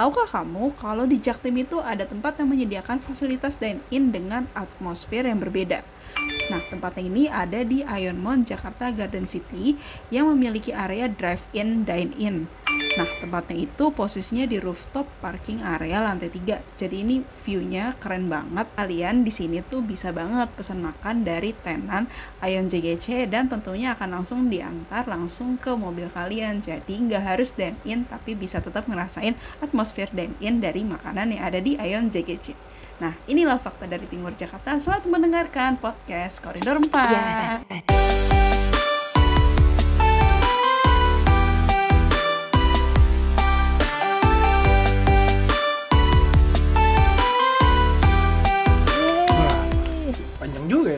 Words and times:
tahukah 0.00 0.24
kamu 0.32 0.72
kalau 0.80 1.04
di 1.04 1.20
Jaktim 1.20 1.60
itu 1.60 1.76
ada 1.76 2.08
tempat 2.08 2.40
yang 2.40 2.48
menyediakan 2.48 3.04
fasilitas 3.04 3.60
dine-in 3.60 4.08
dengan 4.08 4.48
atmosfer 4.56 5.28
yang 5.28 5.44
berbeda? 5.44 5.84
Nah, 6.48 6.60
tempatnya 6.72 7.04
ini 7.04 7.28
ada 7.28 7.60
di 7.60 7.84
Ion 7.84 8.16
Mall 8.16 8.40
Jakarta 8.40 8.88
Garden 8.96 9.28
City 9.28 9.76
yang 10.08 10.32
memiliki 10.32 10.72
area 10.72 11.04
drive-in 11.04 11.84
dine-in. 11.84 12.48
Nah, 12.98 13.06
tempatnya 13.22 13.70
itu 13.70 13.94
posisinya 13.94 14.50
di 14.50 14.58
rooftop 14.58 15.06
parking 15.22 15.62
area 15.62 16.02
lantai 16.02 16.26
3. 16.26 16.58
Jadi 16.74 16.96
ini 17.06 17.22
view-nya 17.22 17.94
keren 18.02 18.26
banget. 18.26 18.66
Kalian 18.74 19.22
di 19.22 19.30
sini 19.30 19.62
tuh 19.62 19.78
bisa 19.78 20.10
banget 20.10 20.50
pesan 20.58 20.82
makan 20.82 21.22
dari 21.22 21.54
tenan 21.54 22.10
Ion 22.42 22.66
JGC 22.66 23.30
dan 23.30 23.46
tentunya 23.46 23.94
akan 23.94 24.18
langsung 24.18 24.50
diantar 24.50 25.06
langsung 25.06 25.54
ke 25.54 25.70
mobil 25.70 26.10
kalian. 26.10 26.58
Jadi 26.58 26.98
nggak 27.06 27.22
harus 27.22 27.54
dine-in 27.54 28.10
tapi 28.10 28.34
bisa 28.34 28.58
tetap 28.58 28.90
ngerasain 28.90 29.38
atmosfer 29.62 30.10
dine-in 30.10 30.58
dari 30.58 30.82
makanan 30.82 31.30
yang 31.30 31.46
ada 31.46 31.62
di 31.62 31.78
Ion 31.78 32.10
JGC. 32.10 32.58
Nah, 33.00 33.16
inilah 33.30 33.56
fakta 33.56 33.86
dari 33.86 34.04
Timur 34.10 34.34
Jakarta. 34.34 34.76
Selamat 34.76 35.06
mendengarkan 35.06 35.78
podcast 35.78 36.42
Koridor 36.42 36.82
4. 36.82 36.92
Panjang 36.92 38.19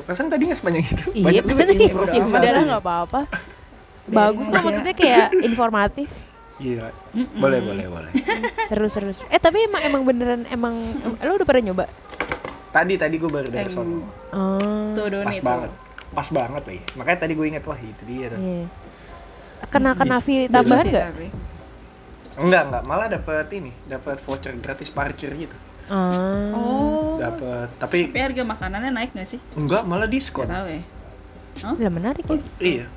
Perasaan 0.03 0.29
tadi 0.29 0.43
nggak 0.45 0.59
sepanjang 0.59 0.85
itu. 0.85 1.05
Iya, 1.13 1.25
Banyak 1.25 1.43
juga 1.43 1.55
bener 1.55 1.67
nih. 1.73 1.91
Ya 1.91 2.23
udah 2.51 2.65
nggak 2.67 2.83
apa-apa. 2.83 3.21
Bagus 4.03 4.11
Biarin 4.11 4.51
kok 4.51 4.59
aja. 4.59 4.65
maksudnya 4.67 4.95
kayak 4.95 5.27
informatif. 5.41 6.09
Iya. 6.59 6.91
Mm-mm. 7.13 7.39
Boleh, 7.39 7.59
boleh, 7.61 7.87
boleh. 7.89 8.11
Seru-seru. 8.67 9.15
Eh 9.27 9.39
tapi 9.39 9.63
emang 9.63 9.83
emang 9.83 10.03
beneran 10.03 10.43
emang 10.47 10.75
lo 11.19 11.33
udah 11.33 11.47
pernah 11.47 11.63
nyoba? 11.71 11.85
Tadi 12.71 12.95
tadi 12.97 13.15
gue 13.17 13.29
baru 13.29 13.49
dari 13.49 13.69
sono. 13.69 14.07
Oh. 14.33 14.93
Tuh 14.95 15.07
Doni 15.07 15.27
Pas 15.27 15.37
tuh. 15.37 15.45
banget. 15.45 15.71
Pas 16.13 16.29
banget 16.29 16.63
lagi. 16.65 16.81
Makanya 16.95 17.19
tadi 17.21 17.33
gue 17.33 17.47
inget 17.47 17.65
wah 17.65 17.77
itu 17.77 18.03
dia 18.05 18.27
tuh. 18.31 18.39
Iya. 18.39 18.67
Kena 19.69 19.91
kena 19.95 20.19
Iya. 20.19 20.25
fee 20.25 20.41
Bagus 20.47 20.53
tambahan 20.53 20.83
sih, 20.83 20.91
nggak? 20.91 21.07
Enggak, 22.33 22.63
enggak. 22.65 22.83
Malah 22.85 23.07
dapat 23.09 23.47
ini, 23.53 23.71
dapat 23.85 24.17
voucher 24.19 24.53
gratis 24.57 24.89
parkir 24.89 25.31
gitu. 25.37 25.57
Ah. 25.87 26.51
Oh. 26.53 27.17
Dapat. 27.17 27.69
Tapi 27.77 27.99
Tapi 28.09 28.21
harga 28.21 28.43
makanannya 28.45 28.91
naik 28.91 29.11
nggak 29.13 29.29
sih? 29.29 29.41
enggak, 29.55 29.83
malah 29.83 30.07
diskon. 30.07 30.45
Gak 30.45 30.53
tahu 30.53 30.67
ya. 30.69 30.83
Lah 31.63 31.93
menarik 31.93 32.25
ya. 32.25 32.39
Iya. 32.59 32.87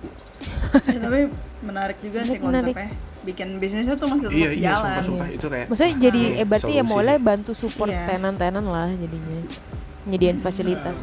Ya, 0.86 1.00
tapi 1.00 1.32
menarik 1.60 1.98
juga 2.00 2.20
sih 2.22 2.38
Menarik. 2.38 2.76
konsepnya. 2.76 2.90
Bikin 3.24 3.48
bisnisnya 3.58 3.96
tuh 3.96 4.06
masih 4.06 4.30
tetap 4.30 4.38
Iya, 4.38 4.50
iya, 4.52 4.66
jalan. 4.70 4.82
sumpah, 4.86 5.02
sumpah. 5.02 5.28
Itu 5.32 5.46
kayak 5.50 5.66
Maksudnya 5.66 5.94
jadi 6.00 6.22
Iya, 6.24 6.38
eh 6.38 6.46
berarti 6.46 6.72
ya 6.72 6.76
solusi 6.78 6.94
mulai 6.94 7.16
sih. 7.16 7.24
bantu 7.24 7.52
support 7.54 7.90
Iya. 7.90 8.06
tenan-tenan 8.08 8.64
lah 8.64 8.90
jadinya. 8.92 9.38
Nyediain 10.06 10.38
fasilitas. 10.38 10.96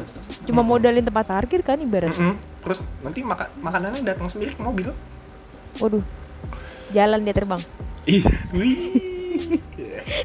Cuma 0.43 0.61
modalin 0.63 1.03
tempat 1.03 1.25
parkir 1.27 1.59
kan 1.59 1.75
ibarat. 1.75 2.15
Mm-mm. 2.15 2.39
Terus 2.57 2.79
nanti 3.03 3.19
maka 3.21 3.51
makanannya 3.57 3.99
datang 4.01 4.31
sendiri 4.31 4.55
ke 4.55 4.61
mobil. 4.63 4.87
Waduh. 5.77 6.03
Jalan 6.91 7.19
dia 7.21 7.35
terbang. 7.35 7.59
Iya. 8.05 8.31
Wih. 8.55 9.12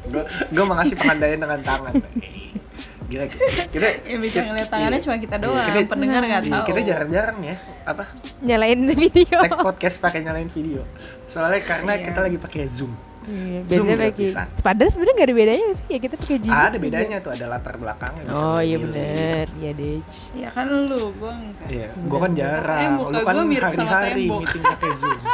Gue 0.09 0.23
gue 0.49 0.65
mengasih 0.65 0.95
pengandaian 0.95 1.37
dengan 1.37 1.59
tangan. 1.61 1.93
Gila, 3.09 3.25
kita 3.67 3.87
Yang 4.05 4.21
bisa 4.21 4.39
ngeliat 4.43 4.69
tangannya 4.69 4.97
iya. 4.97 5.05
cuma 5.05 5.17
kita 5.17 5.35
Iya, 5.35 5.43
doang. 5.43 5.65
kita- 5.67 5.89
Pendengar 5.89 6.21
nggak 6.21 6.41
Iya, 6.41 6.51
tahu. 6.51 6.65
kita 6.67 6.79
jarang-jarang 6.85 7.37
ya 7.41 7.55
apa 7.83 8.03
Nyalain 8.39 8.79
video. 8.85 9.37
tag 9.39 9.57
podcast 9.59 9.95
pakai 9.97 10.19
nyalain 10.21 10.45
video. 10.47 10.85
Soalnya 11.25 11.61
karena 11.63 11.93
Iya. 11.93 12.05
kita 12.05 12.19
lagi 12.21 12.37
pakai 12.37 12.69
Zoom. 12.69 12.93
Iya, 13.21 13.59
pakai. 13.61 14.15
gratisan. 14.15 14.47
Padahal 14.57 14.89
sebenarnya 14.89 15.13
nggak 15.13 15.27
ada 15.27 15.35
bedanya 15.35 15.65
sih 15.73 15.85
ya 15.87 15.97
kita 15.97 16.15
pakai 16.15 16.37
Gmail. 16.39 16.55
Ada 16.61 16.77
bedanya 16.77 17.15
tuh, 17.19 17.31
ada 17.31 17.45
latar 17.45 17.75
belakangnya. 17.75 18.23
bisa 18.23 18.39
Oh 18.39 18.59
iya 18.59 18.77
bener, 18.79 19.45
iya 19.55 19.71
deh. 19.73 19.99
Ya 20.33 20.49
kan 20.49 20.65
lu, 20.65 21.11
gua 21.13 21.31
enggak. 21.33 21.67
Iya, 21.67 21.87
gua 22.01 22.19
kan 22.21 22.31
Eh, 22.31 22.37
jarang. 22.37 22.91
muka 22.95 23.09
Lu 23.09 23.19
kan 23.19 23.33
gua 23.33 23.43
mirip 23.43 23.63
sama 23.69 23.91
hari-hari 23.91 24.23
meeting 24.25 24.63
pakai 24.63 24.91
Zoom. 24.93 25.19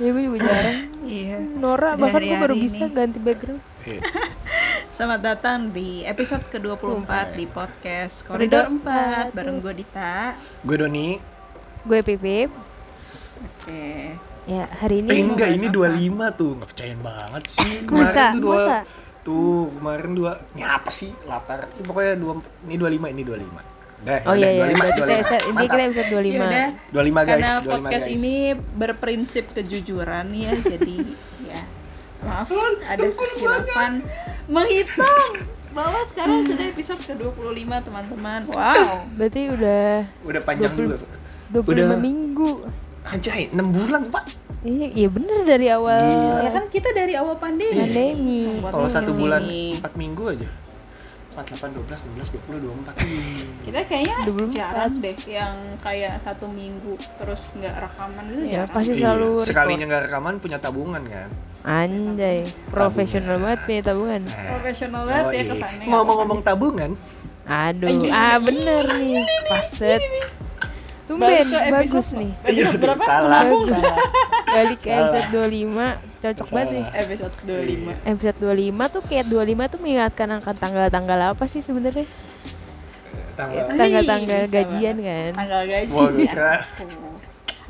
Ya 0.00 0.08
gue 0.10 0.22
juga 0.24 0.38
jarang. 0.40 0.76
Iya. 1.02 1.36
Nora 1.54 1.92
Udah 1.92 2.00
bahkan 2.00 2.20
gue 2.22 2.32
baru 2.32 2.40
hari-hari 2.48 2.64
bisa 2.64 2.84
ini. 2.86 2.94
ganti 2.94 3.18
background. 3.20 3.62
Iya. 3.84 4.00
Selamat 4.96 5.20
datang 5.22 5.58
di 5.68 5.88
episode 6.02 6.44
ke-24 6.46 7.10
di 7.30 7.44
podcast 7.44 8.24
Koridor 8.24 8.72
4 8.74 9.28
bareng 9.30 9.60
gue 9.60 9.74
Dita. 9.76 10.32
Gue 10.64 10.76
Doni. 10.78 11.20
Gue 11.84 12.00
Pipip. 12.00 12.48
Oke. 13.40 14.16
Ya 14.50 14.66
hari 14.66 15.06
Eh 15.06 15.14
ini 15.14 15.30
mau 15.30 15.38
enggak, 15.38 15.50
ini 15.54 15.66
apa? 15.70 15.94
25 15.94 16.38
tuh. 16.40 16.50
Nggak 16.58 16.68
percayaan 16.74 17.00
banget 17.06 17.42
sih. 17.46 17.72
Masa? 17.86 17.86
Kemarin 17.86 18.34
tuh 18.34 18.42
dua 18.42 18.58
Masa? 18.58 18.78
Tuh, 19.20 19.64
kemarin 19.78 20.10
dua. 20.18 20.32
Ini 20.58 20.62
apa 20.66 20.90
sih 20.90 21.10
latar? 21.22 21.70
Ini 21.70 21.82
pokoknya 21.86 22.14
dua 22.18 22.32
ini 22.66 22.74
25, 22.74 23.14
ini 23.14 23.22
25. 23.22 23.78
Dah, 24.00 24.16
Oh 24.24 24.32
iya 24.32 24.48
iya, 24.56 24.64
25, 24.64 24.80
berarti 24.80 24.96
kita 24.96 25.04
25. 25.04 25.20
episode, 25.20 25.44
intinya 25.44 25.60
kita 25.60 25.76
Mantap. 25.76 25.88
episode 25.92 26.08
25. 26.10 26.32
Yaudah, 26.40 26.68
25 26.88 26.96
guys, 27.20 27.28
karena 27.28 27.50
25 27.52 27.68
podcast 27.68 28.00
guys. 28.08 28.16
ini 28.16 28.36
berprinsip 28.56 29.44
kejujuran 29.52 30.26
ya, 30.32 30.50
jadi 30.56 30.96
ya 31.44 31.60
maaf 32.20 32.48
ada 32.84 33.06
kekhilafan 33.12 33.92
menghitung 34.44 35.32
bahwa 35.70 36.00
sekarang 36.04 36.42
sudah 36.42 36.66
episode 36.66 37.00
ke-25 37.00 37.46
teman-teman. 37.82 38.40
Wow. 38.48 39.06
Berarti 39.12 39.42
udah 39.50 39.84
Udah 40.22 40.40
panjang 40.42 40.72
20. 40.72 40.80
juga 40.80 40.94
tuh. 40.96 41.08
25 41.52 41.66
Udah. 41.86 41.86
minggu. 41.96 42.50
Anjay, 43.02 43.48
6 43.48 43.58
bulan, 43.70 44.02
Pak. 44.08 44.24
Iya, 44.60 44.86
iya 44.92 45.08
bener 45.08 45.40
dari 45.42 45.66
awal 45.66 45.96
Gila. 45.98 46.44
Ya 46.44 46.50
kan 46.52 46.64
kita 46.68 46.92
dari 46.92 47.14
awal 47.14 47.32
pandemi. 47.34 47.80
pandemi. 47.80 48.60
Buat 48.60 48.72
Kalau 48.72 48.88
satu 48.88 49.10
bulan 49.14 49.40
4 49.40 49.80
minggu 49.96 50.24
aja. 50.28 50.48
4, 51.32 51.56
8, 51.56 51.72
12, 51.72 52.04
16, 52.12 52.28
20, 52.44 52.60
24. 52.60 53.00
Ih. 53.00 53.46
Kita 53.64 53.80
kayaknya 53.82 54.16
24. 54.20 54.52
jarang 54.52 54.92
deh 55.00 55.16
yang 55.24 55.54
kayak 55.80 56.14
satu 56.18 56.44
minggu 56.44 56.92
terus 57.16 57.40
nggak 57.54 57.74
rekaman 57.80 58.24
itu 58.28 58.42
Ya 58.42 58.52
jarang. 58.52 58.74
pasti 58.76 58.90
Iya, 58.90 58.98
selalu 59.00 59.28
Sekalinya 59.40 59.76
record. 59.78 59.88
nggak 59.88 60.02
rekaman 60.04 60.34
punya 60.36 60.58
tabungan 60.60 61.02
kan. 61.02 61.30
Anjay, 61.60 62.48
profesional 62.72 63.36
banget 63.36 63.60
punya 63.68 63.80
tabungan. 63.84 64.20
Eh. 64.24 64.48
Profesional 64.48 65.02
banget 65.04 65.24
ya 65.24 65.34
iya. 65.36 65.42
kesannya. 65.52 65.86
Ngomong-ngomong 65.92 66.40
tabungan, 66.40 66.90
Aduh, 67.44 68.08
ah 68.08 68.36
bener 68.40 68.84
nih, 68.96 69.26
paset. 69.50 70.02
Tumben, 71.10 71.50
bagus 71.50 72.08
nih. 72.14 72.30
Episode 72.46 72.78
berapa? 72.78 73.02
salah. 73.02 73.42
Balik 74.46 74.78
ke 74.78 74.90
Salah. 74.94 75.10
episode 75.10 75.28
25, 75.34 76.22
cocok 76.22 76.48
banget 76.54 76.68
nih. 76.70 76.86
Episode 76.94 77.34
25. 77.42 78.10
Episode 78.14 78.38
25 78.38 78.94
tuh 78.94 79.02
kayak 79.10 79.26
25 79.26 79.72
tuh 79.74 79.78
mengingatkan 79.82 80.28
akan 80.38 80.54
tanggal-tanggal 80.54 81.18
apa 81.34 81.44
sih 81.50 81.60
sebenarnya? 81.66 82.06
Tanggal. 83.34 83.64
Tanggal-tanggal 83.74 84.42
gajian 84.54 84.96
kan. 85.02 85.32
Tanggal 85.34 85.62
gaji. 85.66 85.92
Wah, 85.94 86.08
gue 86.14 86.22
ya. 86.22 86.30
kira 86.30 86.54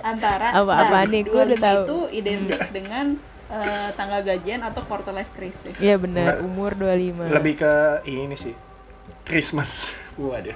Antara 0.01 0.49
Apa-apaan 0.57 1.07
nah, 1.09 1.13
nih, 1.13 1.23
gua 1.29 1.43
udah 1.45 1.59
25 1.61 1.65
tahu. 1.65 1.81
itu 1.81 1.99
identik 2.17 2.61
dengan 2.73 3.07
eh, 3.51 3.89
tanggal 3.95 4.21
gajian 4.23 4.63
atau 4.63 4.81
quarter 4.87 5.11
life 5.11 5.31
crisis. 5.35 5.75
Iya 5.77 5.99
benar, 5.99 6.39
Enggak. 6.39 6.47
umur 6.47 6.71
25. 6.79 7.27
lebih 7.29 7.55
ke 7.59 7.73
ini 8.07 8.37
sih. 8.39 8.55
Christmas. 9.27 9.95
Waduh. 10.21 10.55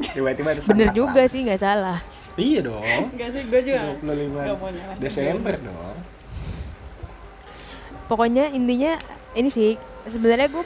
Tiba-tiba 0.00 0.56
ada 0.56 0.60
Bener 0.64 0.88
juga 0.96 1.22
Claus. 1.24 1.32
sih, 1.32 1.44
nggak 1.44 1.60
salah. 1.60 1.98
Iya 2.34 2.60
dong. 2.64 2.82
Enggak 3.12 3.30
sih, 3.36 3.42
gue 3.46 3.60
juga 3.62 3.80
25 4.00 4.02
nggak 4.02 4.56
mau 4.56 4.70
nyalahin. 4.72 4.98
Desember 4.98 5.54
dong. 5.60 5.96
Pokoknya 8.08 8.50
intinya 8.50 8.98
ini 9.38 9.48
sih 9.52 9.78
sebenarnya 10.08 10.50
gue 10.50 10.64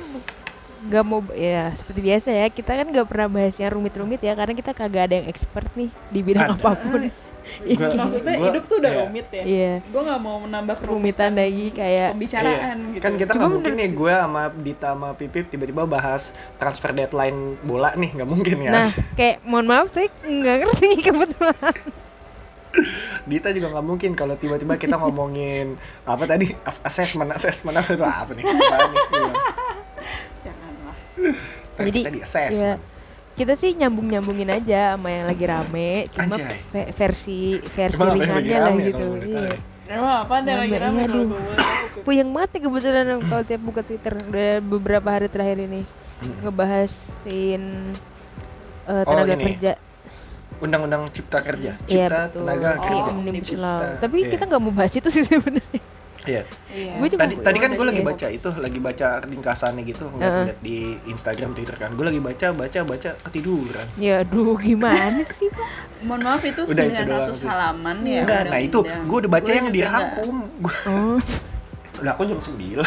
nggak 0.84 1.04
mau 1.04 1.25
ya 1.33 1.72
seperti 1.72 2.00
biasa 2.04 2.28
ya 2.28 2.47
kita 2.53 2.77
kan 2.77 2.87
nggak 2.93 3.09
pernah 3.09 3.28
bahas 3.33 3.56
yang 3.56 3.72
rumit-rumit 3.72 4.21
ya 4.21 4.37
karena 4.37 4.53
kita 4.53 4.77
kagak 4.77 5.09
ada 5.09 5.15
yang 5.16 5.28
expert 5.33 5.65
nih 5.72 5.88
di 6.12 6.21
bidang 6.21 6.56
Ada. 6.56 6.60
apa 6.60 6.72
pun. 6.77 7.00
Gua- 7.44 7.93
Maksudnya 7.94 8.34
Gua- 8.34 8.47
hidup 8.49 8.65
tuh 8.65 8.77
udah 8.78 8.91
iya. 8.91 9.00
rumit 9.03 9.27
ya. 9.28 9.44
Iya. 9.44 9.72
Gue 9.84 10.00
nggak 10.03 10.21
mau 10.21 10.37
menambah 10.41 10.77
Kerumitan 10.77 11.32
lagi 11.32 11.66
kayak 11.71 12.09
pembicaraan 12.12 12.77
Iya. 12.81 12.93
gitu. 12.93 13.03
Kan 13.03 13.12
kita 13.15 13.31
Cuma 13.31 13.38
nggak 13.38 13.53
mungkin 13.53 13.72
nih 13.75 13.88
gue 13.91 14.12
sama 14.15 14.43
Dita 14.50 14.89
sama 14.91 15.09
Pipip 15.13 15.45
tiba-tiba 15.47 15.83
bahas 15.84 16.22
transfer 16.57 16.91
deadline 16.91 17.39
bola 17.60 17.92
nih 17.92 18.10
nggak 18.13 18.28
mungkin 18.28 18.57
ya. 18.60 18.71
Nah, 18.74 18.89
kayak 19.15 19.36
mohon 19.42 19.66
maaf 19.66 19.89
saya 19.91 20.09
nggak 20.21 20.57
ngerti 20.59 20.89
kebetulan. 21.07 21.77
Dita 23.24 23.48
juga 23.48 23.71
nggak 23.71 23.86
mungkin 23.86 24.10
kalau 24.13 24.34
tiba-tiba 24.34 24.74
kita 24.74 24.97
ngomongin 24.97 25.78
apa 26.03 26.24
tadi 26.24 26.51
As- 26.60 26.83
assessment 26.83 27.30
assessment 27.30 27.77
apa 27.77 27.91
itu 27.91 28.03
apa 28.03 28.33
nih? 28.33 28.42
Apa 28.42 28.89
nih? 28.89 29.03
Janganlah. 30.45 30.97
"Ntar 31.71 31.84
Jadi, 31.84 31.98
kita 32.01 32.10
di 32.10 32.19
Ya, 32.19 32.27
assessment. 32.27 32.80
Kita 33.34 33.54
sih 33.54 33.75
nyambung-nyambungin 33.75 34.47
aja 34.48 34.95
sama 34.95 35.09
yang 35.09 35.27
lagi 35.27 35.45
rame, 35.45 35.91
cuma 36.09 36.34
Anjay. 36.34 36.59
ve- 36.69 36.91
versi 36.92 37.41
versi 37.69 37.95
Emang 37.97 38.09
apa 38.09 38.16
yang 38.16 38.31
lagi 38.31 38.47
ringannya 38.47 38.59
lah 38.59 38.72
ya 38.72 38.84
gitu. 38.84 39.07
Iya. 39.21 39.42
ya? 39.45 39.57
Emang 39.86 40.15
apa 40.19 40.34
ada 40.39 40.53
lagi 40.57 40.77
Rame, 40.77 40.97
iya, 40.97 41.07
kalau? 41.07 41.27
Puyeng 42.01 42.31
banget 42.31 42.51
nih 42.51 42.63
kebetulan 42.63 43.07
kalau 43.22 43.42
tiap 43.42 43.60
buka 43.60 43.81
Twitter 43.81 44.13
udah 44.19 44.51
beberapa 44.60 45.09
hari 45.10 45.28
terakhir 45.28 45.59
ini 45.60 45.81
ngebahasin 46.41 47.63
Oh, 48.84 49.01
tenaga 49.03 49.34
ini. 49.34 49.45
kerja. 49.51 49.72
Undang-undang 50.57 51.09
Cipta 51.09 51.41
Kerja, 51.41 51.72
Iya 51.83 52.07
Cipta 52.07 52.21
betul. 52.28 52.41
Tenaga 52.41 52.71
Kerja. 52.78 53.03
Oh, 53.03 53.13
Omnibus. 53.15 53.51
Law. 53.54 53.81
Tapi 53.98 54.16
Iya. 54.19 54.31
kita 54.31 54.42
nggak 54.45 54.60
mau 54.60 54.72
bahas 54.72 54.92
itu 54.92 55.09
sih 55.10 55.25
sebenarnya. 55.27 55.81
Iya. 56.24 56.42
Iya. 56.66 56.92
Gue 56.97 57.09
cuma- 57.09 57.21
Tadi 57.21 57.34
tadi 57.38 57.59
kan 57.59 57.71
gue 57.71 57.86
lagi 57.86 58.00
Iya. 58.00 58.09
baca 58.09 58.26
itu, 58.28 58.48
lagi 58.50 58.78
baca 58.78 59.06
ringkasannya 59.22 59.82
gitu, 59.84 60.04
ngeliat-ngeliat 60.06 60.59
di 60.60 60.76
Instagram, 61.06 61.53
Twitter 61.53 61.76
kan. 61.76 61.92
Gue 61.92 62.04
lagi 62.04 62.18
baca, 62.18 62.47
baca, 62.50 62.78
baca 62.82 63.10
ketiduran. 63.22 63.86
Ya 63.97 64.21
aduh 64.21 64.56
gimana 64.56 65.21
sih? 65.30 65.53
Mohon 66.00 66.21
maaf 66.22 66.42
itu 66.42 66.60
Udah 66.62 66.80
itu 66.82 66.97
900 66.97 67.06
doang 67.06 67.34
sih. 67.34 67.47
halaman 67.47 67.97
ya. 68.03 68.21
Enggak, 68.22 68.42
nah 68.47 68.59
itu 68.59 68.78
gue 68.80 69.16
udah 69.18 69.30
baca 69.30 69.44
Gua 69.44 69.54
yang 69.54 69.68
dirangkum. 69.71 70.34
Gua, 70.59 70.74
Oh, 70.86 71.18
lah 72.03 72.12
aku 72.12 72.26
jam 72.26 72.41
9 72.41 72.82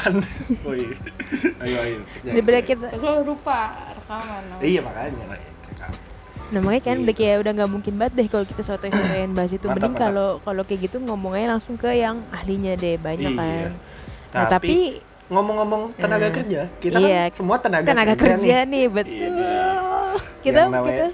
Oh 0.64 0.74
iya. 0.74 0.94
Ayo 1.60 1.78
ayo. 1.80 1.98
Daripada 2.22 2.60
kita 2.60 2.86
lupa 3.24 3.60
rekaman. 3.96 4.44
Iya 4.60 4.80
makanya. 4.82 5.26
Nah 6.48 6.60
makanya 6.60 6.84
kan 6.86 6.98
udah 7.04 7.12
kayak 7.14 7.36
udah 7.40 7.52
nggak 7.54 7.70
mungkin 7.70 7.94
banget 7.96 8.14
deh 8.16 8.28
kalau 8.28 8.46
kita 8.48 8.62
suatu 8.64 8.88
yang 8.88 9.36
bahas 9.36 9.52
itu. 9.52 9.62
Mantap, 9.62 9.76
Mending 9.78 9.96
kalau 9.96 10.30
kalau 10.42 10.64
kayak 10.64 10.88
gitu 10.88 10.98
ngomongnya 11.00 11.48
langsung 11.52 11.76
ke 11.76 11.92
yang 11.92 12.24
ahlinya 12.32 12.74
deh 12.74 12.96
banyak 12.96 13.32
Iya. 13.32 13.38
kan. 13.38 13.70
Nah 14.28 14.46
Tapi, 14.48 14.50
tapi 14.50 14.76
ngomong-ngomong 15.28 15.82
tenaga 15.94 16.28
Eh, 16.28 16.34
kerja, 16.34 16.62
kita 16.80 16.98
iya, 16.98 17.28
kan 17.28 17.36
semua 17.36 17.60
tenaga, 17.60 17.84
tenaga 17.86 18.16
kerja, 18.16 18.36
kerja 18.40 18.58
nih. 18.64 18.66
nih, 18.66 18.86
betul. 18.88 19.32
Iya. 19.36 19.68
Kita 20.40 20.60
Yang 20.64 20.72
namanya- 20.72 20.92
kita 20.96 21.08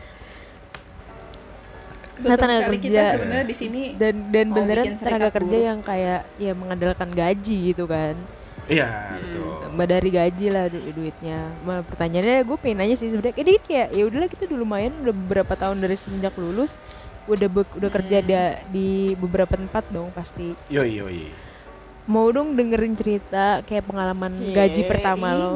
Nah, 2.24 2.38
tenaga 2.38 2.62
kerja. 2.70 2.78
kita 2.80 3.02
sebenarnya 3.10 3.44
di 3.44 3.56
sini 3.58 3.82
dan 3.98 4.16
dan 4.30 4.48
beneran 4.54 4.86
tenaga 4.94 5.30
kerja 5.34 5.58
yang 5.66 5.80
kayak 5.82 6.30
ya 6.38 6.54
mengandalkan 6.54 7.10
gaji 7.10 7.74
gitu 7.74 7.84
kan 7.84 8.14
Iya, 8.66 8.88
Hmm. 8.88 9.16
betul. 9.18 9.52
Mbak 9.74 9.88
dari 9.90 10.10
gaji 10.10 10.46
lah 10.48 10.66
du- 10.68 10.86
duitnya. 10.92 11.40
Nah, 11.62 11.82
pertanyaannya 11.82 12.38
gue 12.42 12.58
pengen 12.58 12.78
nanya 12.80 12.96
sih 12.96 13.08
sebenarnya. 13.08 13.36
Ini 13.36 13.52
kayak 13.60 13.88
ya 13.90 14.04
udahlah 14.06 14.30
kita 14.30 14.44
udah 14.46 14.58
lumayan 14.58 14.94
udah 15.00 15.14
beberapa 15.14 15.54
tahun 15.54 15.78
dari 15.78 15.96
semenjak 15.96 16.34
lulus 16.36 16.72
udah 17.26 17.48
be- 17.48 17.74
udah 17.74 17.90
kerja 17.90 18.18
Hmm. 18.18 18.28
da- 18.30 18.60
di 18.68 18.88
beberapa 19.16 19.54
tempat 19.54 19.84
dong 19.90 20.12
pasti. 20.12 20.56
Yoi 20.68 20.92
yoi. 20.94 21.24
Mau 22.06 22.28
dong 22.30 22.54
dengerin 22.54 22.94
cerita 22.94 23.60
kayak 23.62 23.84
pengalaman 23.84 24.32
gaji 24.32 24.76
Cie, 24.78 24.86
pertama 24.86 25.28
ih. 25.30 25.38
lo. 25.38 25.56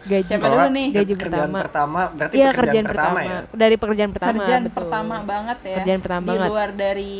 Gaji 0.00 0.24
Siapa 0.24 0.46
dulu 0.46 0.66
nih? 0.70 0.88
Gaji 0.94 1.12
kerjaan 1.12 1.50
pertama. 1.50 1.58
pertama, 1.60 2.00
berarti 2.08 2.34
Iya 2.34 2.46
pekerjaan 2.46 2.56
kerjaan 2.56 2.86
pertama, 2.86 3.18
pertama, 3.18 3.20
ya. 3.20 3.38
dari 3.52 3.76
pekerjaan 3.76 4.10
pertama. 4.10 4.32
kerjaan 4.32 4.62
betul. 4.62 4.76
pertama 4.78 5.14
banget 5.20 5.58
ya. 5.60 5.76
Kerjaan 5.76 6.00
pertama 6.00 6.24
di 6.24 6.30
banget. 6.32 6.48
luar 6.48 6.70
dari 6.72 7.14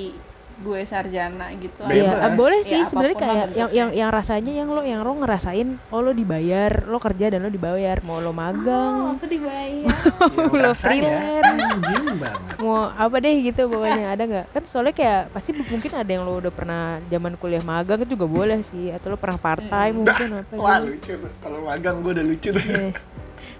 gue 0.59 0.81
sarjana 0.83 1.55
gitu. 1.55 1.79
Bebas. 1.81 1.95
Iya, 1.95 2.13
ah, 2.19 2.33
boleh 2.35 2.61
Ya, 2.61 2.69
sih 2.69 2.81
sebenarnya 2.85 3.15
apa 3.15 3.23
pun 3.23 3.29
lah 3.29 3.37
kayak 3.39 3.47
yang 3.55 3.71
yang 3.71 3.91
yang 3.95 4.11
rasanya 4.11 4.53
yang 4.53 4.69
lo 4.69 4.83
yang 4.83 5.01
lo 5.01 5.13
ngerasain 5.15 5.69
oh 5.89 6.01
lo 6.01 6.11
dibayar, 6.11 6.83
lo 6.83 6.99
kerja 6.99 7.31
dan 7.31 7.47
lo 7.47 7.51
dibayar, 7.51 7.97
mau 8.03 8.19
lo 8.19 8.29
Oh, 8.29 8.35
magang, 8.35 9.15
aku 9.15 9.25
dibayar. 9.25 9.87
Yang 10.29 10.53
Lo 10.59 10.73
freelance. 10.75 12.59
mau 12.59 12.91
apa 12.91 13.17
deh 13.19 13.35
gitu 13.41 13.67
pokoknya 13.67 14.07
ada 14.11 14.23
nggak? 14.25 14.47
Kan 14.51 14.63
soalnya 14.67 14.93
kayak 14.93 15.21
pasti 15.31 15.51
mungkin 15.55 15.91
ada 15.93 16.11
yang 16.11 16.23
lo 16.23 16.37
udah 16.37 16.51
pernah 16.51 16.83
zaman 17.07 17.35
kuliah 17.35 17.63
magang 17.63 18.03
itu 18.03 18.15
juga 18.15 18.27
boleh 18.27 18.61
sih 18.67 18.91
atau 18.91 19.15
lo 19.15 19.17
pernah 19.17 19.39
part 19.39 19.63
time 19.63 20.03
mungkin 20.03 20.43
apa 20.43 20.53
Wah 20.55 20.79
gitu. 20.79 20.91
lucu 20.91 21.13
tuh. 21.17 21.31
Kalau 21.39 21.59
magang 21.63 22.03
gue 22.03 22.13
udah 22.13 22.27
lucu 22.27 22.49
tuh. 22.51 22.65
Eh, 22.65 22.93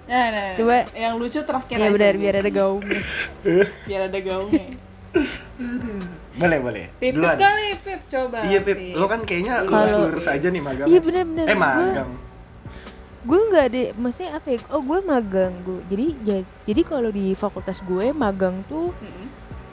Nah, 0.09 0.25
nah, 0.25 0.29
nah. 0.33 0.57
Coba. 0.57 0.77
yang 0.97 1.13
lucu 1.21 1.37
terakhir 1.39 1.77
ya 1.77 1.85
aja 1.85 1.93
benar 1.93 2.13
biar 2.17 2.35
ada 2.35 2.49
gaungnya. 2.49 3.01
biar 3.85 4.01
ada 4.09 4.19
gaungnya. 4.19 4.65
Boleh 6.39 6.57
boleh. 6.57 6.85
Pip, 6.93 6.99
Pip 7.01 7.13
Duluan. 7.13 7.35
kali, 7.35 7.67
Pip 7.77 8.01
coba. 8.07 8.39
Iya 8.41 8.59
Pip, 8.61 8.77
lo 8.95 9.05
kan 9.05 9.21
kayaknya 9.21 9.53
Kalau- 9.59 9.69
lurus-lurus 9.77 10.25
aja 10.25 10.47
nih 10.47 10.61
magang. 10.61 10.87
Iya 10.87 10.99
benar-benar. 10.99 11.45
Eh 11.45 11.51
Gue 11.51 11.59
magang. 11.59 12.11
gue 13.19 13.39
nggak 13.45 13.65
ada 13.65 13.81
maksudnya 13.93 14.31
apa 14.33 14.47
ya? 14.47 14.59
Oh 14.69 14.79
gue 14.81 14.99
magang 15.03 15.53
gue. 15.61 15.79
Jadi 15.85 16.05
ja- 16.23 16.47
jadi 16.65 16.81
kalau 16.81 17.09
di 17.09 17.31
fakultas 17.33 17.77
gue 17.81 18.15
magang 18.15 18.63
tuh 18.65 18.95
Mm-mm. 18.95 19.25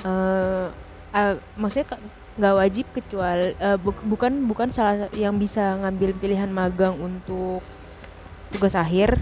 eh 0.02 0.66
ah, 1.12 1.32
maksudnya 1.54 1.86
ka- 1.88 2.02
nggak 2.36 2.54
wajib 2.54 2.86
kecuali 2.92 3.54
eh, 3.54 3.78
buk- 3.78 4.04
bukan 4.04 4.44
bukan 4.44 4.68
salah 4.68 5.08
yang 5.14 5.38
bisa 5.38 5.78
ngambil 5.78 6.12
pilihan 6.14 6.50
magang 6.50 6.92
untuk 6.94 7.62
tugas 8.48 8.74
akhir 8.74 9.16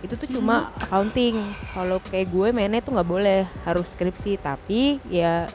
itu 0.00 0.16
tuh 0.16 0.26
cuma 0.28 0.74
accounting 0.74 1.38
kalau 1.70 2.02
kayak 2.02 2.26
gue 2.26 2.48
mainnya 2.50 2.80
tuh 2.80 2.90
nggak 2.90 3.06
boleh 3.06 3.40
harus 3.62 3.86
skripsi 3.86 4.34
tapi 4.36 4.96
ya. 5.06 5.46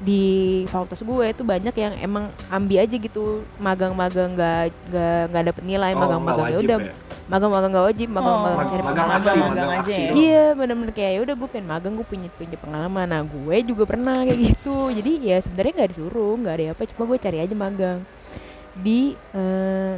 Di 0.00 0.24
fakultas 0.66 0.98
gue 0.98 1.26
itu 1.28 1.42
banyak 1.42 1.74
yang 1.74 1.92
emang 1.94 2.24
ambil 2.48 2.80
aja 2.80 2.96
gitu 2.96 3.24
magang-magang 3.56 4.32
nggak 4.32 4.60
nggak 4.88 5.20
nggak 5.28 5.44
dapet 5.46 5.62
nilai 5.62 5.92
Oh, 5.92 6.00
magang-magang 6.00 6.46
ya 6.46 6.58
udah 6.58 6.78
ya? 6.80 6.94
magang-magang 7.28 7.70
nggak 7.70 7.86
wajib 7.86 8.08
magang-magang 8.08 8.56
Oh, 8.56 8.64
cari 8.66 8.80
magang 8.80 8.96
pengalaman. 9.06 9.20
aksi, 9.22 9.38
magang 9.38 9.70
aja 9.70 9.78
aksi 9.78 9.92
ya? 9.92 10.00
doang. 10.00 10.16
Iya 10.16 10.44
bener-bener 10.56 10.92
kayak 10.92 11.12
ya 11.12 11.20
udah 11.20 11.34
gue 11.36 11.48
pengen 11.48 11.66
magang 11.68 11.92
gue 11.94 12.06
punya 12.06 12.28
punya 12.32 12.56
pengalaman 12.56 13.06
nah 13.06 13.22
gue 13.22 13.56
juga 13.62 13.82
pernah 13.84 14.16
kayak 14.20 14.38
gitu 14.48 14.76
jadi 14.90 15.10
ya 15.20 15.36
sebenarnya 15.38 15.72
nggak 15.76 15.90
disuruh 15.92 16.34
nggak 16.34 16.54
ada 16.54 16.64
apa 16.72 16.82
cuma 16.88 17.02
gue 17.06 17.18
cari 17.18 17.38
aja 17.38 17.54
magang 17.54 17.98
di 18.72 19.00
eh 19.30 19.94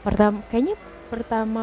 pertama 0.00 0.38
kayaknya 0.48 0.78
pertama 1.08 1.62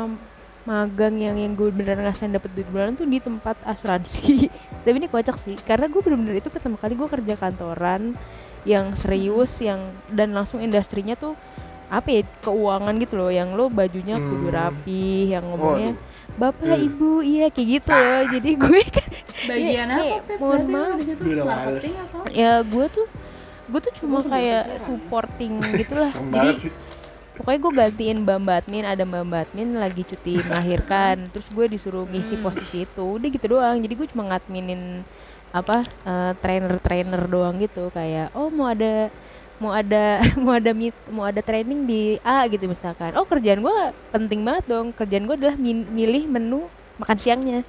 magang 0.68 1.16
yang 1.16 1.34
yang 1.34 1.56
gue 1.56 1.72
beneran 1.72 2.04
ngerasain 2.04 2.28
dapet 2.30 2.52
duit 2.52 2.68
bulanan 2.68 2.94
tuh 2.94 3.08
di 3.08 3.18
tempat 3.18 3.56
asuransi 3.64 4.52
tapi 4.84 4.96
ini 4.96 5.08
kocak 5.08 5.40
sih 5.40 5.56
karena 5.58 5.88
gue 5.88 5.98
bener-bener 5.98 6.38
itu 6.38 6.52
pertama 6.52 6.76
kali 6.76 6.94
gue 6.94 7.08
kerja 7.08 7.34
kantoran 7.34 8.20
yang 8.62 8.92
serius 8.94 9.58
yang 9.60 9.80
dan 10.10 10.36
langsung 10.36 10.60
industrinya 10.60 11.16
tuh 11.16 11.40
apa 11.88 12.12
ya 12.12 12.22
keuangan 12.44 13.00
gitu 13.00 13.16
loh 13.16 13.32
yang 13.32 13.56
lo 13.56 13.72
bajunya 13.72 14.20
kudu 14.20 14.46
Hmm. 14.46 14.58
rapi 14.60 15.06
yang 15.32 15.48
ngomongnya 15.48 15.96
bapak 16.36 16.76
Eh. 16.76 16.86
ibu 16.86 17.24
iya 17.24 17.48
kayak 17.48 17.68
gitu 17.80 17.90
loh 17.90 18.22
jadi 18.30 18.50
gue 18.54 18.82
kan 19.00 19.10
Bagian 19.48 19.88
Nih, 19.88 19.96
apa, 19.96 20.04
nih, 20.04 20.16
Pip? 20.20 20.38
mohon 20.38 20.64
maaf. 20.68 21.00
ya 22.28 22.60
gue 22.60 22.86
tuh 22.92 23.08
gue 23.68 23.80
tuh 23.80 23.94
cuma 23.96 24.20
kayak 24.22 24.84
supporting 24.84 25.64
gitulah 25.80 26.12
jadi. 26.12 26.68
Pokoknya 27.38 27.60
gue 27.62 27.74
gantiin 27.74 28.18
mbak 28.22 28.66
admin 28.66 28.84
ada 28.84 29.04
mbak 29.06 29.48
admin 29.48 29.78
lagi 29.78 30.02
cuti 30.04 30.42
melahirkan 30.50 31.30
terus 31.30 31.48
gue 31.48 31.66
disuruh 31.70 32.04
ngisi 32.06 32.36
Hmm. 32.36 32.44
posisi 32.44 32.84
itu 32.84 33.06
udah 33.18 33.30
gitu 33.30 33.46
doang. 33.48 33.78
Jadi 33.78 33.94
gue 33.96 34.08
cuma 34.10 34.24
ngadminin 34.28 35.06
apa 35.54 35.88
trainer 36.38 36.78
trainer 36.82 37.22
doang 37.26 37.56
gitu. 37.58 37.90
Kayak 37.90 38.34
oh 38.34 38.50
mau 38.50 38.68
ada 38.68 39.08
mau 39.58 39.74
ada 39.74 40.22
mau 40.44 40.54
ada 40.54 40.72
meet 40.74 40.96
mau 41.10 41.26
ada 41.26 41.42
training 41.42 41.86
di 41.86 42.02
A 42.22 42.46
gitu 42.48 42.66
misalkan. 42.66 43.14
Oh 43.16 43.26
kerjaan 43.26 43.62
gue 43.62 43.78
penting 44.10 44.42
banget 44.42 44.66
dong. 44.68 44.92
Kerjaan 44.92 45.26
gue 45.26 45.36
adalah 45.36 45.56
min- 45.56 45.88
milih 45.90 46.26
menu 46.28 46.68
makan 46.98 47.18
siangnya. 47.18 47.62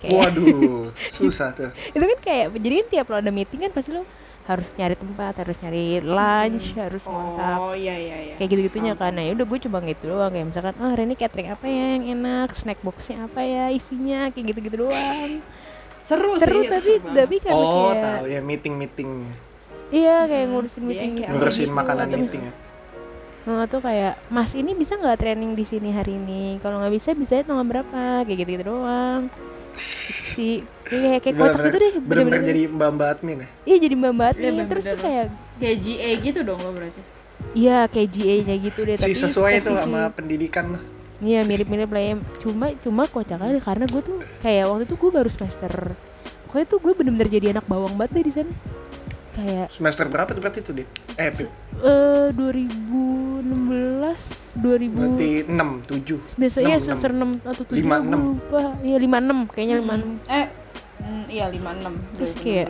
Kayak 0.00 0.32
Waduh, 0.32 0.96
susah 1.16 1.52
tuh. 1.52 1.70
itu 1.92 2.00
kan 2.00 2.18
kayak 2.24 2.46
jadi 2.56 2.74
kan 2.80 2.86
tiap 2.88 3.06
lo 3.12 3.16
ada 3.20 3.28
meeting 3.28 3.60
kan 3.60 3.72
pasti 3.72 3.92
lo 3.92 4.08
harus 4.50 4.66
nyari 4.74 4.94
tempat 4.94 5.32
harus 5.36 5.56
nyari 5.60 5.86
lunch 6.02 6.74
harus 6.74 6.98
kontak 7.00 7.56
Oh, 7.56 7.70
iya 7.72 7.94
iya 7.94 8.16
iya. 8.20 8.34
kayak 8.34 8.48
gitu 8.50 8.60
gitunya 8.66 8.92
kan 8.92 9.14
nah 9.14 9.22
udah 9.22 9.46
gue 9.46 9.58
coba 9.62 9.78
gitu 9.82 10.10
doang 10.10 10.30
kayak 10.30 10.46
misalkan 10.50 10.74
ah 10.76 10.90
hari 10.90 11.02
ini 11.04 11.14
catering 11.14 11.48
apa 11.48 11.64
ya 11.64 11.84
yang 11.94 12.04
enak 12.10 12.48
snack 12.52 12.80
boxnya 12.80 13.24
apa 13.24 13.40
ya 13.40 13.64
isinya 13.70 14.28
kayak 14.28 14.44
gitu 14.50 14.58
gitu 14.60 14.76
doang 14.82 15.30
Seru, 16.00 16.34
seru 16.36 16.60
sih. 16.60 16.68
tapi 16.68 16.92
seru 16.98 17.14
tapi 17.14 17.36
karena 17.38 17.60
Oh, 17.60 17.70
kayak 17.92 18.02
tahu 18.02 18.26
ya 18.26 18.40
meeting-meeting. 18.40 19.10
iya 19.90 20.16
kayak 20.24 20.42
Hmm, 20.42 20.52
ngurusin 20.52 20.80
iya, 20.80 20.88
meeting 20.88 21.10
gitu. 21.14 21.30
Ngurusin 21.30 21.62
Gitu. 21.62 21.76
makanan 21.76 22.04
Atau 22.04 22.18
meeting 22.18 22.42
ya. 22.42 22.52
Nah, 23.40 23.64
tuh 23.64 23.80
kayak 23.80 24.14
Mas 24.26 24.52
ini 24.52 24.72
bisa 24.72 24.94
nggak 24.94 25.16
training 25.16 25.52
di 25.52 25.62
sini 25.62 25.90
hari 25.90 26.12
ini? 26.14 26.58
Kalau 26.58 26.76
nggak 26.76 26.92
bisa, 26.92 27.10
bisa 27.12 27.40
tanggal 27.40 27.62
berapa? 27.62 28.20
Kayak 28.22 28.38
gitu 28.38 28.50
gitu 28.52 28.64
doang. 28.66 29.28
Si 29.76 30.62
kayak 30.84 31.20
kayak 31.22 31.36
kocak 31.36 31.60
gitu 31.68 31.78
deh. 31.78 31.92
Bener-bener 32.02 32.42
jadi 32.42 32.62
mbak-mbak 32.66 33.08
admin 33.14 33.36
ya. 33.44 33.48
Iya 33.64 33.76
jadi 33.78 33.94
mbak 33.94 34.12
mbak 34.14 34.30
Iya, 34.34 34.48
nih. 34.50 34.64
Terus 34.66 34.82
tuh 34.82 34.96
bener-bener. 34.96 35.04
kayak 35.04 35.26
Kayak 35.60 35.76
GA 35.84 36.10
gitu 36.24 36.38
dong 36.40 36.60
lo 36.60 36.70
berarti. 36.72 37.00
iya 37.50 37.78
kayak 37.88 38.08
GA-nya 38.12 38.54
gitu 38.60 38.80
deh. 38.84 38.94
Si 38.96 39.02
tapi 39.02 39.14
sesuai 39.16 39.52
itu 39.58 39.70
sama 39.72 40.00
pendidikan 40.10 40.66
lah. 40.76 40.82
Iya 41.20 41.40
mirip-mirip 41.44 41.90
lah 41.90 42.02
ya. 42.02 42.14
Cuma 42.40 42.66
cuma 42.80 43.02
kocaknya 43.04 43.60
karena 43.60 43.84
gue 43.84 44.00
tuh 44.00 44.16
kayak 44.40 44.64
waktu 44.66 44.84
itu 44.88 44.94
gue 44.96 45.10
baru 45.10 45.28
semester. 45.28 45.72
Pokoknya 46.48 46.66
tuh 46.66 46.78
gue 46.80 46.92
bener-bener 46.96 47.28
jadi 47.28 47.46
anak 47.52 47.66
bawang 47.66 47.94
banget 47.94 48.10
deh 48.16 48.24
di 48.24 48.32
sana. 48.34 48.52
Kayak 49.40 49.72
Semester 49.72 50.04
berapa 50.04 50.28
tuh 50.28 50.42
berarti 50.44 50.60
tuh, 50.60 50.76
Dit? 50.76 50.88
Eh, 51.16 51.32
Pip. 51.32 51.48
eh 51.80 52.28
2016 52.30 53.40
2000 54.52 54.92
Berarti 54.92 55.30
6, 55.48 55.80
7. 55.88 56.20
biasanya 56.36 56.74
enam, 56.76 56.84
semester 56.84 57.10
6 57.10 57.40
atau 57.40 57.64
7 57.64 57.72
Lima, 57.72 57.96
gue 57.96 58.04
enam. 58.04 58.20
lupa. 58.36 58.62
Iya 58.80 58.96
56 59.00 59.48
kayaknya 59.48 59.76
56. 59.80 60.28
Eh, 60.28 60.46
mm, 61.00 61.24
iya 61.30 61.44
56. 61.48 61.94
Terus 62.14 62.32
2016. 62.34 62.44
kayak, 62.44 62.66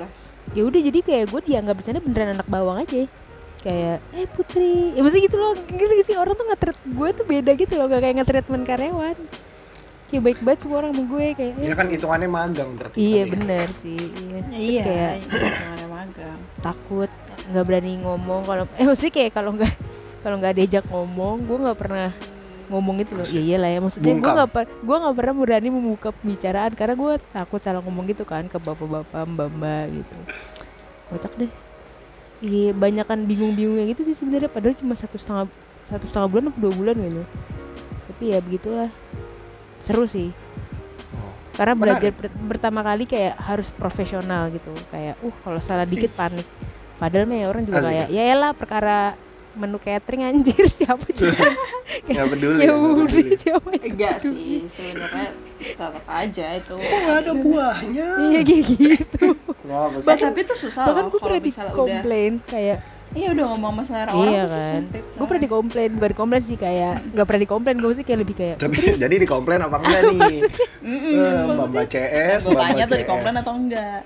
ya 0.50 0.62
udah 0.62 0.80
jadi 0.80 0.98
kayak 1.02 1.24
gue 1.26 1.40
dianggap 1.42 1.74
di 1.74 1.84
sana 1.84 1.98
beneran 1.98 2.30
anak 2.34 2.46
bawang 2.46 2.78
aja 2.80 3.02
kayak 3.60 4.00
eh 4.16 4.24
putri 4.24 4.96
ya 4.96 5.04
maksudnya 5.04 5.28
gitu 5.28 5.36
loh 5.36 5.52
gitu 5.68 5.92
sih 6.02 6.16
orang 6.16 6.32
tuh 6.32 6.48
nge-treat 6.48 6.80
gue 6.80 7.08
tuh 7.12 7.24
beda 7.28 7.52
gitu 7.52 7.76
loh 7.76 7.86
gak 7.86 8.00
kayak 8.00 8.16
nge-treatment 8.16 8.64
karyawan 8.64 9.16
kayak 10.10 10.22
baik 10.24 10.38
banget 10.40 10.58
semua 10.60 10.76
orang 10.78 10.90
sama 10.90 11.04
gue 11.08 11.26
kayak 11.32 11.52
Ya 11.56 11.74
kan 11.74 11.86
hitungannya 11.88 12.28
magang 12.28 12.70
berarti. 12.74 12.96
iya 12.96 13.10
kali 13.16 13.18
ya. 13.20 13.32
bener 13.32 13.68
sih 13.76 13.96
iya. 13.96 14.38
Terus 14.42 14.58
Iya, 14.60 14.82
kayak 14.82 15.12
hitungannya 15.22 15.88
magang. 15.88 16.38
takut 16.60 17.10
nggak 17.42 17.64
berani 17.64 17.92
ngomong 17.98 18.40
kalau 18.44 18.64
eh 18.72 18.84
maksudnya 18.84 19.12
kayak 19.12 19.32
kalau 19.32 19.50
nggak 19.52 19.72
kalau 20.20 20.36
nggak 20.36 20.54
diajak 20.54 20.84
ngomong 20.86 21.36
gue 21.40 21.56
nggak 21.58 21.78
pernah 21.78 22.10
ngomong 22.68 22.96
itu 22.98 23.12
loh. 23.12 23.24
Iya 23.24 23.42
iyalah 23.44 23.66
ya 23.68 23.78
maksudnya 23.80 24.12
gue 24.12 24.30
nggak 24.30 24.50
per- 24.50 24.78
gue 24.78 24.96
nggak 24.96 25.16
pernah 25.16 25.34
berani 25.36 25.68
membuka 25.68 26.08
pembicaraan 26.12 26.72
karena 26.72 26.94
gue 26.94 27.12
takut 27.28 27.58
salah 27.58 27.80
ngomong 27.80 28.04
gitu 28.06 28.22
kan 28.22 28.46
ke 28.46 28.56
bapak-bapak 28.56 29.22
mbak-mbak 29.24 29.84
gitu. 29.92 30.16
Kocak 31.08 31.32
deh. 31.36 31.50
Iya 32.40 32.70
banyakan 32.72 33.24
bingung-bingungnya 33.24 33.84
gitu 33.88 34.02
sih 34.04 34.14
sebenarnya 34.14 34.46
padahal 34.46 34.72
cuma 34.74 34.94
satu 34.94 35.14
setengah 35.14 35.50
satu 35.86 36.04
setengah 36.04 36.28
bulan 36.28 36.44
atau 36.48 36.60
dua 36.60 36.72
bulan 36.72 36.94
gitu. 36.96 37.22
Tapi 38.06 38.24
ya 38.28 38.38
begitulah 38.38 38.90
seru 39.82 40.04
sih. 40.04 40.30
Oh. 41.12 41.32
karena 41.52 41.74
Menarik. 41.74 42.08
belajar 42.08 42.12
per- 42.14 42.48
pertama 42.48 42.80
kali 42.80 43.04
kayak 43.04 43.34
harus 43.36 43.68
profesional 43.70 44.48
gitu. 44.48 44.70
Kayak 44.88 45.18
uh 45.18 45.34
kalau 45.40 45.60
salah 45.60 45.84
dikit 45.84 46.10
panik. 46.10 46.46
Padahal 46.96 47.24
mah 47.24 47.36
ya 47.36 47.46
orang 47.46 47.62
juga 47.62 47.78
Asik, 47.78 47.88
kayak 47.88 48.06
asik. 48.06 48.14
ya 48.14 48.22
elah 48.28 48.52
perkara 48.52 48.98
menu 49.50 49.76
catering 49.76 50.22
anjir 50.22 50.62
siapa 50.78 51.10
juga 51.10 51.42
nggak 52.06 52.26
peduli 52.28 52.54
ya 52.56 52.64
ya, 52.64 52.72
udah 52.72 53.02
peduli. 53.02 53.34
siapa 53.34 53.68
yang 53.68 53.86
enggak 53.90 54.16
sih 54.22 54.62
sebenarnya 54.64 55.28
tetap 55.58 55.92
aja 56.06 56.46
itu. 56.54 56.74
Kok 56.76 56.98
nggak 57.02 57.18
ada 57.18 57.32
buahnya? 57.34 58.08
Iya 58.22 58.40
kayak 58.40 58.62
gitu. 58.70 59.24
Kenapa 59.58 59.96
sih? 59.98 60.06
Bah, 60.06 60.16
tapi 60.16 60.38
itu 60.40 60.54
susah 60.56 60.82
bahkan 60.86 61.02
loh 61.02 61.10
gue 61.10 61.18
kalau 61.18 61.28
pernah 61.32 61.42
misalnya 61.42 61.66
udah 61.66 61.82
dikomplain 61.82 62.32
kayak 62.46 62.78
iya 63.10 63.34
udah 63.34 63.44
ngomong 63.50 63.74
masalah 63.74 64.14
orang 64.14 64.30
iya 64.30 64.42
tuh 64.46 64.54
kan. 64.54 64.82
gue 64.94 65.26
pernah 65.26 65.42
dikomplain 65.42 65.90
bukan 65.92 66.10
dikomplain 66.14 66.42
sih 66.46 66.54
kayak 66.54 66.94
nggak 67.10 67.26
pernah 67.26 67.42
dikomplain 67.42 67.76
gue 67.76 67.92
sih 67.92 68.04
kayak 68.06 68.20
lebih 68.22 68.36
kayak 68.38 68.56
tapi 68.56 68.76
jadi 68.94 69.14
dikomplain 69.18 69.60
apa 69.60 69.76
enggak 69.78 70.02
nih. 70.10 70.38
Eh, 70.80 71.44
mbak 71.44 71.66
mbak 71.70 71.86
CS 71.86 72.40
mbak 72.46 72.56
tanya 72.56 72.72
mbak 72.72 72.86
tuh 72.86 72.96
CS. 72.96 73.02
dikomplain 73.04 73.36
atau 73.36 73.52
enggak? 73.52 74.00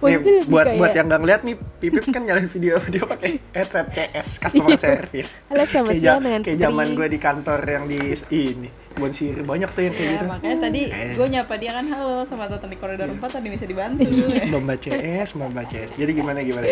Nih, 0.00 0.16
buat 0.46 0.64
kayak- 0.64 0.78
buat 0.78 0.92
yang 0.94 1.06
nggak 1.06 1.20
ngeliat 1.20 1.40
nih 1.42 1.54
Pipip 1.76 2.04
kan 2.08 2.22
nyalain 2.24 2.48
video 2.48 2.74
dia 2.92 3.04
pakai 3.04 3.30
headset 3.52 3.86
CS 3.90 4.28
customer 4.40 4.78
service. 4.78 5.30
Halo 5.50 5.62
selamat 5.66 5.90
kayak, 5.90 6.00
siang 6.00 6.22
dengan 6.22 6.40
kayak 6.40 6.58
zaman 6.58 6.86
gue 6.94 7.06
di 7.06 7.18
kantor 7.18 7.60
yang 7.62 7.84
di 7.84 7.98
ini 8.30 8.68
Siri 9.10 9.42
banyak 9.42 9.68
tuh 9.68 9.82
yang 9.82 9.92
kayak 9.92 10.06
Ya, 10.06 10.14
gitu. 10.14 10.26
makanya 10.28 10.56
tadi 10.60 10.80
Eh. 10.86 11.12
gue 11.12 11.26
nyapa 11.28 11.54
dia 11.54 11.70
kan 11.72 11.86
halo 11.88 12.22
sama 12.22 12.46
datang 12.46 12.70
di 12.70 12.78
koridor 12.78 13.10
4 13.10 13.18
tadi 13.28 13.48
bisa 13.48 13.64
dibantu. 13.64 14.06
Mbak 14.56 14.78
CS 14.80 15.28
Mbak 15.50 15.66
CS 15.66 15.90
jadi 15.94 16.10
gimana 16.12 16.38
gimana? 16.40 16.64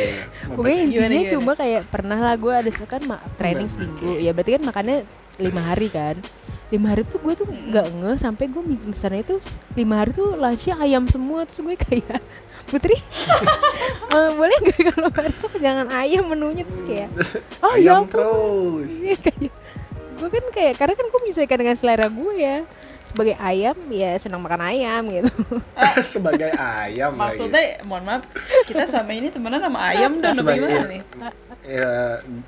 Pokoknya 0.48 0.80
intinya 0.80 1.02
Gimana, 1.02 1.14
gimana? 1.18 1.32
cuma 1.34 1.52
kayak 1.52 1.82
pernah 1.88 2.18
lah 2.20 2.34
gue 2.34 2.52
ada 2.52 2.70
kan 2.70 3.02
training 3.36 3.66
Mbak, 3.66 3.74
seminggu. 3.74 4.10
Ya 4.18 4.30
berarti 4.30 4.50
kan 4.52 4.62
makannya 4.62 4.98
lima 5.36 5.60
hari 5.62 5.88
kan. 5.88 6.16
Lima 6.68 6.86
hari 6.88 7.02
tuh 7.04 7.18
gue 7.18 7.34
tuh 7.34 7.46
nggak 7.50 7.86
nge 7.92 8.12
sampai 8.18 8.44
gue 8.48 8.62
misalnya 8.64 9.20
itu 9.22 9.36
lima 9.74 9.94
hari 9.98 10.10
tuh 10.12 10.28
lunchnya 10.32 10.74
ayam 10.78 11.04
semua. 11.06 11.42
Terus 11.44 11.58
gue 11.60 11.76
kayak 11.76 12.22
Putri 12.70 12.94
eh, 14.14 14.30
boleh 14.32 14.56
nggak 14.62 14.94
kalau 14.94 15.10
besok 15.10 15.52
jangan 15.58 15.90
ayam 15.90 16.24
menunya. 16.24 16.62
Terus 16.62 16.82
kayak 16.86 17.08
oh 17.60 17.74
ya 17.74 17.98
ayam 17.98 18.06
ampun 18.06 18.14
terus. 18.14 18.92
Iya, 19.02 19.16
kayak 19.18 19.50
gue 20.22 20.30
kan 20.30 20.44
kayak 20.48 20.74
karena 20.76 20.94
kan 20.94 21.06
gue 21.06 21.20
menyesuaikan 21.20 21.58
dengan 21.58 21.74
selera 21.74 22.06
gue 22.06 22.34
ya. 22.36 22.58
Sebagai 23.02 23.36
ayam 23.36 23.76
ya 23.92 24.16
senang 24.16 24.40
makan 24.40 24.62
ayam 24.62 25.02
gitu. 25.04 25.28
Sebagai 26.00 26.48
ayam 26.54 27.12
lagi. 27.12 27.20
maksudnya 27.36 27.62
mohon 27.84 28.08
maaf 28.08 28.24
kita 28.64 28.86
sama 28.86 29.12
ini 29.12 29.28
temenan 29.28 29.60
sama 29.60 29.84
ayam 29.84 30.16
dan 30.16 30.32
apa 30.32 30.38
Sebagai- 30.38 30.64
gimana 30.64 30.88
nih? 30.88 31.02
Ya 31.62 31.92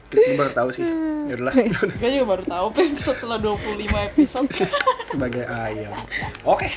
gue 0.08 0.34
baru 0.34 0.52
tahu 0.52 0.68
sih. 0.72 0.82
Ya 1.24 1.34
udahlah. 1.36 1.54
Gue 2.00 2.10
juga 2.10 2.26
baru 2.30 2.44
tahu 2.44 2.66
setelah 2.96 3.36
25 3.36 4.08
episode. 4.08 4.48
Sebagai 5.10 5.44
ayam. 5.44 5.92
Oke. 6.42 6.68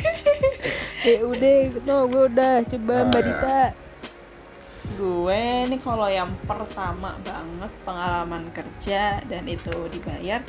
Ya 1.02 1.20
udah 1.22 1.56
no 1.84 1.96
gue 2.06 2.24
udah 2.28 2.54
coba 2.66 2.94
mbak 3.06 3.18
Ah. 3.18 3.24
Dita. 3.24 3.60
Gue 4.96 5.42
nih 5.66 5.80
kalau 5.80 6.08
yang 6.08 6.32
pertama 6.44 7.16
banget 7.22 7.72
pengalaman 7.84 8.44
kerja 8.52 9.20
dan 9.22 9.44
itu 9.46 9.72
dibayar 9.88 10.42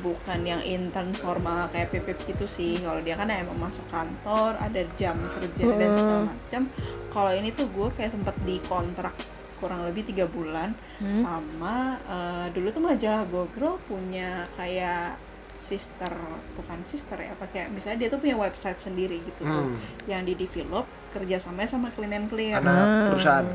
bukan 0.00 0.40
yang 0.42 0.60
intern 0.60 1.12
formal 1.12 1.68
kayak 1.68 1.90
pipip 1.90 2.16
gitu 2.24 2.46
sih 2.46 2.78
kalau 2.78 2.98
dia 2.98 3.12
kan 3.12 3.28
emang 3.28 3.58
masuk 3.58 3.84
kantor 3.86 4.56
ada 4.56 4.80
jam 4.94 5.18
kerja 5.30 5.64
dan 5.70 5.90
segala 5.92 6.18
Hmm. 6.18 6.28
macam 6.30 6.62
kalau 7.08 7.30
ini 7.30 7.50
tuh 7.50 7.68
gue 7.68 7.88
kayak 7.92 8.10
sempet 8.10 8.32
dikontrak 8.42 9.12
kurang 9.58 9.84
lebih 9.84 10.02
tiga 10.04 10.24
bulan 10.24 10.72
Hmm? 10.96 11.12
sama 11.14 11.76
eh, 12.02 12.46
dulu 12.50 12.68
tuh 12.70 12.82
majalah 12.82 13.22
Gogro 13.24 13.76
punya 13.84 14.48
kayak 14.54 15.14
sister 15.54 16.10
bukan 16.52 16.82
sister 16.82 17.14
ya 17.14 17.30
apa 17.30 17.46
kayak 17.46 17.70
misalnya 17.70 17.98
dia 18.00 18.08
tuh 18.08 18.18
punya 18.18 18.34
website 18.34 18.78
sendiri 18.78 19.22
gitu 19.22 19.42
tuh 19.42 19.66
hmm. 19.68 20.08
yang 20.08 20.22
di 20.22 20.34
develop 20.34 20.82
kerjasamanya 21.10 21.70
sama 21.70 21.92
Clean 21.92 22.10
and 22.10 22.26
Clear 22.26 22.58
Anak 22.58 22.72
Ah. 22.72 23.06
perusahaan 23.06 23.46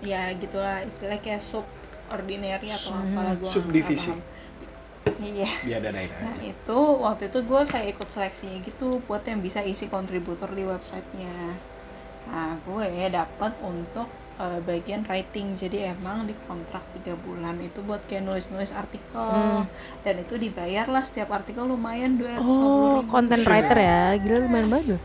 ya 0.00 0.30
gitulah 0.32 0.82
istilahnya 0.82 1.20
kayak 1.20 1.42
sub 1.42 1.66
ordinary 2.08 2.70
atau 2.70 2.90
Hmm. 2.90 3.12
apalah 3.12 3.34
gue 3.36 3.46
Subdivisi. 3.46 4.10
Iya. 5.18 5.50
Diadadain 5.62 6.10
nah 6.10 6.32
aja 6.32 6.42
itu 6.42 6.78
waktu 7.00 7.22
itu 7.28 7.38
gue 7.42 7.60
kayak 7.64 7.88
ikut 7.94 8.08
seleksinya 8.08 8.58
gitu 8.60 9.00
buat 9.04 9.22
yang 9.24 9.40
bisa 9.40 9.60
isi 9.60 9.86
kontributor 9.86 10.48
di 10.50 10.62
websitenya. 10.62 11.56
Nah 12.28 12.56
gue 12.60 12.84
dapat 13.08 13.52
untuk 13.60 14.06
eh, 14.36 14.60
bagian 14.62 15.02
writing. 15.04 15.54
Jadi 15.54 15.88
emang 15.88 16.24
di 16.24 16.34
kontrak 16.44 16.84
tiga 16.94 17.16
bulan 17.16 17.56
itu 17.58 17.80
buat 17.80 18.04
kayak 18.04 18.24
nulis-nulis 18.24 18.70
artikel. 18.72 19.18
Hmm. 19.18 19.64
dan 20.04 20.14
itu 20.20 20.36
dibayar 20.36 20.86
lah 20.86 21.02
setiap 21.02 21.32
artikel 21.32 21.64
lumayan 21.64 22.16
250 22.16 22.38
Oh, 22.38 23.00
ribu. 23.00 23.10
content 23.10 23.44
writer 23.44 23.76
ya, 23.76 24.16
gila 24.16 24.38
lumayan 24.44 24.68
banget 24.68 24.86
loh. 24.94 25.00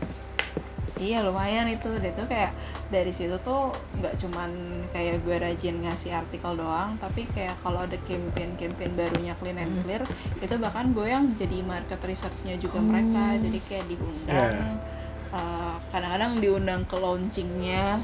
Iya 0.94 1.26
lumayan 1.26 1.66
itu, 1.66 1.90
dan 1.98 2.14
itu 2.14 2.22
kayak 2.30 2.54
dari 2.86 3.10
situ 3.10 3.34
tuh 3.42 3.74
nggak 3.98 4.14
cuman 4.14 4.50
kayak 4.94 5.26
gue 5.26 5.36
rajin 5.42 5.82
ngasih 5.82 6.14
artikel 6.14 6.54
doang, 6.54 6.94
tapi 7.02 7.26
kayak 7.34 7.58
kalau 7.66 7.82
ada 7.82 7.98
campaign-campaign 8.06 8.94
barunya 8.94 9.34
Clean 9.42 9.58
and 9.58 9.74
Hmm. 9.74 9.82
Clear, 9.82 10.02
itu 10.38 10.54
bahkan 10.62 10.94
gue 10.94 11.06
yang 11.10 11.34
jadi 11.34 11.66
market 11.66 11.98
researchnya 11.98 12.54
juga 12.62 12.78
Oh. 12.78 12.86
mereka, 12.86 13.34
jadi 13.42 13.58
kayak 13.66 13.84
diundang, 13.90 14.54
Yeah. 14.54 15.34
eh, 15.34 15.74
kadang-kadang 15.90 16.32
diundang 16.38 16.82
ke 16.86 16.94
launchingnya, 16.94 17.98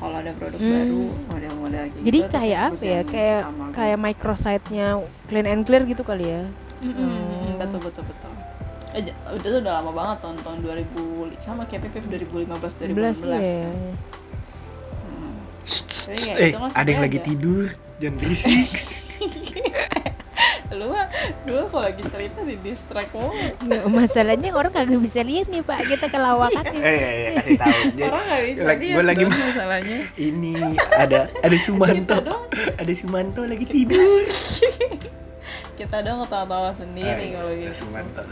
kalau 0.00 0.16
ada 0.16 0.32
produk 0.32 0.56
Hmm. 0.56 0.72
baru, 0.72 1.04
model-model 1.28 1.82
kayak 1.84 2.00
Jadi 2.00 2.18
gitu, 2.18 2.32
kayak 2.32 2.60
apa 2.64 2.80
ya? 2.80 3.00
Kayak 3.04 3.42
kayak 3.76 3.98
microsite-nya 4.00 4.86
clean 5.28 5.44
and 5.44 5.62
clear 5.68 5.84
gitu 5.84 6.00
kali 6.00 6.32
ya. 6.32 6.42
Mm-mm, 6.80 6.96
Hmm. 6.96 7.60
betul 7.60 7.78
betul 7.78 8.08
betul. 8.08 8.32
Eh, 8.92 9.02
udah 9.08 9.48
tuh 9.48 9.60
udah 9.60 9.74
lama 9.74 9.90
banget 9.90 10.16
tahun 10.20 10.36
tahun 10.38 10.58
2000 10.60 11.40
sama 11.40 11.64
kayak 11.64 11.88
PPP 11.88 12.04
2015 12.28 12.92
11 12.92 13.24
2016 13.24 13.24
ya. 13.40 13.56
kan. 13.56 13.76
Hmm. 15.00 15.34
Tapi 16.02 16.18
kayak 16.18 16.38
eh 16.38 16.52
ada 16.72 16.88
yang 16.88 17.00
lagi 17.00 17.18
tidur 17.18 17.64
jangan 17.96 18.16
berisik 18.18 18.68
Lu 20.72 20.88
mah 20.88 21.04
dulu 21.44 21.68
kalau 21.68 21.84
lagi 21.84 22.00
cerita 22.02 22.40
di 22.40 22.56
distract 22.58 23.12
mulu. 23.12 23.36
Nggak, 23.60 23.84
masalahnya 23.86 24.48
orang 24.50 24.72
kagak 24.72 24.98
bisa 24.98 25.20
lihat 25.20 25.46
nih 25.46 25.60
Pak, 25.60 25.84
kita 25.86 26.06
kelawakannya. 26.08 26.80
eh 26.82 26.96
ya, 26.96 27.10
ya, 27.12 27.28
kasih 27.36 27.56
tahu 27.56 27.78
Jadi, 27.92 28.02
Orang 28.08 28.22
nggak 28.24 28.42
bisa 28.42 28.62
lagi- 28.62 28.80
lihat 28.82 28.96
gue 28.96 29.04
lagi 29.04 29.22
dong 29.22 29.36
masalahnya. 29.46 29.98
ini 30.18 30.54
ada 30.90 31.18
ada 31.38 31.56
Sumanto 31.58 32.16
ada 32.74 32.92
Sumanto 32.94 33.40
lagi 33.42 33.66
tidur 33.66 34.24
Kita 35.74 35.96
dong 36.00 36.24
ketawa-tawa 36.24 36.70
sendiri 36.72 37.24
Ah, 37.30 37.32
kalau 37.38 37.52
iya, 37.52 37.68
gitu. 37.68 37.84
Sumanto 37.84 38.24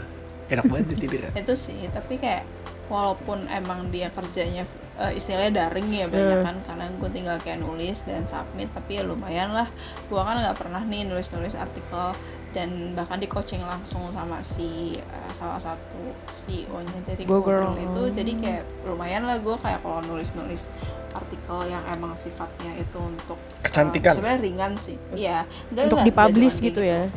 enak 0.53 0.65
banget 0.65 0.85
dia 0.87 0.99
tidur 0.99 1.21
ya. 1.21 1.31
Itu 1.33 1.53
sih, 1.55 1.79
tapi 1.87 2.15
kayak 2.15 2.43
walaupun 2.87 3.47
emang 3.47 3.87
dia 3.87 4.09
kerjanya 4.09 4.67
eh, 4.97 5.15
istilahnya 5.15 5.63
daring 5.63 5.87
ya 5.89 6.05
banyak 6.05 6.37
Hmm. 6.37 6.45
kan 6.45 6.55
karena 6.61 6.85
gue 6.91 7.09
tinggal 7.09 7.37
kayak 7.39 7.59
nulis 7.59 8.03
dan 8.03 8.27
submit 8.27 8.67
tapi 8.69 8.99
ya 8.99 9.03
lumayan 9.03 9.49
lah 9.49 9.71
gue 10.03 10.19
kan 10.19 10.35
nggak 10.37 10.57
pernah 10.57 10.83
nih 10.83 11.07
nulis-nulis 11.07 11.55
artikel 11.55 12.11
dan 12.51 12.67
bahkan 12.91 13.15
di 13.15 13.25
coaching 13.25 13.63
langsung 13.63 14.11
sama 14.11 14.43
si 14.43 14.91
eh, 14.91 15.31
salah 15.31 15.55
satu 15.57 16.03
CEO-nya 16.29 16.99
dari 17.07 17.23
Google. 17.23 17.63
Google 17.63 17.79
itu 17.79 18.01
jadi 18.13 18.31
kayak 18.35 18.63
lumayan 18.83 19.23
lah 19.23 19.39
gue 19.39 19.55
kayak 19.55 19.79
kalau 19.79 20.03
nulis-nulis 20.03 20.67
artikel 21.11 21.57
yang 21.65 21.83
emang 21.87 22.11
sifatnya 22.15 22.75
itu 22.75 22.97
untuk 22.97 23.39
Kecantikan. 23.61 24.15
sebenarnya 24.15 24.39
ringan 24.41 24.73
sih 24.75 24.99
iya 25.13 25.47
Untuk 25.71 26.03
dipublish 26.03 26.59
gitu 26.59 26.83
ya. 26.83 27.07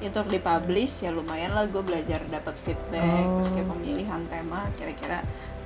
Itu 0.00 0.18
dipublish 0.24 1.00
ya 1.00 1.10
lumayan 1.10 1.50
lah 1.50 1.64
gue 1.64 1.80
belajar 1.80 2.22
dapat 2.24 2.54
feedback 2.58 3.02
terus 3.34 3.50
kayak 3.50 3.66
Oh. 3.66 3.72
pemilihan 3.72 4.20
tema 4.24 4.70
kira-kira 4.72 5.18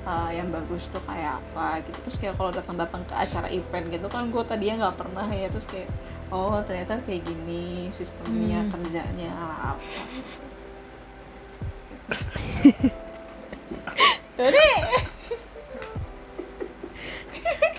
uh, 0.03 0.29
yang 0.29 0.49
bagus 0.49 0.89
tuh 0.89 1.01
kayak 1.03 1.37
apa 1.39 1.67
gitu 1.83 1.99
terus 2.01 2.17
kayak 2.17 2.35
kalau 2.35 2.51
datang-datang 2.51 3.03
ke 3.03 3.15
acara 3.15 3.49
event 3.49 3.87
gitu 3.89 4.07
kan 4.07 4.27
gue 4.27 4.43
tadinya 4.43 4.75
nggak 4.83 4.97
pernah 4.99 5.27
ya 5.27 5.47
terus 5.47 5.65
kayak 5.65 5.89
oh 6.29 6.59
ternyata 6.61 6.97
kayak 7.03 7.23
gini 7.23 7.65
sistemnya 7.91 8.61
Hmm. 8.63 8.73
kerjanya 8.73 9.31
lah 9.33 9.59
apa 9.71 9.91
jadi 14.35 14.67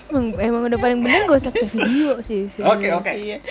Emang, 0.06 0.30
emang 0.38 0.62
udah 0.64 0.78
paling 0.78 1.02
bener 1.02 1.26
gak 1.26 1.40
usah 1.40 1.50
ke 1.50 1.66
video 1.66 2.14
sih. 2.22 2.46
sih. 2.48 2.62
oke 2.62 2.86
oke 2.94 3.10
iya 3.12 3.42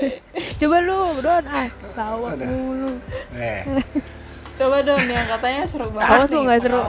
Coba 0.56 0.76
lu, 0.80 1.00
Don, 1.18 1.44
ah, 1.44 1.68
tawa 1.92 2.28
Udah. 2.32 2.46
mulu. 2.46 2.92
eh. 3.32 3.62
Coba 4.58 4.80
dong 4.80 5.04
yang 5.04 5.28
katanya 5.28 5.62
seru 5.62 5.92
banget 5.92 6.16
Awas 6.16 6.26
lu 6.26 6.32
nih 6.32 6.42
nggak 6.42 6.60
seru. 6.62 6.80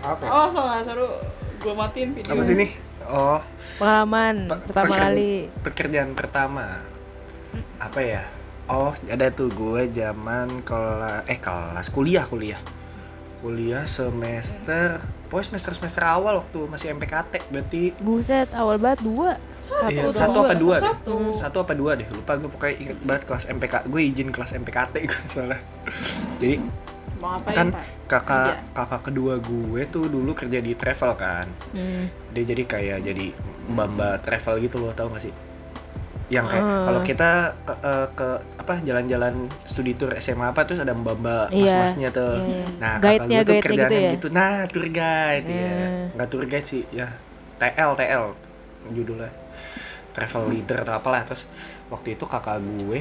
apa? 0.00 0.24
Awas 0.24 0.50
lo 0.50 0.62
nggak 0.64 0.84
seru? 0.84 1.08
Gue 1.56 1.72
matiin 1.72 2.10
video. 2.10 2.30
Apa 2.30 2.42
sih 2.42 2.54
nih 2.54 2.70
oh. 3.04 3.38
Pengalaman 3.78 4.34
Pe- 4.44 4.62
pertama 4.64 4.82
pekerja- 4.84 5.02
kali. 5.06 5.32
pekerjaan 5.62 6.10
pertama. 6.12 6.66
Apa 7.78 8.00
ya? 8.00 8.22
Oh 8.66 8.90
ada 9.04 9.26
tuh 9.28 9.46
gue 9.48 9.82
zaman 9.88 10.60
kelas 10.60 11.22
eh 11.24 11.38
kelas 11.38 11.86
kuliah 11.88 12.26
kuliah. 12.26 12.58
Kuliah 13.38 13.86
semester 13.86 14.98
pokoknya 15.24 15.54
semester 15.54 15.72
semester 15.72 16.02
awal 16.02 16.42
waktu 16.42 16.66
masih 16.66 16.90
MPKT 16.92 17.46
berarti 17.48 17.82
Buset, 17.96 18.50
awal 18.50 18.74
banget 18.76 19.00
dua. 19.00 19.38
Iya, 19.68 20.02
Satu 20.04 20.12
satu 20.12 20.32
dong. 20.34 20.44
apa 20.44 20.54
dua 20.54 20.74
deh? 20.74 20.86
Satu. 20.88 21.14
Satu 21.34 21.56
apa 21.60 21.72
dua 21.72 21.92
deh? 21.94 22.08
Lupa 22.08 22.32
gue 22.34 22.48
pokoknya 22.48 22.74
inget 22.78 22.98
banget 23.00 23.22
kelas 23.24 23.44
MPK. 23.46 23.74
Gue 23.84 24.00
izin 24.04 24.28
kelas 24.28 24.50
MPKT 24.54 24.94
gue 25.04 25.22
soalnya. 25.32 25.60
Jadi 26.36 26.56
Mau 27.18 27.34
ngapain, 27.34 27.50
kan 27.52 27.66
Pak? 27.68 27.84
kakak 28.06 28.46
Iya. 28.48 28.54
kakak 28.72 29.00
kedua 29.04 29.34
gue 29.38 29.82
tuh 29.86 30.06
dulu 30.06 30.30
kerja 30.32 30.58
di 30.58 30.72
travel 30.72 31.12
kan. 31.14 31.46
Hmm. 31.70 32.06
Dia 32.30 32.44
jadi 32.44 32.62
kayak 32.64 32.98
jadi 33.02 33.26
mbak 33.68 33.90
travel 34.20 34.54
gitu 34.60 34.78
loh, 34.78 34.92
tau 34.92 35.10
gak 35.10 35.22
sih? 35.22 35.34
Yang 36.28 36.46
kayak 36.46 36.62
Ah. 36.62 36.84
kalau 36.84 37.00
kita 37.02 37.30
ke, 37.58 37.74
eh, 37.74 38.06
ke 38.12 38.28
apa 38.56 38.74
jalan-jalan 38.78 39.34
studi 39.62 39.92
tour 39.92 40.12
SMA 40.14 40.46
apa 40.46 40.62
terus 40.62 40.78
ada 40.78 40.92
mbak-mbak 40.92 41.50
Iya. 41.50 41.64
mas-masnya 41.82 42.08
tuh. 42.10 42.36
Iya, 42.36 42.48
iya. 42.54 42.64
Nah, 42.78 42.92
kakak 42.98 43.26
gue 43.26 43.40
tuh 43.40 43.54
kerjaan 43.58 43.90
gitu 43.90 43.96
ya? 43.98 44.10
gitu. 44.12 44.26
Nah, 44.30 44.54
tour 44.66 44.86
guide 44.86 45.46
ya. 45.46 45.66
Eh. 45.66 46.02
Nggak 46.14 46.28
tour 46.28 46.44
guide 46.44 46.66
sih, 46.66 46.82
ya. 46.90 47.08
TL, 47.58 47.90
TL 47.94 48.24
judulnya. 48.88 49.30
Travel 50.10 50.44
leader 50.48 50.82
atau 50.82 50.94
apalah. 50.94 51.22
Terus 51.24 51.44
waktu 51.88 52.14
itu 52.14 52.24
kakak 52.24 52.58
gue 52.60 53.00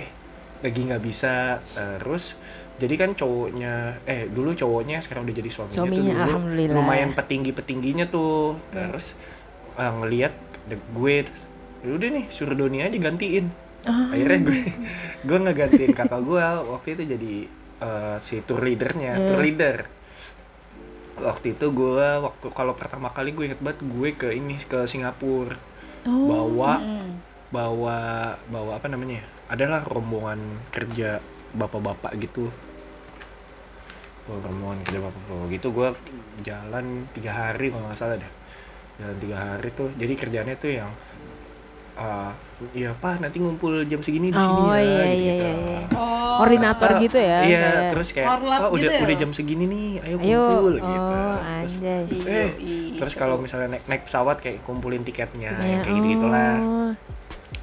lagi 0.58 0.80
nggak 0.82 1.04
bisa 1.04 1.62
terus 1.70 2.34
jadi 2.78 2.94
kan 2.98 3.14
cowoknya 3.14 4.02
eh 4.06 4.26
dulu 4.26 4.54
cowoknya 4.54 5.02
sekarang 5.02 5.26
udah 5.26 5.36
jadi 5.36 5.50
suaminya, 5.50 5.78
Suaminya, 5.78 6.14
tuh 6.26 6.42
dulu 6.50 6.74
lumayan 6.74 7.12
petinggi 7.14 7.52
petingginya 7.54 8.06
tuh. 8.06 8.58
Terus 8.70 9.14
eh, 9.76 9.92
ngelihat 9.94 10.34
de- 10.66 10.82
gue 10.94 11.16
"Ya 11.82 11.92
udah 11.94 12.10
nih 12.10 12.26
suruh 12.30 12.54
Doni 12.54 12.82
aja 12.82 12.98
gantiin. 12.98 13.50
Ah. 13.86 14.12
akhirnya 14.12 14.40
gue 14.44 14.60
gue 15.30 15.38
ngegantiin 15.40 15.94
kakak 15.94 16.22
gue. 16.22 16.42
Waktu 16.42 16.88
itu 16.94 17.04
jadi 17.08 17.34
eh, 17.80 18.16
si 18.20 18.42
tour 18.42 18.62
leadernya 18.62 19.14
Hmm. 19.14 19.26
tour 19.26 19.40
leader. 19.40 19.78
Waktu 21.18 21.54
itu 21.54 21.66
gue 21.72 22.08
waktu 22.22 22.46
kalau 22.52 22.74
pertama 22.74 23.10
kali 23.10 23.34
gue 23.34 23.50
inget 23.50 23.58
banget 23.58 23.82
gue 23.82 24.10
ke 24.12 24.30
ini 24.32 24.58
ke 24.62 24.86
Singapura 24.86 25.58
Oh. 26.04 26.28
bawa 26.28 26.74
Mm. 26.78 27.10
bawa 27.48 27.98
bawa 28.46 28.72
apa 28.76 28.88
namanya 28.88 29.18
ya? 29.18 29.26
adalah 29.48 29.82
rombongan 29.82 30.38
kerja 30.70 31.24
bapak-bapak 31.52 32.12
gitu 32.20 32.52
bawa 34.24 34.40
rombongan 34.44 34.78
kerja 34.84 35.00
bapak-bapak 35.02 35.48
gitu 35.50 35.68
gue 35.72 35.90
jalan 36.44 36.86
tiga 37.12 37.32
hari 37.32 37.72
kalau 37.72 37.88
nggak 37.88 37.96
salah 37.96 38.16
deh 38.18 38.32
jalan 38.98 39.18
tiga 39.18 39.38
hari 39.40 39.70
tuh 39.72 39.88
jadi 39.94 40.14
kerjanya 40.14 40.54
tuh 40.54 40.72
yang 40.74 40.92
ah 41.96 42.30
iya 42.72 42.94
pak 42.94 43.18
nanti 43.18 43.40
ngumpul 43.40 43.82
jam 43.84 43.98
segini 43.98 44.30
di 44.30 44.38
sini 44.38 44.60
Oh, 44.60 44.70
ya 44.70 44.78
iya, 44.78 45.02
gitu, 45.10 45.18
iya, 45.18 45.34
iya, 45.34 45.56
iya. 45.58 45.80
Oh, 45.96 46.36
Koordinator 46.38 46.90
Ah, 46.92 47.00
gitu 47.00 47.18
ya. 47.18 47.40
iya 47.42 47.58
kayak- 47.58 47.90
terus 47.90 48.08
kayak 48.12 48.28
Korlap 48.30 48.60
oh 48.60 48.70
udah 48.70 48.78
gitu 48.78 48.92
ya 48.92 49.00
udah 49.02 49.10
lo? 49.10 49.22
jam 49.24 49.32
segini 49.32 49.66
nih 49.66 49.90
ayo 49.98 50.16
Ayo. 50.16 50.44
kumpul 50.46 50.74
Oh, 50.76 50.86
gitu 50.86 51.02
terus 51.10 51.42
anjay. 51.42 52.04
eh 52.06 52.50
Iya, 52.54 52.77
terus 52.98 53.12
seru. 53.12 53.20
kalau 53.20 53.36
misalnya 53.38 53.68
naik 53.72 53.84
naik 53.86 54.02
pesawat 54.04 54.38
kayak 54.38 54.62
kumpulin 54.62 55.02
tiketnya 55.02 55.52
Ya, 55.52 55.66
yang 55.70 55.82
kayak 55.82 55.96
gitu 55.96 56.08
gitulah 56.16 56.54
oh. 56.58 56.92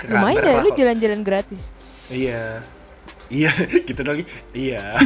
Lumayan 0.05 0.41
ya, 0.41 0.59
lu 0.59 0.71
jalan-jalan 0.73 1.21
gratis. 1.23 1.63
Iya. 2.07 2.63
Iya, 3.27 3.51
gitu 3.89 4.01
lagi. 4.01 4.23
Iya. 4.53 4.95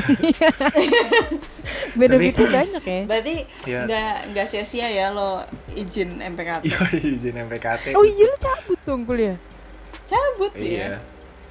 Benefitnya 1.94 2.46
banyak 2.48 2.82
ya. 2.82 3.00
Berarti 3.04 3.34
Iya. 3.64 3.78
nggak 3.86 4.12
nggak 4.32 4.46
sia-sia 4.48 4.86
ya 4.88 5.06
lo 5.10 5.42
izin 5.72 6.18
MPKT. 6.18 6.62
Iya, 6.66 6.78
izin 7.14 7.34
MPKT. 7.38 7.84
Oh 7.94 8.02
iya 8.02 8.24
lu 8.24 8.36
cabut 8.38 8.78
dong 8.82 9.02
kuliah. 9.04 9.36
Cabut 10.04 10.50
Iya. 10.54 10.58
dia. 10.58 10.88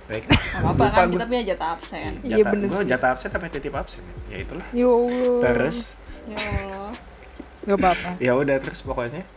Baik. 0.07 0.23
Lupa 0.57 0.85
kan 0.87 1.05
gua. 1.05 1.13
kita 1.13 1.23
punya 1.25 1.43
jatah 1.45 1.67
absen. 1.75 2.11
Iya, 2.21 2.35
Jatah, 2.39 2.51
bener 2.51 2.65
gua 2.67 2.79
sih. 2.79 2.87
jatah 2.87 3.09
absen 3.11 3.29
apa 3.29 3.45
titip 3.49 3.73
absen? 3.75 4.01
Ya 4.27 4.37
itulah. 4.39 4.65
Ya 4.71 4.87
Allah. 4.87 5.39
Terus 5.43 5.77
Ya 6.27 6.39
Allah. 6.43 6.91
Gak 7.67 7.77
apa-apa. 7.77 8.09
ya 8.17 8.31
udah 8.33 8.55
terus 8.57 8.79
pokoknya 8.79 9.27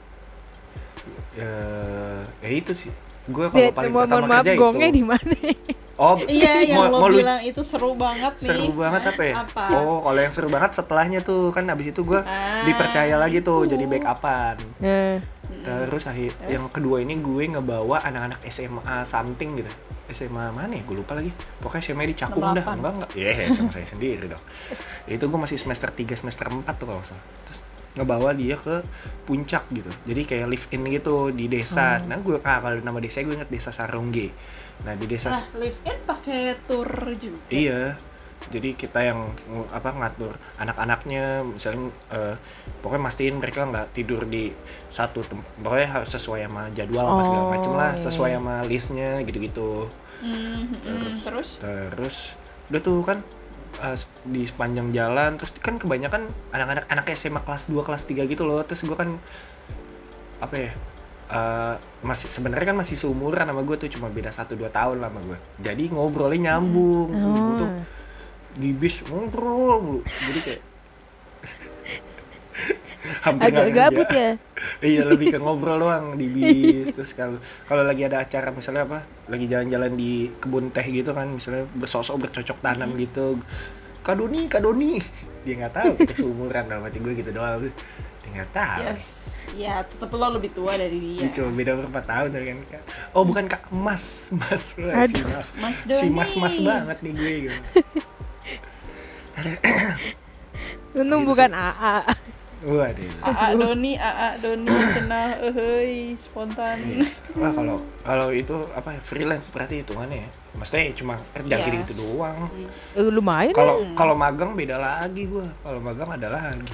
ya, 1.33 1.53
ya 2.41 2.49
itu 2.49 2.73
sih. 2.73 2.93
Gue 3.27 3.47
kalau 3.47 3.71
paling 3.71 3.93
mohon, 3.93 4.07
pertama 4.09 4.27
maaf, 4.29 4.43
kerja 4.43 4.55
gongnya 4.57 4.89
itu. 4.89 4.97
di 4.97 5.05
mana? 5.05 5.35
Oh, 5.97 6.17
Iya 6.41 6.53
yang 6.65 6.79
mau- 6.81 6.89
lo 6.89 6.99
mau 6.99 7.09
lu- 7.09 7.21
bilang 7.21 7.41
itu 7.41 7.61
seru 7.61 7.93
banget 7.95 8.33
nih. 8.37 8.47
seru 8.49 8.69
banget 8.73 9.03
apa 9.05 9.23
ya? 9.23 9.35
Apa? 9.41 9.65
Oh, 9.73 9.99
kalau 10.01 10.19
yang 10.19 10.33
seru 10.33 10.49
banget 10.49 10.71
setelahnya 10.73 11.21
tuh 11.21 11.51
kan 11.51 11.67
abis 11.67 11.91
itu 11.91 12.03
gue 12.03 12.19
Ah, 12.19 12.65
dipercaya 12.65 13.15
lagi 13.15 13.39
tuh 13.41 13.63
itu. 13.63 13.71
jadi 13.71 13.85
backupan. 13.87 14.57
Nah, 14.79 15.19
Terus 15.61 16.07
akhir 16.07 16.33
yang 16.49 16.67
kedua 16.69 16.99
ini 16.99 17.19
gue 17.19 17.45
ngebawa 17.49 18.01
anak-anak 18.03 18.41
SMA 18.47 18.81
something 19.05 19.61
gitu. 19.61 19.71
SMA 20.09 20.51
mana 20.51 20.73
ya? 20.73 20.83
Gue 20.83 20.97
lupa 20.97 21.13
lagi. 21.13 21.31
Pokoknya 21.61 21.83
SMA 21.85 22.05
di 22.05 22.17
Cakung 22.17 22.43
dah. 22.43 22.57
68. 22.57 22.75
Enggak 22.75 22.93
enggak. 22.97 23.11
Iya, 23.13 23.31
sama 23.53 23.71
saya 23.71 23.87
sendiri 23.87 24.27
dong. 24.27 24.43
Itu 25.07 25.23
gue 25.23 25.39
masih 25.39 25.55
semester 25.55 25.87
3, 25.89 26.17
semester 26.17 26.49
4 26.49 26.67
tuh 26.73 26.87
kalau 26.89 27.03
salah. 27.05 27.23
Terus 27.45 27.61
ngebawa 27.91 28.31
dia 28.33 28.55
ke 28.55 28.87
puncak 29.25 29.67
gitu. 29.71 29.91
Jadi 30.07 30.23
kayak 30.23 30.47
live 30.47 30.67
in 30.71 30.83
gitu 30.89 31.17
di 31.31 31.47
desa. 31.47 31.99
Nah, 32.07 32.19
gue 32.19 32.39
ah, 32.41 32.59
kalau 32.59 32.79
nama 32.79 32.99
desa 32.99 33.21
gue 33.21 33.35
inget 33.35 33.51
desa 33.51 33.71
Sarongge. 33.71 34.31
Nah, 34.87 34.95
di 34.95 35.07
desa 35.07 35.31
Nah, 35.31 35.43
live 35.59 35.79
in 35.85 35.99
pakai 36.07 36.55
tour 36.65 36.89
juga. 37.15 37.41
Iya. 37.51 37.99
Jadi 38.49 38.73
kita 38.73 39.05
yang 39.05 39.37
ng- 39.47 39.69
apa 39.69 39.93
ngatur 39.93 40.33
anak-anaknya 40.57 41.45
misalnya 41.45 41.93
eh, 42.09 42.35
pokoknya 42.81 43.03
mastiin 43.05 43.37
mereka 43.37 43.69
nggak 43.69 43.93
tidur 43.93 44.25
di 44.25 44.49
satu 44.89 45.21
tempat. 45.21 45.45
Pokoknya 45.61 45.89
harus 45.93 46.09
sesuai 46.09 46.49
sama 46.49 46.73
jadwal 46.73 47.05
apa 47.05 47.23
segala 47.23 47.45
Oh, 47.45 47.53
macem 47.53 47.73
lah, 47.77 47.93
iya, 47.93 48.01
sesuai 48.01 48.31
iya. 48.33 48.39
sama 48.41 48.55
listnya 48.65 49.11
gitu-gitu. 49.23 49.93
Hmm, 50.25 50.73
hmm, 50.73 51.21
terus 51.21 51.49
Terus 51.61 52.17
udah 52.73 52.81
tuh 52.81 53.01
kan 53.05 53.19
eh, 53.79 53.97
di 54.27 54.43
sepanjang 54.49 54.91
jalan 54.91 55.39
terus 55.39 55.55
kan 55.63 55.79
kebanyakan 55.79 56.27
anak-anak 56.51 56.85
anak 56.91 57.07
SMA 57.15 57.41
kelas 57.47 57.71
2 57.71 57.87
kelas 57.87 58.03
3 58.11 58.27
gitu 58.27 58.43
loh. 58.43 58.61
Terus 58.67 58.83
gue 58.83 58.97
kan 58.99 59.15
apa 60.43 60.57
ya? 60.57 60.73
eh, 61.31 61.75
masih 62.03 62.27
sebenarnya 62.27 62.75
kan 62.75 62.79
masih 62.83 62.99
seumuran 62.99 63.47
sama 63.47 63.63
gue 63.63 63.77
tuh 63.79 63.91
cuma 63.95 64.11
beda 64.11 64.35
1 64.35 64.51
2 64.51 64.67
tahun 64.71 64.97
lah 64.99 65.09
sama 65.15 65.21
gue. 65.23 65.39
Jadi 65.63 65.85
ngobrolnya 65.95 66.59
nyambung. 66.59 67.09
Gue 67.15 67.55
tuh 67.61 67.69
oh. 67.71 67.83
di 68.51 68.75
bis 68.75 69.07
ngobrol 69.07 69.79
mulu 69.79 70.01
jadi 70.03 70.41
kayak 70.43 70.63
hampir 73.27 73.53
agak 73.53 73.69
gabut 73.73 74.09
ya. 74.13 74.31
iya 74.85 75.03
lebih 75.09 75.33
ke 75.33 75.39
ngobrol 75.43 75.81
doang 75.81 76.15
di 76.21 76.27
bis 76.29 76.93
terus 76.93 77.17
kalau 77.17 77.41
kalau 77.65 77.83
lagi 77.85 78.07
ada 78.07 78.23
acara 78.23 78.53
misalnya 78.53 78.85
apa 78.87 79.01
lagi 79.29 79.47
jalan-jalan 79.49 79.93
di 79.97 80.29
kebun 80.39 80.69
teh 80.71 80.85
gitu 80.85 81.11
kan 81.17 81.29
misalnya 81.33 81.65
bersosok 81.75 82.29
bercocok 82.29 82.59
tanam 82.61 82.93
gitu 82.97 83.41
kadoni 84.05 84.49
kadoni 84.49 85.01
dia 85.45 85.55
nggak 85.65 85.75
tahu 85.75 85.93
kita 86.05 86.15
seumuran 86.17 86.69
dalam 86.69 86.85
hati 86.85 87.01
gue 87.01 87.13
gitu 87.17 87.31
doang 87.33 87.65
dia 87.65 88.31
nggak 88.31 88.51
tahu 88.53 88.85
yes. 88.85 89.05
Ya, 89.51 89.83
tetep 89.83 90.15
lo 90.15 90.31
lebih 90.31 90.55
tua 90.55 90.79
dari 90.79 90.95
dia. 90.95 91.27
Dia 91.27 91.43
cuma 91.43 91.51
beda 91.51 91.75
berapa 91.75 92.01
tahun 92.07 92.31
dari 92.31 92.55
kan 92.55 92.59
Kak. 92.71 92.83
Oh 93.19 93.27
bukan 93.27 93.51
kak 93.51 93.67
Mas 93.75 94.31
Mas 94.31 94.79
Wah, 94.79 95.03
si 95.11 95.19
Aduh. 95.19 95.27
Mas 95.27 95.49
Mas 95.59 95.75
si 95.91 96.07
Doni. 96.07 96.15
Mas 96.15 96.33
Mas 96.39 96.57
banget 96.63 96.99
nih 97.03 97.13
gue 97.19 97.35
gitu. 97.51 97.59
Untung 101.01 101.23
Gitu 101.23 101.31
bukan 101.31 101.51
AA. 101.55 101.97
Waduh. 102.61 103.09
Aa 103.25 103.57
Doni, 103.57 103.97
Aa 103.97 104.37
Doni, 104.37 104.69
cenah, 104.69 105.41
ehey, 105.43 106.13
spontan. 106.13 106.77
Wah 107.33 107.49
kalau 107.51 107.81
kalau 108.05 108.29
itu 108.31 108.53
apa 108.77 108.93
ya, 108.93 109.01
freelance 109.01 109.49
berarti 109.49 109.81
hitungannya 109.81 110.25
ya. 110.25 110.29
Maksudnya 110.53 110.93
cuma 110.93 111.15
kerja 111.33 111.57
Iya. 111.57 111.73
gitu 111.81 111.93
doang. 111.97 112.53
Eh, 112.93 113.01
lumayan 113.03 113.57
Kalau 113.57 113.81
kalau 113.97 114.13
magang 114.13 114.53
beda 114.53 114.77
lagi 114.77 115.25
gua. 115.25 115.49
Kalau 115.65 115.81
magang 115.81 116.13
ada 116.13 116.29
lagi. 116.29 116.69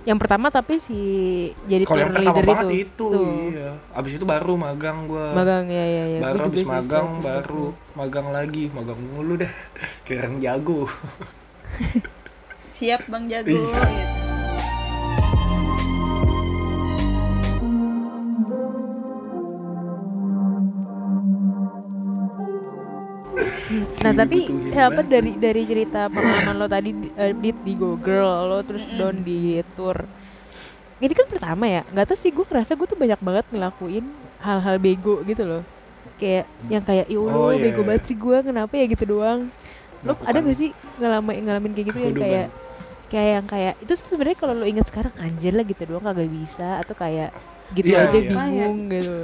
Yang 0.00 0.18
pertama 0.18 0.48
tapi 0.48 0.80
si 0.80 0.98
jadi 1.68 1.84
Kalau 1.84 2.00
yang 2.00 2.10
pertama 2.10 2.34
leader 2.34 2.46
banget 2.50 2.66
itu. 2.66 2.82
itu, 2.82 3.06
Tuh. 3.14 3.36
iya. 3.52 3.70
Abis 3.92 4.12
itu 4.18 4.24
baru 4.26 4.54
magang 4.56 5.06
gua. 5.06 5.26
Magang 5.36 5.70
ya 5.70 5.84
ya 5.86 6.04
ya. 6.08 6.20
baru 6.20 6.36
Gua 6.36 6.48
abis 6.50 6.58
sih 6.58 6.66
magang 6.66 7.08
baru 7.22 7.64
magang 7.94 8.26
lagi, 8.32 8.64
magang 8.74 8.98
mulu 8.98 9.38
dah. 9.38 9.52
Kayak 10.08 10.18
orang 10.24 10.36
jago. 10.42 10.80
Siap 12.64 13.06
Bang 13.06 13.30
Jago. 13.30 13.54
Iya. 13.54 13.86
gitu. 13.86 14.29
Nah 23.70 24.12
tapi 24.12 24.38
ya, 24.68 24.90
apa 24.90 25.00
dari 25.00 25.32
dari 25.34 25.62
cerita 25.62 26.10
pengalaman 26.10 26.54
lo 26.58 26.66
tadi 26.66 26.90
eh, 27.14 27.30
di 27.32 27.50
di 27.54 27.72
Go 27.74 27.94
Girl 27.96 28.26
lo 28.46 28.58
terus 28.62 28.82
Mm-mm. 28.82 28.98
down 28.98 29.16
di 29.22 29.62
tour. 29.74 29.96
Ini 31.00 31.12
kan 31.16 31.26
pertama 31.30 31.64
ya, 31.64 31.80
nggak 31.88 32.06
tahu 32.12 32.18
sih 32.18 32.28
gue 32.28 32.44
ngerasa 32.44 32.76
gue 32.76 32.84
tuh 32.84 32.98
banyak 32.98 33.20
banget 33.20 33.44
ngelakuin 33.48 34.04
hal-hal 34.38 34.76
bego 34.76 35.22
gitu 35.24 35.46
loh. 35.46 35.62
Kayak 36.20 36.44
yang 36.68 36.84
kayak 36.84 37.06
ya 37.08 37.16
Oh, 37.16 37.48
iya, 37.48 37.62
bego 37.62 37.80
iya. 37.80 37.88
banget 37.88 38.02
sih 38.04 38.16
gue 38.18 38.36
kenapa 38.42 38.72
ya 38.76 38.84
gitu 38.84 39.04
doang. 39.08 39.48
Lo 40.02 40.12
Melakukan 40.12 40.28
ada 40.28 40.38
gak 40.44 40.56
sih 40.58 40.70
ngalamin 40.98 41.36
ngalamin 41.46 41.72
kayak 41.72 41.86
gitu 41.88 41.98
yang 42.00 42.16
kayak 42.16 42.46
kayak 43.10 43.30
yang 43.38 43.46
kayak 43.48 43.72
itu 43.80 43.92
tuh 43.96 44.06
sebenarnya 44.06 44.38
kalau 44.38 44.54
lo 44.54 44.66
inget 44.68 44.86
sekarang 44.86 45.12
anjir 45.16 45.50
lah 45.50 45.64
gitu 45.64 45.82
doang 45.88 46.04
kagak 46.04 46.30
bisa 46.30 46.78
atau 46.78 46.94
kayak 46.94 47.30
gitu 47.70 47.90
Iya, 47.90 48.06
aja 48.06 48.18
iya. 48.18 48.28
bingung 48.28 48.78
gitu. 48.90 49.16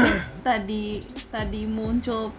Tadi 0.46 0.84
tadi 1.32 1.60
muncul 1.66 2.30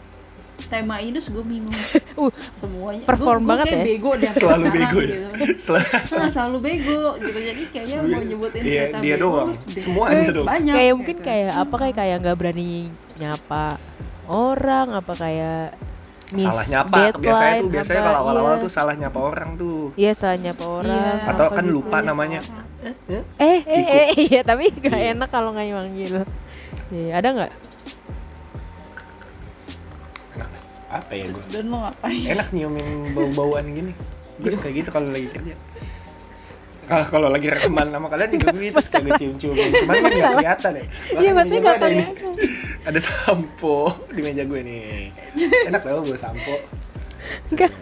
tema 0.65 0.97
ini 0.97 1.13
terus 1.13 1.29
gue 1.29 1.41
bingung. 1.41 1.75
Uh, 2.15 2.31
semuanya. 2.53 3.03
perform 3.03 3.43
Gua- 3.43 3.43
gua 3.43 3.49
banget 3.51 3.65
kayak 3.67 3.75
ya. 3.75 3.85
bego 3.85 4.11
deh 4.15 4.31
Selalu 4.39 4.39
sekarang, 4.63 4.71
bego 4.71 4.97
ya. 4.97 5.07
gitu. 5.09 5.27
Setelah 5.61 5.83
Nah, 6.15 6.29
selalu 6.31 6.57
bego 6.61 7.01
gitu. 7.19 7.39
Jadi 7.41 7.63
kayaknya 7.67 7.97
mau 7.99 8.21
nyebutin 8.23 8.61
Iya, 8.61 8.71
cerita 8.81 8.97
dia 8.97 9.15
bego 9.15 9.23
doang. 9.27 9.47
deh. 9.51 9.59
Semuanya 9.77 10.15
Eh, 10.17 10.31
dong. 10.31 10.45
Banyak. 10.47 10.73
kayak 10.73 10.93
mungkin 10.95 11.17
gitu. 11.17 11.27
kayak 11.27 11.51
apa 11.53 11.75
kayak 11.77 11.95
kayak 11.95 12.15
nggak 12.17 12.37
berani 12.37 12.71
nyapa 13.15 13.65
orang 14.25 14.87
apa 14.93 15.13
kayak 15.13 15.63
miss 16.27 16.41
salah 16.41 16.65
nyapa 16.65 16.95
biasanya 17.13 17.13
tuh 17.13 17.21
deadline, 17.21 17.69
biasanya 17.69 18.01
kalau 18.01 18.19
awal-awal 18.19 18.53
iya. 18.53 18.63
tuh 18.63 18.71
salah 18.71 18.95
nyapa 18.95 19.19
orang 19.21 19.49
tuh 19.53 19.79
iya 19.93 20.11
salah 20.11 20.37
nyapa 20.37 20.63
orang 20.65 20.97
Iya. 20.97 21.29
atau 21.29 21.47
kan 21.49 21.61
gitu. 21.61 21.73
lupa 21.75 21.97
namanya 22.01 22.39
eh 23.05 23.21
eh, 23.37 23.57
Kiko. 23.61 23.91
eh 23.93 24.07
iya 24.25 24.41
tapi 24.41 24.65
gak 24.73 24.89
Iya. 24.95 25.13
enak 25.13 25.29
kalau 25.29 25.51
nggak 25.51 25.67
manggil 25.69 26.25
Iya, 26.87 27.11
ada 27.13 27.27
nggak 27.29 27.51
apa 30.97 31.11
ya 31.11 31.25
gue 31.27 31.43
Dan 31.49 31.65
lo 31.67 31.77
ngapain? 31.81 32.23
enak 32.29 32.47
nyiumin 32.49 32.87
bau-bauan 33.11 33.65
gini. 33.69 33.91
Gue 34.35 34.49
suka 34.49 34.67
gitu 34.69 34.89
kalau 34.89 35.09
lagi 35.09 35.27
kerja. 35.27 35.55
Kalau 36.85 37.05
kalau 37.09 37.27
lagi 37.27 37.47
rekaman 37.47 37.89
sama 37.89 38.07
kalian 38.07 38.29
juga 38.31 38.47
gitu 38.53 38.77
suka 38.79 38.97
gue 39.01 39.13
cium-cium. 39.17 39.55
cuman 39.57 39.95
kan 39.95 40.11
nggak 40.11 40.33
kelihatan 40.35 40.71
ya. 40.71 40.85
Iya, 41.15 41.29
meja 41.33 41.55
nggak 41.55 41.59
gue 41.59 41.73
ada 41.73 41.87
ini. 41.89 42.05
ada 42.83 42.99
sampo 42.99 43.77
di 44.07 44.21
meja 44.21 44.43
gue 44.43 44.59
nih. 44.61 45.09
Enak 45.65 45.81
tau 45.81 46.01
gue 46.01 46.13
sampo. 46.15 46.55
Enggak. 47.49 47.73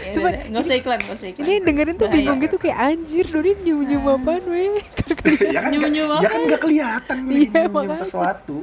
Ya, 0.00 0.12
Coba- 0.12 0.28
udah, 0.30 0.42
nggak 0.46 0.62
usah 0.62 0.76
iklan, 0.76 0.98
nggak 0.98 1.16
usah 1.16 1.28
iklan. 1.30 1.44
ini 1.46 1.54
dengerin 1.58 1.96
tuh 1.96 2.08
bingung 2.08 2.38
gitu 2.38 2.56
kayak 2.56 2.78
anjir 2.78 3.24
Doni 3.26 3.52
nyium 3.58 3.80
nyium 3.82 4.04
apaan 4.06 4.44
weh? 4.44 4.80
Ya 5.56 5.60
kan 5.60 5.70
Nyium-nyium 5.72 6.08
ya 6.14 6.28
kan 6.28 6.36
apa? 6.36 6.46
nggak 6.46 6.60
kelihatan 6.60 7.16
gue 7.22 7.32
Iya, 7.42 7.64
nyium 7.64 7.96
sesuatu 7.96 8.58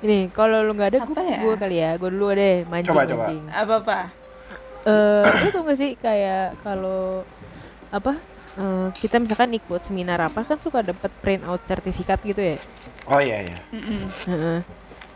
ini 0.00 0.28
kalau 0.28 0.60
lu 0.60 0.72
nggak 0.72 0.90
ada 0.90 0.98
gue 1.00 1.10
Apa 1.10 1.22
ya? 1.24 1.38
gue 1.40 1.54
kali 1.56 1.76
ya 1.76 1.90
gue 1.94 2.08
dulu 2.08 2.26
deh 2.30 2.56
mancing 2.64 2.90
Coba, 2.90 3.02
coba. 3.04 3.24
mancing 3.24 3.42
Apa-apa? 3.48 3.98
eh 4.84 5.24
lu 5.24 5.48
tau 5.48 5.62
gak 5.62 5.78
sih 5.78 5.90
kayak 5.96 6.60
kalau 6.60 7.24
apa 7.88 8.20
eh, 8.54 8.88
kita 8.94 9.16
misalkan 9.16 9.48
ikut 9.52 9.80
seminar 9.80 10.20
apa 10.20 10.42
kan 10.42 10.58
suka 10.58 10.82
dapat 10.82 11.08
print 11.18 11.40
out 11.42 11.62
sertifikat 11.62 12.20
gitu 12.20 12.38
ya 12.38 12.58
oh 13.04 13.18
iya 13.18 13.38
iya. 13.44 13.58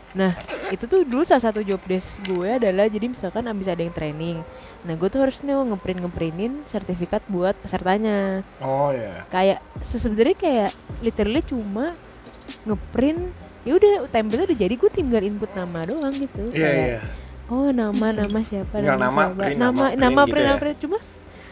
Nah, 0.09 0.33
itu 0.67 0.83
tuh 0.83 1.05
dulu 1.05 1.21
salah 1.21 1.43
satu 1.43 1.61
job 1.61 1.77
desk 1.85 2.09
gue 2.25 2.49
adalah 2.51 2.89
jadi 2.89 3.05
misalkan 3.05 3.45
abis 3.45 3.69
ada 3.69 3.77
yang 3.79 3.93
training. 3.93 4.41
Nah, 4.81 4.97
gue 4.97 5.05
tuh 5.05 5.21
harus 5.21 5.37
nih 5.39 5.53
ngeprint 5.53 6.01
ngeprintin 6.01 6.65
sertifikat 6.65 7.21
buat 7.29 7.53
pesertanya. 7.55 8.41
oh 8.57 8.89
iya 8.89 9.21
Kayak 9.29 9.61
se- 9.83 10.01
sebenarnya 10.01 10.33
kayak 10.33 10.71
literally 10.99 11.45
cuma 11.45 11.93
ngeprint 12.63 13.21
ya 13.63 13.73
udah 13.75 13.91
template 14.07 14.45
udah 14.47 14.57
jadi 14.57 14.73
gue 14.73 14.91
tinggal 14.91 15.21
input 15.21 15.51
nama 15.51 15.83
doang 15.83 16.15
gitu. 16.15 16.43
iya 16.51 16.63
Kayak, 16.63 16.87
iya 16.87 17.01
Oh, 17.49 17.73
nama 17.73 18.13
nama 18.13 18.39
siapa? 18.45 18.77
Tinggal 18.77 19.01
nama, 19.01 19.21
siapa. 19.25 19.41
print, 19.41 19.57
nama 19.57 19.73
nama, 19.89 19.97
nama 19.97 20.21
print 20.21 20.29
gitu 20.29 20.31
print, 20.31 20.45
ya? 20.45 20.49
nama 20.49 20.59
print. 20.61 20.77
Cuma 20.85 20.97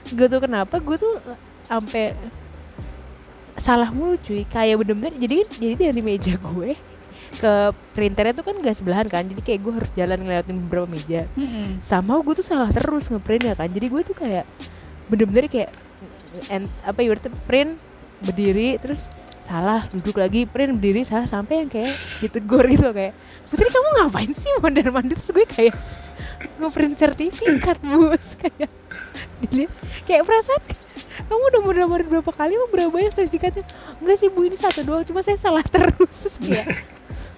gue 0.08 0.28
tuh 0.30 0.40
kenapa 0.40 0.76
gue 0.78 0.98
tuh 0.98 1.14
sampai 1.66 2.04
salah 3.58 3.90
mulu 3.90 4.14
cuy 4.22 4.46
kayak 4.46 4.78
bener-bener 4.78 5.14
jadi 5.18 5.36
jadi 5.58 5.76
dari 5.90 6.02
meja 6.06 6.38
gue 6.38 6.78
ke 7.42 7.54
printernya 7.92 8.38
tuh 8.38 8.46
kan 8.46 8.56
gak 8.62 8.78
sebelahan 8.78 9.10
kan 9.10 9.26
jadi 9.26 9.42
kayak 9.42 9.60
gue 9.66 9.74
harus 9.74 9.92
jalan 9.98 10.22
ngelewatin 10.22 10.58
beberapa 10.64 10.88
meja 10.88 11.26
Mm-mm. 11.34 11.82
sama 11.82 12.22
gue 12.22 12.34
tuh 12.38 12.46
salah 12.46 12.70
terus 12.70 13.10
ngeprint 13.10 13.50
ya 13.50 13.54
kan 13.58 13.68
jadi 13.68 13.90
gue 13.90 14.02
tuh 14.06 14.16
kayak 14.16 14.46
bener-bener 15.10 15.50
kayak 15.50 15.74
en- 16.48 16.70
apa 16.86 17.02
ya 17.02 17.18
print 17.50 17.82
berdiri 18.22 18.78
terus 18.78 19.02
salah 19.48 19.88
duduk 19.96 20.20
lagi 20.20 20.44
print 20.44 20.76
berdiri 20.76 21.08
salah 21.08 21.24
sampai 21.24 21.64
yang 21.64 21.70
kayak 21.72 21.88
ditegur 22.20 22.68
gitu 22.68 22.92
kayak 22.92 23.16
putri 23.48 23.72
kamu 23.72 23.88
ngapain 23.96 24.32
sih 24.36 24.52
mondar 24.60 24.92
mandir 24.92 25.16
terus 25.16 25.32
gue 25.32 25.48
kayak 25.48 25.76
ngeprint 26.60 26.96
sertifikat 27.00 27.80
bos 27.80 28.28
kayak 28.36 28.70
dilihat 29.48 29.72
kayak 30.04 30.28
perasaan 30.28 30.62
kamu 31.28 31.44
udah 31.50 31.62
mondar 31.64 31.86
mandir 31.88 32.08
berapa 32.12 32.32
kali 32.36 32.54
mau 32.56 32.70
berapa 32.72 32.92
banyak 32.94 33.12
sertifikatnya? 33.12 33.64
Enggak 34.00 34.18
sih 34.22 34.30
bu 34.32 34.48
ini 34.48 34.56
satu 34.56 34.86
doang 34.86 35.04
cuma 35.04 35.26
saya 35.26 35.36
salah 35.36 35.66
terus. 35.66 36.14
Terus 36.24 36.36
kayak 36.40 36.66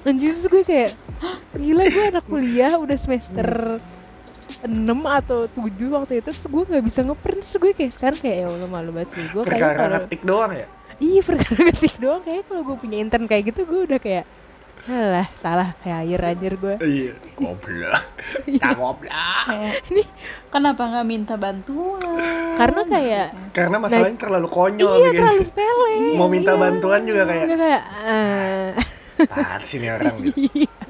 anjir 0.05 0.35
terus 0.35 0.45
gue 0.45 0.63
kayak 0.67 0.89
"Hah, 1.23 1.37
gila 1.57 1.83
gue 1.89 2.03
anak 2.11 2.25
kuliah 2.27 2.73
udah 2.77 2.97
semester 2.99 3.79
6 4.61 4.67
atau 5.05 5.47
7 5.47 5.95
waktu 5.95 6.19
itu 6.21 6.29
terus 6.29 6.45
gue 6.45 6.63
nggak 6.69 6.83
bisa 6.85 6.99
ngeprint. 7.01 7.39
Terus 7.41 7.55
gue 7.57 7.71
kayak 7.73 7.91
sekarang 7.97 8.19
kayak 8.19 8.35
ya 8.35 8.45
Allah 8.51 8.69
malu 8.69 8.89
banget 8.93 9.09
sih 9.15 9.25
gue 9.31 9.43
kayak 9.47 9.73
kalau 9.73 9.97
ngetik 10.05 10.21
doang 10.21 10.51
ya 10.53 10.67
iya 10.99 11.21
perkara 11.27 11.61
ketik 11.73 11.95
doang. 11.97 12.21
Kayak 12.23 12.43
kalau 12.47 12.61
gue 12.63 12.75
punya 12.77 12.97
intern 13.01 13.25
kayak 13.25 13.51
gitu 13.51 13.65
gue 13.65 13.79
udah 13.89 13.99
kayak 13.99 14.25
alah 14.87 15.27
salah 15.43 15.69
hire 15.83 16.23
anjir 16.23 16.55
gue 16.55 16.75
iya 16.81 17.13
goblok 17.35 18.03
goblok 18.79 18.97
Kayak, 19.49 19.75
kenapa 20.53 20.81
nggak 20.87 21.07
minta 21.07 21.35
bantuan? 21.35 22.55
Karena 22.55 22.81
kayak 22.87 23.27
karena 23.53 23.77
masalahnya 23.81 24.17
terlalu 24.17 24.47
konyol 24.49 24.93
iya 24.97 25.09
bikin 25.11 25.19
terlalu 25.19 25.43
sepele. 25.45 25.93
Mau 26.15 26.29
minta 26.31 26.53
iya. 26.55 26.61
bantuan 26.61 27.01
juga 27.05 27.21
kayak 27.27 27.43
Udah 27.45 27.57
kayak 27.59 27.83
eh, 28.05 28.67
apaan 29.19 29.61
sih 29.67 29.77
nih 29.83 29.89
orang 29.99 30.15
gitu, 30.23 30.39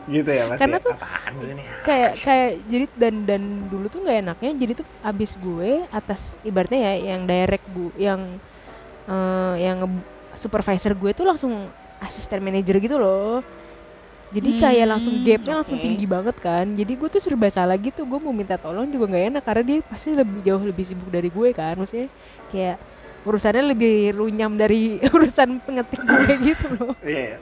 gitu 0.10 0.30
ya 0.30 0.44
pasti 0.48 0.62
Karena 0.62 0.78
ya, 0.78 0.86
tuh 0.86 0.94
apaan 0.94 1.34
sih 1.42 1.52
nih 1.56 1.66
kayak 1.82 2.12
kayak 2.20 2.52
jadi 2.70 2.86
dan 2.94 3.16
dan 3.26 3.42
dulu 3.68 3.86
tuh 3.90 4.00
nggak 4.06 4.18
enaknya 4.22 4.52
jadi 4.60 4.72
tuh 4.80 4.88
abis 5.02 5.32
gue 5.42 5.70
atas 5.90 6.22
ibaratnya 6.46 6.80
ya 6.80 6.94
yang 7.16 7.22
direct 7.26 7.66
gue 7.74 7.92
yang 7.98 8.22
eh, 9.10 9.54
yang 9.60 9.90
supervisor 10.38 10.94
gue 10.94 11.12
tuh 11.12 11.26
langsung 11.26 11.68
asisten 12.00 12.40
manajer 12.40 12.80
gitu 12.80 12.96
loh 12.96 13.44
jadi 14.30 14.50
kayak 14.62 14.88
langsung 14.94 15.14
Hmm, 15.20 15.26
gapnya 15.26 15.54
langsung 15.58 15.78
oke. 15.82 15.84
tinggi 15.84 16.06
banget 16.06 16.36
kan 16.38 16.66
jadi 16.78 16.94
gue 16.94 17.10
tuh 17.10 17.18
serba 17.18 17.50
salah 17.50 17.74
gitu 17.76 18.06
gue 18.06 18.20
mau 18.22 18.30
minta 18.30 18.56
tolong 18.56 18.86
juga 18.88 19.10
nggak 19.10 19.26
enak 19.34 19.44
karena 19.44 19.64
dia 19.66 19.78
pasti 19.82 20.14
lebih 20.14 20.40
jauh 20.46 20.62
lebih 20.62 20.86
sibuk 20.86 21.10
dari 21.10 21.34
gue 21.34 21.50
kan 21.50 21.74
maksudnya 21.76 22.08
kayak 22.54 22.78
urusannya 23.26 23.74
lebih 23.74 24.16
runyam 24.16 24.54
dari 24.56 25.02
urusan 25.18 25.60
pengetik 25.66 26.02
gue 26.06 26.34
gitu 26.54 26.66
loh 26.78 26.94
iya 27.02 27.36
iya. 27.36 27.38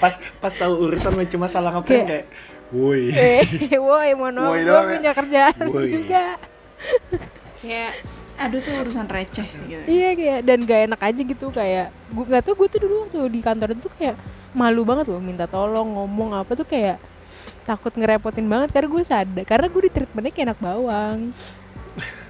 pas 0.00 0.16
pas 0.40 0.50
tahu 0.50 0.88
urusan 0.90 1.12
lu 1.12 1.24
cuma 1.28 1.46
salah 1.46 1.70
ngeprint 1.76 2.08
kayak 2.08 2.26
woi 2.72 3.12
eh 3.38 3.44
woi 3.78 4.16
gue 4.16 4.60
doang 4.64 4.88
ya? 4.90 4.94
punya 4.98 5.12
kerjaan 5.12 5.56
Woi. 5.70 5.88
juga 5.92 6.24
Kayak, 7.64 7.92
aduh 8.34 8.58
tuh 8.58 8.74
urusan 8.80 9.06
receh 9.06 9.46
gitu. 9.46 9.84
Iya 9.86 10.08
kayak 10.12 10.40
dan 10.42 10.58
gak 10.60 10.80
enak 10.88 11.00
aja 11.00 11.20
gitu 11.22 11.46
kayak 11.48 11.86
gue 12.10 12.24
nggak 12.24 12.42
tau 12.42 12.54
gue 12.54 12.68
tuh 12.68 12.80
dulu 12.82 12.94
waktu 13.04 13.18
di 13.28 13.40
kantor 13.40 13.68
tuh 13.76 13.92
kayak 13.94 14.16
malu 14.50 14.82
banget 14.82 15.06
loh 15.06 15.18
minta 15.18 15.46
tolong 15.46 15.86
ngomong 15.92 16.34
apa 16.34 16.52
tuh 16.52 16.64
kayak 16.64 16.98
takut 17.62 17.90
ngerepotin 17.90 18.44
banget 18.44 18.70
karena 18.70 18.88
gue 18.88 19.02
sadar 19.02 19.44
karena 19.44 19.66
gue 19.66 19.82
di 19.82 19.90
treatmentnya 19.90 20.30
kayak 20.30 20.46
anak 20.48 20.60
bawang 20.60 21.18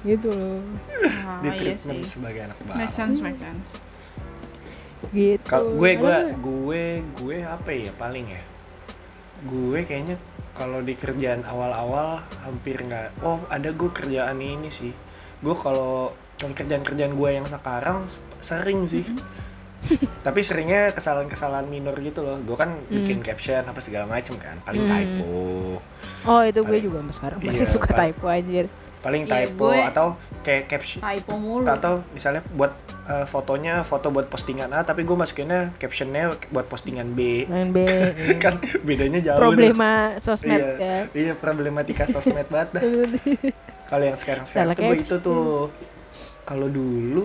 gitu 0.02 0.28
loh 0.28 0.60
Ah, 1.24 1.40
di 1.40 1.48
iya 1.48 1.58
treatment 1.74 2.00
sih. 2.00 2.10
sebagai 2.10 2.40
anak 2.44 2.58
Make 2.60 2.68
bawang 2.68 2.90
sense, 2.90 3.18
make 3.18 3.38
sense. 3.38 3.68
gitu 5.10 5.44
kalau 5.44 5.72
gue 5.74 5.90
gue 5.94 6.16
gue 6.38 6.82
gue 7.14 7.36
apa 7.42 7.70
ya 7.70 7.92
paling 7.94 8.26
ya 8.26 8.42
gue 9.42 9.78
kayaknya 9.82 10.16
kalau 10.52 10.80
di 10.80 10.94
kerjaan 10.94 11.44
awal-awal 11.44 12.20
hampir 12.40 12.78
nggak 12.78 13.20
oh 13.20 13.40
ada 13.48 13.68
gue 13.68 13.90
kerjaan 13.90 14.36
ini 14.36 14.68
sih 14.68 14.92
gue 15.44 15.54
kalau 15.54 16.08
kalau 16.34 16.50
kerjaan-kerjaan 16.50 17.12
gue 17.12 17.30
yang 17.30 17.44
sekarang 17.44 18.08
sering 18.40 18.88
sih. 18.88 19.04
Tapi 20.26 20.40
seringnya 20.40 20.90
kesalahan-kesalahan 20.90 21.68
minor 21.68 21.92
gitu 21.96 22.24
loh. 22.24 22.40
Gue 22.40 22.56
kan 22.56 22.72
bikin 22.88 23.20
caption 23.20 23.60
apa 23.62 23.78
segala 23.78 24.08
macem 24.08 24.34
kan. 24.36 24.56
Paling 24.64 24.80
Hmm. 24.80 24.90
typo. 24.90 25.36
Oh 26.24 26.40
itu 26.40 26.56
gue 26.58 26.68
Paling- 26.70 26.82
juga 26.82 26.96
sampai 26.98 27.14
sekarang 27.14 27.38
Iya, 27.38 27.48
masih 27.52 27.66
suka 27.68 27.86
paling- 27.86 28.00
typo 28.10 28.24
anjir. 28.26 28.66
Paling 28.98 29.22
Iya, 29.22 29.32
typo 29.44 29.66
gue- 29.68 29.84
atau 29.84 30.06
kayak 30.40 30.64
caption 30.66 31.00
Typo 31.00 31.36
mulu. 31.36 31.64
atau 31.66 32.00
misalnya 32.10 32.40
buat 32.50 32.72
uh, 33.04 33.24
fotonya 33.24 33.80
foto 33.80 34.08
buat 34.08 34.28
postingan 34.28 34.68
A 34.70 34.80
tapi 34.80 35.00
gue 35.00 35.12
masukinnya 35.12 35.72
captionnya 35.74 36.32
buat 36.48 36.64
postingan 36.64 37.12
B. 37.12 37.44
B 37.44 37.76
iya. 37.84 38.36
kan 38.38 38.56
bedanya 38.80 39.20
jauh 39.20 39.36
problema 39.38 40.16
sosmed 40.18 40.56
iya, 40.56 40.72
ya. 40.76 40.98
iya 41.12 41.32
problematika 41.34 42.04
sosmed 42.04 42.48
banget 42.48 42.68
dah. 42.72 42.82
kalau 43.86 44.04
yang 44.04 44.16
sekarang 44.16 44.44
sekarang 44.44 44.66
Salah 44.66 44.76
tuh 44.76 44.84
gue 44.86 44.96
itu 44.98 45.16
tuh 45.18 45.46
kalau 46.42 46.68
dulu 46.68 47.24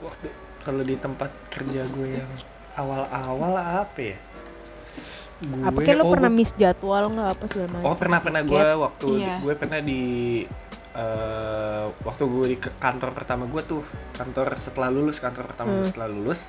waktu 0.00 0.26
kalau 0.60 0.82
di 0.82 0.96
tempat 0.96 1.30
kerja 1.48 1.82
gue 1.86 2.08
yang 2.14 2.30
awal-awal 2.74 3.52
apa 3.54 4.00
ya 4.04 4.18
gue 5.38 5.62
apa 5.62 5.78
kayak 5.78 5.96
lo 5.96 6.02
oh, 6.02 6.10
pernah 6.10 6.28
gue- 6.28 6.38
miss 6.38 6.52
jadwal 6.54 7.04
nggak 7.06 7.28
apa 7.30 7.44
segala 7.46 7.68
macam 7.70 7.84
oh 7.84 7.94
pernah 7.94 8.18
pernah 8.18 8.42
gue 8.42 8.56
Kayak- 8.58 8.80
waktu 8.80 9.06
Iya. 9.14 9.34
gue 9.38 9.54
pernah 9.54 9.80
di 9.80 10.02
eh, 10.94 11.84
waktu 12.00 12.22
gue 12.24 12.46
di 12.48 12.56
kantor 12.56 13.10
pertama 13.12 13.44
gue 13.44 13.62
tuh 13.62 13.84
kantor 14.12 14.56
setelah 14.56 14.88
lulus 14.88 15.16
kantor 15.18 15.44
pertama 15.46 15.68
gue 15.70 15.78
Hmm. 15.78 15.90
setelah 15.90 16.08
lulus 16.08 16.48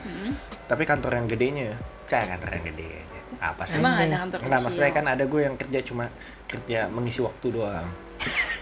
Hmm. 0.00 0.32
tapi 0.64 0.82
kantor 0.84 1.12
yang 1.16 1.26
gedenya 1.26 1.74
cah 2.06 2.22
kantor 2.24 2.50
yang 2.54 2.64
gede 2.66 2.90
apa 3.36 3.62
sih 3.64 3.76
Emang 3.76 3.94
Ada. 3.96 4.16
kantor 4.20 4.38
Enggak, 4.42 4.60
maksudnya 4.62 4.90
kan 4.92 5.06
ada 5.08 5.24
gue 5.24 5.40
yang 5.40 5.56
kerja 5.56 5.78
cuma 5.82 6.04
kerja 6.44 6.86
mengisi 6.86 7.20
waktu 7.20 7.46
doang. 7.48 7.88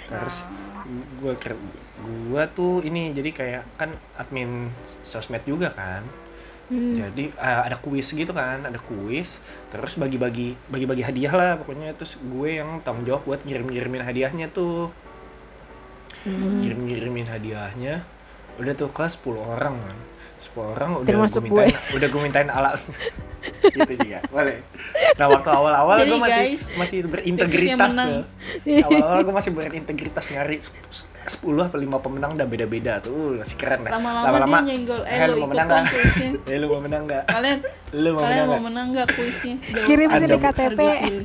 Terus 0.09 0.37
gue 1.21 1.33
ker- 1.37 1.61
gue 1.99 2.42
tuh 2.55 2.81
ini 2.87 3.12
jadi 3.12 3.31
kayak 3.35 3.62
kan 3.77 3.90
admin 4.16 4.73
sosmed 5.05 5.42
juga 5.44 5.75
kan. 5.75 6.03
Hmm. 6.68 7.01
Jadi 7.01 7.33
eh, 7.33 7.61
ada 7.64 7.81
kuis 7.81 8.12
gitu 8.12 8.33
kan, 8.33 8.61
ada 8.64 8.77
kuis. 8.77 9.40
Terus 9.73 9.97
bagi-bagi 9.97 10.57
bagi-bagi 10.68 11.03
hadiah 11.05 11.33
lah 11.33 11.53
pokoknya 11.61 11.97
terus 11.97 12.21
gue 12.21 12.61
yang 12.61 12.81
tanggung 12.85 13.09
jawab 13.09 13.25
buat 13.25 13.40
ngirim-ngirimin 13.44 14.05
hadiahnya 14.05 14.53
tuh. 14.53 14.92
Hmm. 16.25 16.61
Ngirim-ngirimin 16.61 17.29
hadiahnya. 17.29 18.05
Udah 18.59 18.73
tuh 18.75 18.90
kelas 18.90 19.14
10 19.23 19.38
orang 19.38 19.75
kan. 19.79 19.99
10 20.38 20.75
orang 20.75 20.90
udah 21.03 21.11
Termasuk 21.11 21.42
gue 21.42 21.51
mintain 21.51 21.75
udah 21.94 22.09
gue 22.11 22.21
mintain 22.23 22.49
alat. 22.51 22.79
Gitu 23.75 23.92
juga 23.99 24.18
boleh. 24.31 24.59
Nah 25.18 25.27
waktu 25.31 25.51
awal-awal 25.51 25.97
Jadi, 26.03 26.11
gue 26.11 26.18
masih 26.18 26.42
guys, 26.42 26.62
masih 26.75 26.99
berintegritas 27.07 27.92
tuh. 27.94 28.23
Awal-awal 28.66 29.18
gue 29.23 29.35
masih 29.35 29.51
berintegritas 29.55 30.25
nyari 30.31 30.57
10 31.29 31.44
apa 31.61 31.77
5 31.77 32.05
pemenang 32.05 32.31
udah 32.35 32.47
beda-beda 32.49 32.92
tuh. 33.05 33.12
Uh, 33.12 33.31
masih 33.42 33.57
keren 33.61 33.85
dah 33.85 33.92
Lama-lama 33.99 34.62
dia 34.64 34.75
nyenggol. 34.75 35.03
Eh, 35.05 35.16
lu 35.27 35.35
lu 35.35 35.37
mau 35.42 35.49
ikut 35.51 35.59
menang 35.59 35.85
kuisnya. 35.87 36.31
eh 36.51 36.57
lu 36.57 36.66
mau 36.66 36.81
menang 36.81 37.03
nggak? 37.05 37.25
Kalian 37.29 37.59
lu 37.92 38.09
mau 38.11 38.23
kalian 38.23 38.35
menang 38.35 38.47
mau 38.47 38.49
nggak? 38.49 38.66
menang 38.66 38.87
nggak 38.94 39.09
kuisnya? 39.14 39.57
Kirim 39.87 40.09
di 40.09 40.37
KTP. 40.38 40.81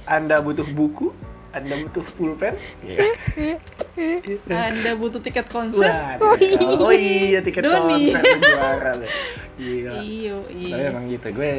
anda 0.05 0.35
butuh 0.43 0.67
buku 0.67 1.07
anda 1.53 1.77
butuh 1.79 2.05
pulpen 2.11 2.53
Iya. 2.81 3.05
Anda 4.67 4.91
butuh 4.93 5.21
tiket 5.21 5.45
konser? 5.47 5.85
Wah, 6.17 6.33
tiket- 6.33 6.81
oh 6.81 6.89
iya 6.89 7.39
tiket 7.39 7.61
Doni. 7.61 8.09
konser 8.09 8.21
juara 8.41 8.91
lu. 8.97 9.05
Gila. 9.55 9.91
Iyo, 10.01 10.37
Saya 10.49 10.57
iya. 10.75 10.89
emang 10.89 11.05
gitu, 11.07 11.27
gue 11.29 11.51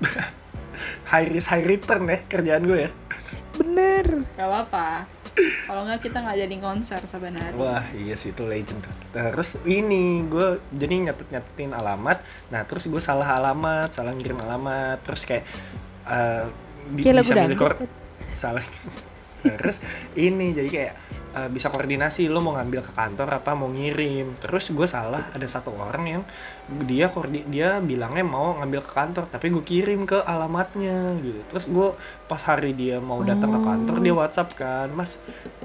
high 1.10 1.28
risk 1.28 1.48
high 1.48 1.60
return 1.62 2.06
ya 2.06 2.18
kerjaan 2.24 2.64
gue 2.64 2.80
ya. 2.80 2.90
Bener. 3.54 4.24
Gak 4.32 4.48
apa-apa. 4.48 5.04
Kalau 5.38 5.86
nggak 5.86 6.00
kita 6.00 6.18
nggak 6.18 6.38
jadi 6.40 6.56
konser 6.58 7.00
sebenarnya. 7.04 7.54
Wah 7.54 7.84
iya 7.94 8.14
sih 8.14 8.32
itu 8.32 8.42
legend 8.42 8.80
tuh. 8.80 8.94
Terus 9.12 9.54
ini 9.62 10.24
gue 10.24 10.58
jadi 10.72 10.94
nyatet 11.04 11.28
nyatetin 11.28 11.70
alamat. 11.70 12.18
Nah 12.48 12.64
terus 12.64 12.88
gue 12.88 12.98
salah 12.98 13.36
alamat, 13.36 13.92
salah 13.92 14.10
ngirim 14.10 14.34
alamat. 14.36 14.98
Terus 15.00 15.22
kayak 15.22 15.44
eh, 16.06 16.44
bi- 16.90 17.06
lagu 17.06 17.22
bisa 17.22 17.38
milih 17.38 17.54
kor- 17.54 17.78
salah. 18.32 18.64
terus 19.58 19.78
ini 20.18 20.50
jadi 20.56 20.68
kayak 20.68 20.94
eh, 21.36 21.48
bisa 21.52 21.70
koordinasi 21.70 22.26
lo 22.26 22.42
mau 22.42 22.58
ngambil 22.58 22.80
ke 22.82 22.92
kantor 22.92 23.28
apa 23.42 23.54
mau 23.54 23.70
ngirim. 23.70 24.34
Terus 24.38 24.70
gue 24.74 24.86
salah 24.88 25.30
ada 25.30 25.46
satu 25.46 25.72
orang 25.74 26.04
yang 26.06 26.22
dia 26.84 27.08
koordi 27.08 27.46
dia 27.48 27.78
bilangnya 27.78 28.24
mau 28.26 28.58
ngambil 28.58 28.80
ke 28.84 28.92
kantor 28.92 29.24
tapi 29.30 29.48
gue 29.54 29.64
kirim 29.64 30.04
ke 30.04 30.20
alamatnya 30.22 31.16
gitu. 31.22 31.40
Terus 31.54 31.64
gue 31.70 31.88
pas 32.26 32.40
hari 32.42 32.74
dia 32.74 32.98
mau 32.98 33.22
datang 33.22 33.54
ke 33.54 33.60
kantor 33.62 33.96
dia 34.02 34.14
WhatsApp 34.14 34.54
kan, 34.58 34.88
Mas 34.90 35.16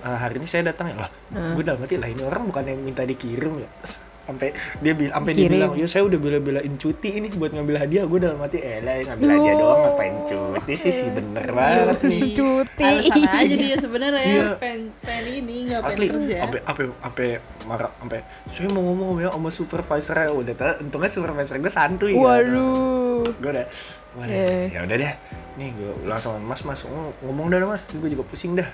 eh, 0.03 0.17
hari 0.17 0.38
ini 0.38 0.47
saya 0.47 0.69
datang 0.69 0.93
ya 0.93 1.07
lah 1.07 1.12
gue 1.33 1.63
dalam 1.65 1.81
hati 1.81 1.97
lah 1.97 2.09
ini 2.09 2.21
orang 2.21 2.45
bukan 2.45 2.63
yang 2.69 2.79
minta 2.81 3.01
dikirim 3.01 3.57
ya 3.57 3.69
Terus 3.81 3.93
sampai 4.23 4.55
dia 4.79 4.93
bilang 4.93 5.13
sampai 5.13 5.33
dia 5.33 5.47
bilang 5.47 5.71
ya 5.73 5.83
saya 5.83 6.03
udah 6.03 6.15
bela-belain 6.15 6.73
cuti 6.75 7.09
ini 7.13 7.27
buat 7.29 7.51
ngambil 7.51 7.75
hadiah. 7.77 8.03
Gue 8.03 8.17
dalam 8.17 8.39
hati 8.39 8.57
eh 8.57 8.79
lah 8.79 8.95
ngambil 9.03 9.27
hadiah 9.29 9.53
Loh. 9.53 9.59
doang 9.59 9.79
ngapain 9.83 10.13
cuti 10.23 10.73
sih? 10.73 10.93
Sih 10.93 11.09
bener 11.09 11.45
banget 11.45 11.99
nih. 12.01 12.21
Cuti. 12.33 12.83
Alasan 12.83 13.23
aja 13.25 13.55
dia 13.63 13.75
sebenarnya. 13.77 14.23
Iya. 14.23 14.47
pengen 14.55 14.81
pengen 14.99 15.25
ini 15.29 15.55
nggak 15.67 15.81
pengen 15.81 15.93
asli 15.93 16.05
kerja. 16.07 16.36
sampai 16.39 16.59
sampai 16.62 16.83
sampai 16.97 17.27
marah 17.63 17.91
sampai 17.93 18.19
saya 18.47 18.67
mau 18.69 18.83
ngomong 18.83 19.09
ya 19.17 19.29
sama 19.29 19.49
supervisor 19.49 20.15
udah 20.31 20.53
tahu 20.53 20.71
untungnya 20.81 21.09
supervisor 21.09 21.55
gue 21.57 21.69
santuy 21.69 22.13
kan. 22.13 22.23
Waduh. 22.23 23.27
gue 23.33 23.51
udah 23.51 23.67
wah 24.13 24.25
Eh. 24.25 24.69
ya 24.69 24.83
udah 24.83 24.95
deh 24.95 25.13
nih 25.53 25.69
gue 25.69 25.91
langsung 26.05 26.39
mas 26.39 26.62
mas 26.62 26.79
ng- 26.81 27.15
ngomong 27.21 27.47
dah 27.49 27.59
mas. 27.65 27.86
Gue 27.89 28.07
juga 28.07 28.23
pusing 28.23 28.55
dah. 28.55 28.67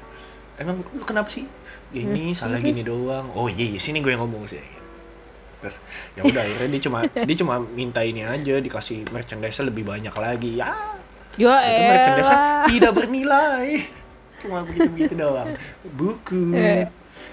Emang 0.56 0.84
lu 0.86 1.02
kenapa 1.02 1.28
sih? 1.28 1.50
Gini 1.90 2.32
salah 2.32 2.60
gini 2.60 2.82
doang. 2.82 3.34
Oh 3.34 3.48
iya 3.48 3.66
iya 3.68 3.80
sini 3.80 3.98
gue 3.98 4.10
yang 4.10 4.22
ngomong 4.22 4.46
sih 4.46 4.62
terus 5.60 5.76
ya 6.14 6.24
udah 6.24 6.42
akhirnya 6.42 6.70
dia 6.70 6.82
cuma 6.82 7.00
dia 7.28 7.36
cuma 7.36 7.56
minta 7.60 8.02
ini 8.02 8.22
aja 8.22 8.56
dikasih 8.58 9.04
merchandise 9.08 9.60
lebih 9.62 9.84
banyak 9.84 10.14
lagi 10.14 10.56
ya 10.56 10.72
Ya 11.36 11.56
itu 11.64 11.82
merchandise 11.86 12.32
tidak 12.70 12.92
bernilai 12.94 13.68
cuma 14.40 14.64
begitu 14.64 14.90
begitu 14.90 15.14
doang 15.16 15.56
buku 15.86 16.52
Eh. 16.54 16.88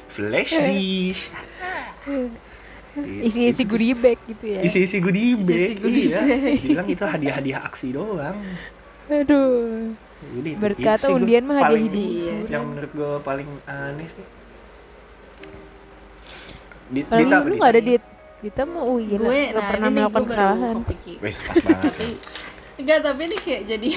flash 0.07 0.55
disk 0.57 1.31
Isi-isi 2.97 3.63
goodie 3.63 3.93
bag 3.93 4.17
gitu 4.25 4.45
ya. 4.49 4.61
isi-isi 4.63 4.99
goodie 4.99 5.37
bag 5.37 5.53
Isi-isi 5.53 5.75
goodie 5.77 6.05
iya 6.09 6.21
bag. 6.23 6.61
bilang 6.63 6.87
itu 6.89 7.05
hadiah-hadiah 7.05 7.61
aksi 7.63 7.93
doang 7.93 8.37
Aduh. 9.07 9.93
Jadi 10.19 10.51
Berkata 10.57 11.07
undian 11.09 11.45
mah 11.45 11.61
hadiah 11.61 11.69
paling- 11.69 11.87
hidup. 11.87 12.45
Yang 12.49 12.63
menurut 12.65 12.91
gue 12.91 13.13
paling 13.23 13.49
aneh 13.65 14.09
sih. 14.09 14.27
Di, 16.89 17.01
Kalau 17.05 17.21
Dita, 17.21 17.37
lu 17.37 17.45
Dita. 17.45 17.55
nggak 17.55 17.71
ada 17.71 17.83
dit. 17.85 18.03
Kita 18.39 18.63
mau 18.63 18.85
oh, 18.87 18.99
gila, 18.99 19.27
gue 19.27 19.41
nggak 19.47 19.57
nah 19.57 19.71
pernah 19.71 19.89
melakukan 19.91 20.25
kesalahan. 20.27 20.75
Wes 21.19 21.37
pas 21.41 21.57
banget. 21.59 21.83
tapi 21.89 22.09
enggak 22.77 22.99
tapi 23.01 23.21
ini 23.25 23.37
kayak 23.39 23.63
jadi 23.67 23.91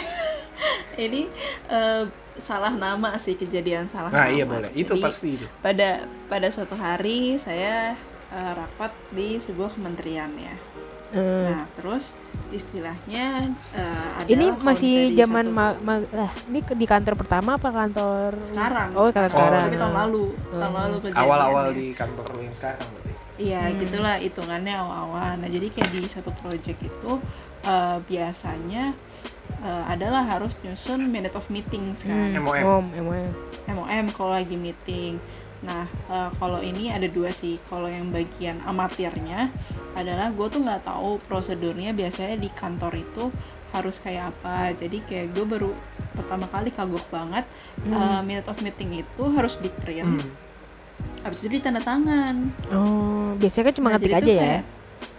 ini 1.05 1.21
eh, 1.67 2.03
salah 2.37 2.71
nama 2.71 3.15
sih 3.15 3.35
kejadian 3.35 3.85
salah 3.85 4.07
Nah 4.07 4.23
nama. 4.23 4.31
iya 4.31 4.43
boleh. 4.43 4.71
Itu 4.73 4.95
Jadi, 4.95 5.01
pasti 5.01 5.27
itu. 5.35 5.45
pada 5.59 5.89
pada 6.25 6.47
suatu 6.47 6.73
hari 6.73 7.35
saya 7.35 7.99
eh, 8.29 8.51
rapat 8.53 8.91
di 9.09 9.37
sebuah 9.37 9.71
kementerian 9.71 10.31
ya 10.33 10.55
Hmm. 11.09 11.41
nah 11.41 11.65
terus 11.73 12.13
istilahnya 12.53 13.49
adalah 13.73 14.29
Ini 14.29 14.45
masih 14.61 14.93
zaman 15.17 15.49
ma 15.49 15.73
ma- 15.75 16.05
lah, 16.05 16.29
ini 16.45 16.61
di 16.61 16.85
kantor 16.85 17.17
pertama 17.17 17.57
apa 17.57 17.65
kantor 17.67 18.37
sekarang 18.45 18.93
Oh, 18.93 19.09
kantor 19.09 19.33
sekarang. 19.33 19.63
tapi 19.63 19.77
tahun 19.81 19.95
lalu 19.97 20.25
tahun 20.53 20.69
Hmm. 20.69 20.81
lalu 20.85 20.95
Awal-awal 21.09 21.65
di 21.73 21.97
kantor 21.97 22.29
yang 22.37 22.53
sekarang 22.53 22.85
berarti. 22.93 23.08
Iya 23.39 23.71
Hmm. 23.71 23.79
gitulah 23.79 24.19
hitungannya 24.19 24.75
awal-awal. 24.75 25.39
Nah 25.39 25.47
jadi 25.47 25.71
kayak 25.71 25.89
di 25.89 26.03
satu 26.05 26.29
project 26.35 26.77
itu 26.77 27.11
eh, 27.61 27.97
biasanya 28.03 28.91
eh, 29.59 29.83
adalah 29.87 30.23
harus 30.23 30.55
nyusun 30.59 31.07
minute 31.07 31.33
of 31.33 31.47
meetings 31.47 32.03
kan, 32.03 32.31
Hmm, 32.31 32.43
MOM. 32.43 32.85
MOM, 32.93 33.31
MOM. 33.69 34.05
Kalau 34.11 34.31
lagi 34.31 34.55
meeting. 34.55 35.19
Nah 35.59 35.83
eh, 35.87 36.29
kalau 36.35 36.59
ini 36.59 36.91
ada 36.91 37.07
dua 37.07 37.31
sih. 37.31 37.59
Kalau 37.65 37.87
yang 37.87 38.11
bagian 38.11 38.59
amatirnya 38.61 39.51
adalah 39.91 40.29
gue 40.29 40.47
tuh 40.47 40.59
nggak 40.59 40.83
tahu 40.85 41.19
prosedurnya 41.21 41.91
biasanya 41.91 42.35
di 42.35 42.47
kantor 42.49 42.93
itu 42.93 43.31
harus 43.71 43.99
kayak 43.99 44.35
apa. 44.35 44.71
Jadi 44.73 44.99
kayak 45.03 45.31
gue 45.31 45.45
baru 45.45 45.71
pertama 46.11 46.43
kali 46.45 46.69
kagok 46.69 47.07
banget 47.07 47.47
Hmm. 47.79 47.95
eh, 47.95 48.21
minute 48.21 48.47
of 48.47 48.59
meeting 48.59 48.99
itu 48.99 49.23
harus 49.31 49.55
di 49.55 49.71
print. 49.73 50.19
Hmm. 50.19 50.48
Habis 51.21 51.39
itu 51.41 51.49
ditanda 51.53 51.79
tangan. 51.79 52.35
Oh, 52.69 53.35
biasanya 53.35 53.65
kan 53.65 53.73
cuma 53.73 53.87
Nah, 53.87 53.93
ngetik 53.95 54.13
aja 54.13 54.25
ya. 54.25 54.39
kayak- 54.39 54.65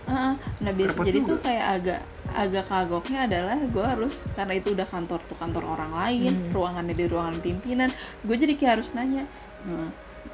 Heeh. 0.03 0.33
nah 0.59 0.73
biasa 0.73 0.91
Repot 0.93 1.07
jadi 1.07 1.19
juga. 1.19 1.29
tuh 1.29 1.39
kayak 1.41 1.67
agak 1.71 2.01
agak 2.31 2.65
kagoknya 2.65 3.19
adalah 3.23 3.57
gue 3.61 3.85
harus 3.85 4.15
karena 4.33 4.55
itu 4.55 4.69
udah 4.71 4.83
kantor 4.85 5.21
tuh 5.25 5.37
kantor 5.37 5.65
orang 5.69 5.93
lain 5.93 6.33
Hmm. 6.33 6.51
ruangannya 6.51 6.95
di 6.95 7.07
ruangan 7.07 7.37
pimpinan 7.39 7.91
gue 8.21 8.35
jadi 8.35 8.55
kayak 8.55 8.73
harus 8.77 8.91
nanya 8.91 9.27
nah 9.63 9.87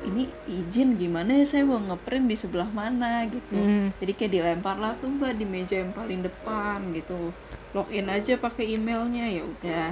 ini 0.02 0.28
izin 0.46 0.92
gimana 0.94 1.34
ya 1.34 1.44
saya 1.46 1.62
mau 1.62 1.76
ngeprint 1.78 2.24
di 2.24 2.36
sebelah 2.36 2.68
mana 2.70 3.24
gitu 3.26 3.52
Hmm. 3.54 3.92
jadi 3.94 4.12
kayak 4.14 4.32
dilempar 4.32 4.76
lah 4.76 4.92
tuh 4.94 5.08
mbak 5.10 5.34
di 5.34 5.44
meja 5.44 5.76
yang 5.78 5.92
paling 5.92 6.20
depan 6.20 6.80
gitu 6.92 7.32
login 7.76 8.08
aja 8.08 8.40
pakai 8.40 8.72
emailnya 8.72 9.28
ya 9.28 9.42
udah. 9.44 9.86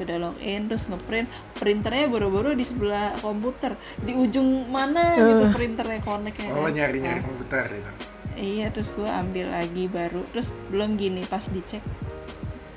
Udah 0.00 0.16
login 0.18 0.66
terus 0.66 0.88
ngeprint. 0.88 1.28
Printernya 1.54 2.08
boro-boro 2.08 2.56
di 2.56 2.64
sebelah 2.64 3.20
komputer. 3.20 3.76
Di 4.00 4.16
ujung 4.16 4.66
mana 4.66 5.12
gitu 5.14 5.44
Eh. 5.44 5.52
printernya 5.52 6.00
connectnya. 6.00 6.48
Oh 6.50 6.64
nyari-nyari 6.66 7.20
Nah, 7.20 7.26
komputer 7.28 7.64
gitu. 7.68 7.90
Iya 8.38 8.70
terus 8.70 8.88
gue 8.96 9.04
ambil 9.04 9.52
lagi 9.52 9.84
baru. 9.86 10.24
Terus 10.32 10.48
belum 10.72 10.96
gini 10.96 11.22
pas 11.22 11.44
dicek 11.44 11.84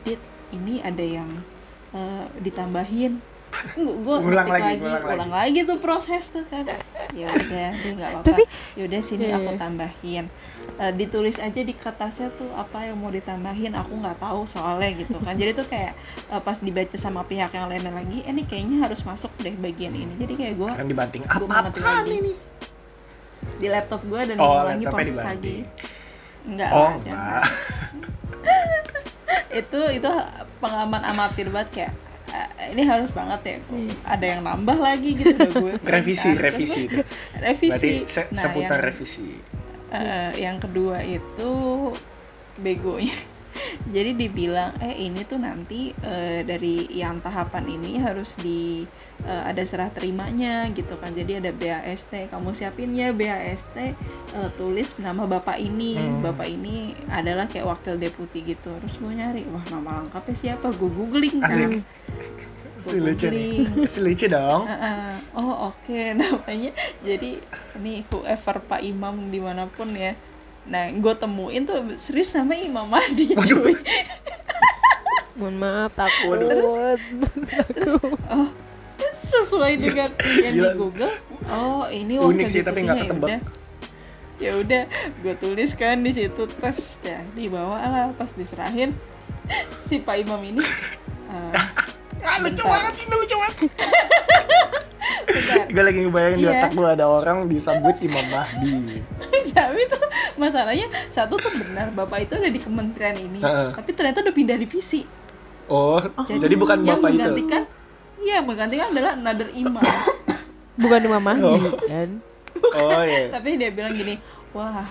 dit 0.03 0.19
ini 0.51 0.81
ada 0.81 1.01
yang 1.01 1.29
eh, 1.91 2.25
ditambahin 2.39 3.23
gue 3.75 4.15
Ulang 4.17 4.45
ngetik 4.45 4.53
lagi, 4.53 4.73
ulang 4.79 4.93
lagi. 4.97 5.13
ulang 5.13 5.31
lagi 5.33 5.59
tuh 5.61 5.77
proses 5.77 6.23
tuh 6.27 6.45
kan 6.45 6.63
ya 7.11 7.27
udah 7.27 7.69
deh 7.73 7.91
nggak 7.93 8.09
apa-apa 8.13 8.25
Tapi- 8.25 8.47
ya 8.73 8.83
udah 8.85 9.01
sini 9.01 9.25
Iya, 9.25 9.35
aku 9.37 9.51
iya. 9.51 9.59
tambahin 9.59 10.25
Eh, 10.73 10.93
ditulis 10.93 11.35
aja 11.37 11.57
di 11.59 11.73
kertasnya 11.73 12.31
tuh 12.31 12.47
apa 12.51 12.81
yang 12.83 12.95
mau 12.95 13.09
ditambahin 13.09 13.69
aku 13.71 13.97
nggak 13.97 14.17
tahu 14.17 14.45
soalnya 14.45 14.89
gitu 14.95 15.17
kan 15.19 15.33
jadi 15.33 15.51
tuh 15.51 15.65
kayak 15.65 15.93
eh, 16.27 16.39
pas 16.39 16.55
dibaca 16.55 16.95
sama 16.95 17.21
pihak 17.21 17.51
yang 17.51 17.67
lain 17.67 17.83
lagi 17.83 18.21
eh, 18.21 18.29
ini 18.29 18.43
kayaknya 18.43 18.77
harus 18.81 19.01
masuk 19.01 19.29
deh 19.37 19.53
bagian 19.53 19.91
ini 19.91 20.15
jadi 20.15 20.33
kayak 20.33 20.53
gue 20.55 20.71
Kan 20.71 20.87
dibanting 20.87 21.21
Gua 21.23 21.45
apa 21.49 21.69
apaan 21.71 21.81
lagi. 22.01 22.13
ini? 22.15 22.33
di 23.53 23.67
laptop 23.67 24.01
gue 24.03 24.21
dan 24.23 24.37
Oh, 24.37 24.63
lagi 24.63 24.85
proses 24.85 25.17
lagi 25.19 25.57
enggak 26.43 26.69
Oh 26.71 26.77
lah, 26.79 26.93
enggak. 26.95 27.41
itu 29.61 29.81
itu 29.91 30.09
pengalaman 30.57 31.01
amatir 31.03 31.45
banget 31.47 31.69
kayak 31.71 31.93
ini 32.67 32.83
harus 32.83 33.09
banget 33.09 33.41
ya. 33.43 33.57
Ada 34.03 34.25
yang 34.27 34.41
nambah 34.41 34.77
lagi 34.77 35.15
gitu 35.15 35.31
udah 35.31 35.51
gue. 35.51 35.73
Revisi, 35.93 36.29
Kan, 36.29 36.37
revisi 36.39 36.81
itu. 36.85 37.01
revisi. 37.35 37.69
Berarti 37.71 37.91
se- 38.05 38.29
Nah, 38.29 38.41
seputar 38.41 38.77
yang, 38.77 38.87
revisi. 38.87 39.27
eh, 39.89 40.31
yang 40.37 40.57
kedua 40.57 41.01
itu 41.01 41.51
begonya. 42.55 43.17
Jadi 43.95 44.15
dibilang 44.15 44.71
eh 44.79 44.95
ini 45.01 45.23
tuh 45.23 45.35
nanti 45.37 45.91
eh, 45.91 46.41
dari 46.41 46.87
yang 46.89 47.19
tahapan 47.19 47.67
ini 47.69 47.99
harus 47.99 48.31
di 48.37 48.87
eh, 49.23 49.43
ada 49.45 49.61
serah 49.61 49.87
terimanya 49.87 50.65
gitu 50.71 50.95
kan 50.95 51.11
jadi 51.11 51.37
ada 51.37 51.51
BAST 51.51 52.29
kamu 52.29 52.51
siapin 52.51 52.91
ya 52.91 53.09
BAST 53.11 53.75
eh, 53.75 53.93
tulis 54.55 54.95
nama 54.97 55.25
bapak 55.25 55.57
ini 55.57 55.93
Hmm. 55.93 56.21
bapak 56.21 56.47
ini 56.47 56.95
adalah 57.07 57.45
kayak 57.45 57.67
wakil 57.67 57.95
deputi 57.95 58.41
gitu 58.43 58.71
terus 58.77 58.95
gue 58.95 59.11
nyari 59.11 59.43
wah 59.47 59.63
nama 59.69 60.01
lengkapnya 60.01 60.35
siapa 60.35 60.71
gue 60.71 60.89
googling 60.89 61.37
kan 61.39 61.51
Asik. 61.51 61.83
Pasti 62.81 62.97
lucu 62.97 63.29
nih. 63.29 63.69
Pasti 63.85 63.99
lucu 64.01 64.25
dong. 64.25 64.65
Heeh. 64.65 65.13
oh 65.37 65.69
oke 65.69 65.99
namanya 66.17 66.73
jadi 67.05 67.37
ini 67.77 68.01
whoever 68.09 68.57
Pak 68.59 68.81
Imam 68.81 69.29
di 69.29 69.37
mana 69.37 69.69
pun 69.69 69.93
ya 69.93 70.17
nah 70.61 70.89
gue 70.89 71.13
temuin 71.13 71.65
tuh 71.65 71.77
serius 71.97 72.33
nama 72.33 72.53
Imam 72.53 72.85
Mahdi 72.85 73.33
cuy 73.37 73.77
Mohon 75.31 75.55
maaf 75.57 75.91
takut. 75.95 76.37
Oh, 78.29 78.47
sesuai 79.33 79.73
dengan 79.77 80.09
yang 80.43 80.53
di. 80.53 80.69
Google. 80.75 81.13
Oh, 81.47 81.87
ini 81.87 82.15
Unik 82.15 82.47
sih, 82.47 82.61
tapi 82.61 82.83
nggak 82.83 83.07
ketebak. 83.07 83.29
ya 84.37 84.51
udah. 84.57 84.83
Ya 84.83 85.09
gue 85.21 85.35
tulis 85.35 85.71
kan 85.71 85.99
di 85.99 86.11
situ 86.11 86.43
tes 86.57 86.97
ya 86.99 87.21
dibawa 87.31 87.77
lah 87.79 88.07
pas 88.11 88.29
diserahin 88.31 88.91
si 89.87 89.97
Pak 89.97 90.15
Imam 90.17 90.41
ini. 90.41 90.61
eh, 91.27 91.55
Ah, 92.21 92.37
lucu 92.37 92.61
banget 92.61 92.93
ini 92.99 93.15
lucu 93.15 93.33
banget. 93.33 93.57
Gue 95.67 95.81
lagi 95.81 95.99
ngebayangin 95.99 96.37
di 96.37 96.45
Iya. 96.45 96.53
otak 96.59 96.71
gue 96.71 96.87
ada 96.91 97.05
orang 97.07 97.37
disambut 97.47 97.95
Imam 97.99 98.25
Mahdi. 98.27 99.01
tapi 99.51 99.83
tuh 99.83 99.99
masalahnya 100.37 100.85
satu 101.09 101.35
tuh 101.35 101.51
benar 101.51 101.89
bapak 101.91 102.23
itu 102.23 102.37
ada 102.37 102.47
di 102.47 102.55
kementerian 102.55 103.17
ini, 103.17 103.39
Heeh. 103.39 103.73
tapi 103.73 103.89
ternyata 103.91 104.21
udah 104.21 104.31
pindah 104.31 104.55
divisi. 104.55 105.01
Oh, 105.65 105.97
jadi, 106.21 106.55
bukan 106.55 106.83
yang 106.83 106.99
bapak 106.99 107.09
itu. 107.11 107.31
Iya, 108.21 108.37
menggantikan 108.39 108.87
adalah 108.89 109.13
another 109.13 109.49
imam. 109.51 109.81
Bukan 110.81 110.99
Imam 111.03 111.19
Mahdi 111.19 111.43
Oh. 111.43 111.57
kan? 111.83 112.09
Oh 112.75 113.01
iya. 113.03 113.29
Tapi 113.35 113.49
dia 113.55 113.69
bilang 113.69 113.91
gini, 113.91 114.17
wah 114.51 114.85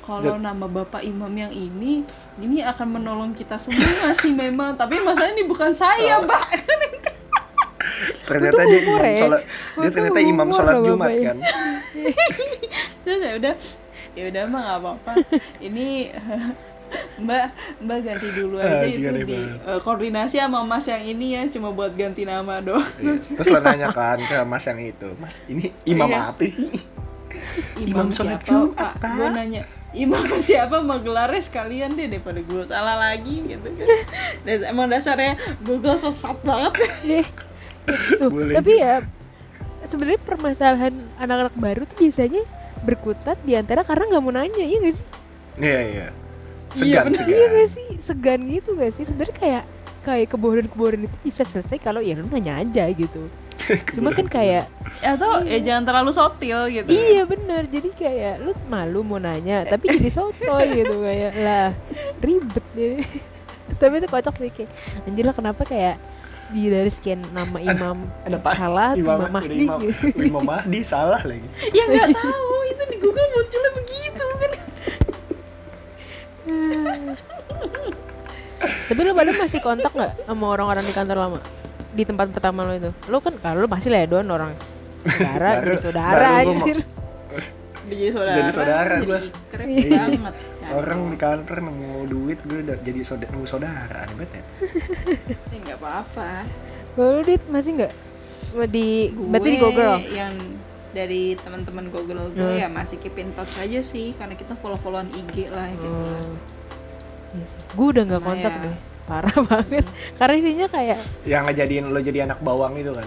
kalau 0.00 0.36
nama 0.36 0.64
bapak 0.64 1.02
imam 1.02 1.28
yang 1.30 1.50
ini, 1.50 2.02
ini 2.36 2.58
akan 2.60 2.88
menolong 2.94 3.30
kita 3.32 3.56
semua 3.56 3.84
sih 4.22 4.30
memang. 4.30 4.74
Tapi 4.74 4.98
masalahnya 4.98 5.34
ini 5.34 5.44
bukan 5.44 5.70
saya, 5.70 6.18
Oh. 6.18 6.24
Mbak. 6.24 6.42
Ternyata 8.24 8.60
dia 8.64 8.80
imam 8.82 9.00
ya. 9.02 9.14
sholat. 9.14 9.40
Dia 9.76 9.90
ternyata 9.90 10.20
imam 10.20 10.48
sholat 10.50 10.74
Jumat 10.80 11.08
bapaknya. 11.08 11.26
kan. 11.26 11.36
Terus 13.02 13.20
ya 13.20 13.32
udah, 13.36 13.54
ya 14.14 14.24
udah 14.26 14.42
mah 14.44 14.60
nggak 14.62 14.78
apa-apa. 14.80 15.12
Ini 15.60 15.86
Mbak, 17.14 17.44
Mbak 17.82 17.98
ganti 18.02 18.28
dulu 18.34 18.56
aja 18.58 18.86
juga 18.86 19.10
itu 19.14 19.22
deh, 19.22 19.24
di 19.26 19.38
eh, 19.46 19.80
koordinasi 19.80 20.36
sama 20.38 20.60
Mas 20.62 20.86
yang 20.90 21.02
ini 21.02 21.26
ya, 21.38 21.42
cuma 21.50 21.70
buat 21.70 21.94
ganti 21.94 22.26
nama 22.26 22.58
doang. 22.58 22.84
Iya. 22.98 23.22
Terus 23.38 23.48
lo 23.50 23.58
nanya 23.62 23.88
kan 23.94 24.18
ke 24.18 24.36
mas 24.44 24.64
yang 24.66 24.80
itu, 24.82 25.08
mas 25.16 25.38
ini 25.46 25.70
imam 25.84 26.10
Iya. 26.10 26.30
apa 26.34 26.42
sih? 26.44 26.68
Imam 27.78 28.08
sholat 28.10 28.40
Jumat, 28.42 28.98
Pak. 28.98 29.14
Gue 29.14 29.28
nanya, 29.30 29.62
imam 29.92 30.26
siapa 30.38 30.82
mau 30.82 30.98
gelarnya 30.98 31.42
sekalian 31.42 31.94
deh 31.94 32.06
daripada 32.10 32.40
gue 32.42 32.62
salah 32.66 32.96
lagi 32.98 33.42
gitu 33.46 33.68
kan. 33.74 33.86
Dan 34.42 34.58
emang 34.74 34.86
dasarnya 34.90 35.38
Google 35.62 35.98
sesat 35.98 36.38
banget. 36.42 36.72
Deh. 37.04 37.26
Tuh, 38.16 38.32
Boleh 38.32 38.56
tapi 38.56 38.80
ya 38.80 39.04
sebenarnya 39.84 40.16
permasalahan 40.24 40.94
anak-anak 41.20 41.54
baru 41.60 41.84
tuh 41.84 42.08
biasanya 42.08 42.42
berkutat 42.80 43.36
di 43.44 43.52
antara 43.54 43.84
karena 43.84 44.08
nggak 44.08 44.22
mau 44.24 44.32
nanya, 44.32 44.64
iya 44.64 44.78
gak 44.80 44.94
sih? 44.96 45.06
Iya 45.60 45.80
iya. 45.84 46.06
Segan 46.70 47.10
bener. 47.10 47.18
segan. 47.18 47.34
Iya 47.34 47.46
gak 47.50 47.68
sih? 47.70 47.88
Segan 48.00 48.40
gitu 48.48 48.70
gak 48.74 48.92
sih? 48.96 49.04
Sebenarnya 49.04 49.36
kayak 49.36 49.62
kayak 50.04 50.26
kebohongan-kebohongan 50.30 51.08
itu 51.08 51.16
bisa 51.20 51.42
selesai 51.42 51.80
kalau 51.80 51.98
ya 51.98 52.16
lu 52.16 52.28
nanya 52.28 52.60
aja 52.60 52.84
gitu. 52.88 53.28
Cuma 53.96 54.10
kan 54.10 54.26
kayak 54.26 54.68
Atau 55.00 55.46
ya 55.46 55.58
jangan 55.62 55.84
terlalu 55.86 56.10
sotil 56.12 56.68
gitu. 56.68 56.90
iya 56.90 57.22
bener 57.24 57.64
jadi 57.68 57.88
kayak 57.92 58.34
lu 58.42 58.52
malu 58.66 59.00
mau 59.00 59.16
nanya 59.16 59.64
tapi 59.64 59.94
jadi 59.94 60.10
sotoy 60.10 60.66
gitu 60.84 61.00
kayak 61.00 61.32
lah 61.38 61.68
ribet 62.20 62.66
deh. 62.74 63.00
tapi 63.80 64.02
itu 64.02 64.08
kocak 64.08 64.34
sih 64.36 64.52
kayak 64.52 64.70
anjir 65.06 65.24
lah 65.24 65.32
kenapa 65.32 65.62
kayak 65.64 65.96
di 66.52 66.68
dari 66.68 66.92
sekian 66.92 67.24
nama 67.32 67.56
imam 67.56 68.04
Ada 68.22 68.36
Pak 68.36 68.52
salah 68.54 68.90
Imam, 68.92 69.16
imam 69.16 69.32
Mahdi 69.32 69.56
imam, 69.64 69.80
gitu. 69.80 70.04
Imam 70.20 70.44
Mahdi 70.44 70.80
salah 70.84 71.22
lagi. 71.24 71.48
Ya 71.72 71.88
nggak 71.88 72.12
tahu 72.12 72.56
itu 72.68 72.82
di 72.92 72.96
Google 73.00 73.28
munculnya 73.32 73.70
begitu 73.72 74.23
kan. 76.44 77.16
tapi 78.86 79.00
lu 79.00 79.12
pada 79.12 79.30
masih 79.34 79.60
kontak 79.60 79.90
nggak 79.90 80.12
sama 80.22 80.44
orang-orang 80.46 80.84
di 80.84 80.92
kantor 80.92 81.16
lama 81.18 81.38
di 81.90 82.02
tempat 82.02 82.26
pertama 82.30 82.64
lo 82.64 82.72
itu 82.72 82.90
lu 83.06 83.18
kan 83.18 83.34
kalau 83.36 83.60
lu 83.60 83.68
pasti 83.68 83.88
lah 83.88 84.00
ya 84.00 84.08
don 84.08 84.26
orang 84.26 84.52
saudara 85.04 85.50
Baru- 85.54 85.66
jadi 85.66 85.78
saudara 85.80 86.12
baru 86.14 86.50
anjir 86.50 86.78
jadi 87.84 88.08
saudara. 88.10 88.32
Jadi 88.34 88.50
saudara 88.50 88.92
jadi 88.96 89.04
gua. 89.04 89.20
Krep 89.46 89.66
Iya. 89.68 90.00
banget. 90.08 90.34
kan. 90.56 90.70
Orang 90.72 91.00
di 91.04 91.16
kantor 91.20 91.56
nemu 91.60 91.92
duit 92.08 92.38
gue 92.40 92.58
udah 92.64 92.76
jadi 92.80 93.00
saudara, 93.04 93.28
nemu 93.28 93.44
saudara 93.44 93.96
aneh 94.00 94.14
banget 94.16 94.30
ya. 94.32 94.42
Ya 95.44 95.58
nggak 95.60 95.78
apa-apa. 95.78 96.30
kalau 96.96 97.10
lu 97.12 97.22
dit 97.22 97.42
masih 97.44 97.70
nggak 97.76 97.92
Mau 98.54 98.64
di 98.64 98.88
berarti 99.12 99.48
di 99.50 99.58
Gue 99.58 99.64
Google 99.68 99.94
yang 100.08 100.34
dari 100.94 101.34
teman-teman 101.36 101.86
Google 101.86 102.30
gue 102.30 102.40
Hmm. 102.46 102.56
ya 102.56 102.68
masih 102.68 102.96
keep 102.96 103.14
in 103.16 103.28
touch 103.32 103.58
aja 103.58 103.80
sih 103.80 104.14
karena 104.14 104.32
kita 104.32 104.54
follow-followan 104.54 105.10
IG 105.10 105.48
lah 105.48 105.66
gitu. 105.68 105.90
Oh. 105.90 106.38
gue 107.74 107.86
udah 107.90 108.02
nggak 108.04 108.16
Nah, 108.16 108.28
kontak 108.28 108.52
ya. 108.52 108.62
deh 108.62 108.76
parah 109.04 109.36
banget 109.50 109.84
karena 110.14 110.34
isinya 110.34 110.66
kayak 110.66 110.98
Yang 111.24 111.42
ngejadiin 111.44 111.84
lo 111.86 111.98
jadi 111.98 112.18
anak 112.24 112.38
bawang 112.40 112.72
itu 112.74 112.88
kan. 112.90 113.04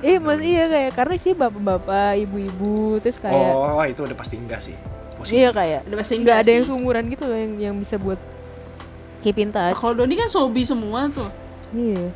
eh 0.00 0.18
mas 0.18 0.38
iya 0.38 0.66
kayak 0.66 0.92
karena 0.92 1.14
sih 1.16 1.32
bapak-bapak 1.32 2.18
ibu-ibu 2.20 2.98
terus 2.98 3.16
kayak 3.16 3.54
Oh, 3.54 3.80
itu 3.82 4.00
udah 4.00 4.14
pasti 4.14 4.36
enggak 4.36 4.60
sih. 4.60 4.76
Positif. 5.14 5.34
iya 5.36 5.50
kayak 5.50 5.80
Udah 5.86 5.96
pasti 5.96 6.14
nggak 6.16 6.36
ada 6.36 6.44
sih. 6.44 6.54
yang 6.54 6.64
seumuran 6.66 7.04
gitu 7.08 7.24
loh 7.24 7.34
yang 7.36 7.52
yang 7.58 7.74
bisa 7.74 7.94
buat 7.96 8.18
keep 9.20 9.38
in 9.38 9.48
touch 9.48 9.74
Kalau 9.74 9.94
Doni 9.96 10.14
kan 10.14 10.28
sobi 10.28 10.62
semua 10.62 11.08
tuh. 11.08 11.30
iya 11.72 12.10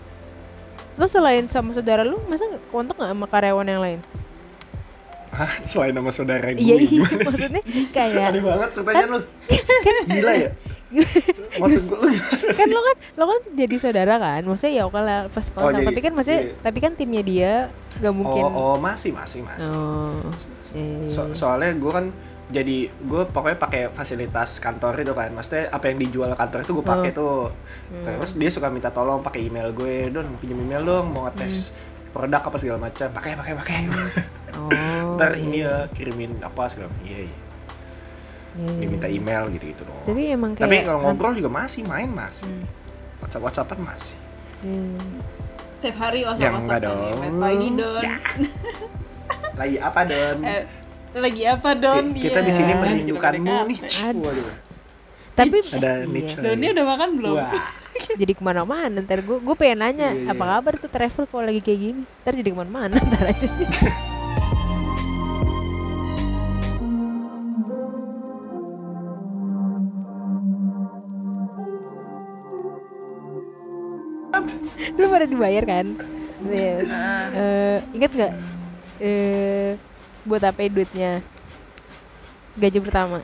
lo 0.94 1.06
selain 1.06 1.46
sama 1.46 1.70
saudara 1.72 2.02
lu 2.02 2.18
masa 2.24 2.44
nggak 2.44 2.62
kontak 2.68 2.92
nggak 2.92 3.08
sama 3.08 3.26
karyawan 3.26 3.66
yang 3.68 3.78
lain 3.80 4.00
Hah, 5.30 5.52
selain 5.62 5.90
nama 5.90 6.08
saudara 6.08 6.48
gue 6.48 6.58
iya 6.58 6.74
iya 6.74 6.88
gimana 6.88 7.12
sih? 7.12 7.20
maksudnya 7.22 7.62
kayak 7.90 8.28
Aneh 8.28 8.40
banget 8.40 8.68
ceritanya 8.72 9.04
lu. 9.06 9.18
Gila 10.06 10.32
ya? 10.34 10.50
Maksud 11.60 11.82
gue 11.84 11.98
lu 11.98 12.06
gimana 12.08 12.36
kan 12.40 12.54
sih? 12.54 12.68
lo 12.68 12.80
kan 12.80 12.96
lo 13.14 13.24
kan 13.26 13.40
jadi 13.52 13.74
saudara 13.76 14.14
kan 14.16 14.40
maksudnya 14.42 14.72
ya 14.74 14.82
oke 14.84 14.96
lah 14.98 15.20
pas 15.28 15.44
kontak 15.46 15.72
jadi- 15.74 15.86
tapi 15.86 16.00
kan 16.00 16.12
maksudnya 16.12 16.40
iya. 16.42 16.54
tapi 16.58 16.78
kan 16.78 16.92
timnya 16.94 17.22
dia 17.22 17.52
nggak 17.98 18.14
mungkin 18.14 18.42
Oh, 18.42 18.52
oh, 18.66 18.76
masih, 18.78 19.12
masih, 19.12 19.40
masih. 19.42 19.68
oh 19.68 20.16
iya, 20.72 20.80
iya, 20.80 21.08
So- 21.08 21.26
iya. 21.26 21.34
soalnya 21.34 21.70
gue 21.74 21.92
kan 21.92 22.06
jadi 22.48 22.76
gue 22.88 23.22
pokoknya 23.26 23.58
pakai 23.58 23.82
fasilitas 23.90 24.56
kantor 24.56 24.96
itu 24.98 25.12
kan 25.12 25.28
maksudnya 25.30 25.68
apa 25.68 25.84
yang 25.86 26.00
dijual 26.00 26.32
kantor 26.32 26.64
itu 26.64 26.72
gue 26.72 26.86
pakai 26.86 27.10
tuh 27.12 27.52
Hmm. 27.88 28.04
terus 28.06 28.32
dia 28.34 28.48
suka 28.48 28.68
minta 28.68 28.88
tolong 28.88 29.20
pakai 29.20 29.44
email 29.44 29.68
gue 29.70 30.08
don 30.08 30.24
pinjam 30.36 30.56
email 30.58 30.80
dong 30.82 31.06
mau 31.06 31.24
ngetes 31.24 31.72
produk 32.10 32.40
apa 32.42 32.56
segala 32.56 32.80
macam 32.82 33.08
pakai 33.10 33.32
pakai 33.34 33.52
pakai 33.54 33.76
oh 34.60 35.14
ntar 35.14 35.32
iya, 35.32 35.40
ini 35.40 35.58
iya. 35.58 35.74
ya 35.84 35.90
kirimin 35.90 36.32
apa 36.40 36.62
segala 36.66 36.88
macam 36.88 37.04
iya 37.04 37.20
iya 37.24 37.38
Iya, 38.58 38.64
iya, 38.64 38.78
diminta 38.80 39.06
iya. 39.06 39.14
email 39.14 39.42
gitu 39.52 39.64
gitu 39.68 39.82
dong 39.82 40.02
tapi 40.02 40.22
emang 40.28 40.50
kayak 40.52 40.64
tapi 40.64 40.76
kalau 40.82 41.00
ngobrol 41.00 41.32
juga 41.32 41.50
masih 41.52 41.82
main 41.84 42.08
masih 42.08 42.48
Hmm. 42.48 42.66
whatsapp 43.20 43.42
whatsappan 43.42 43.78
masih 43.80 44.16
Iya. 44.58 44.98
Tiap 45.78 45.96
hari 45.96 46.26
WhatsApp 46.26 46.42
yang 46.42 46.56
enggak 46.58 46.80
dong. 46.82 47.18
Pagi 47.38 47.68
Don. 47.70 48.02
Ya. 48.02 48.16
lagi 49.54 49.76
apa 49.78 50.00
don 50.02 50.38
Eh, 50.42 50.62
lagi 51.14 51.42
apa 51.44 51.70
Don? 51.74 52.04
Ki- 52.10 52.26
kita 52.26 52.42
Iya. 52.42 52.46
di 52.46 52.52
sini 52.52 52.66
Kita 52.68 52.80
merindukanmu 52.80 53.54
nih 53.64 53.78
Aduh. 54.04 54.22
Waduh. 54.24 54.50
tapi 55.34 55.56
ada 55.62 55.90
iya. 55.96 56.10
niche 56.10 56.34
Doni 56.34 56.66
udah 56.68 56.84
makan 56.84 57.08
belum? 57.14 57.34
Wah. 57.36 57.54
jadi 58.20 58.32
ke 58.32 58.42
mana-mana 58.42 58.98
ntar 58.98 59.22
gue 59.22 59.38
gue 59.38 59.54
pengen 59.54 59.78
nanya 59.80 60.08
Iya, 60.10 60.26
iya. 60.26 60.30
apa 60.30 60.44
kabar 60.48 60.74
tuh 60.76 60.86
travel 60.88 61.24
kalau 61.26 61.46
lagi 61.46 61.60
kayak 61.60 61.78
gini 61.80 62.02
ntar 62.18 62.32
jadi 62.34 62.48
ke 62.48 62.56
mana-mana 62.56 62.98
ntar 62.98 63.22
aja 63.24 63.46
lu 74.96 75.06
pada 75.10 75.26
dibayar 75.26 75.64
kan? 75.66 75.86
Eh, 76.48 77.78
ingat 77.92 78.10
nggak? 78.14 78.32
Eh 79.02 79.74
buat 80.28 80.42
apa 80.44 80.58
ya 80.62 80.68
duitnya? 80.70 81.12
Gaji 82.58 82.78
pertama. 82.82 83.18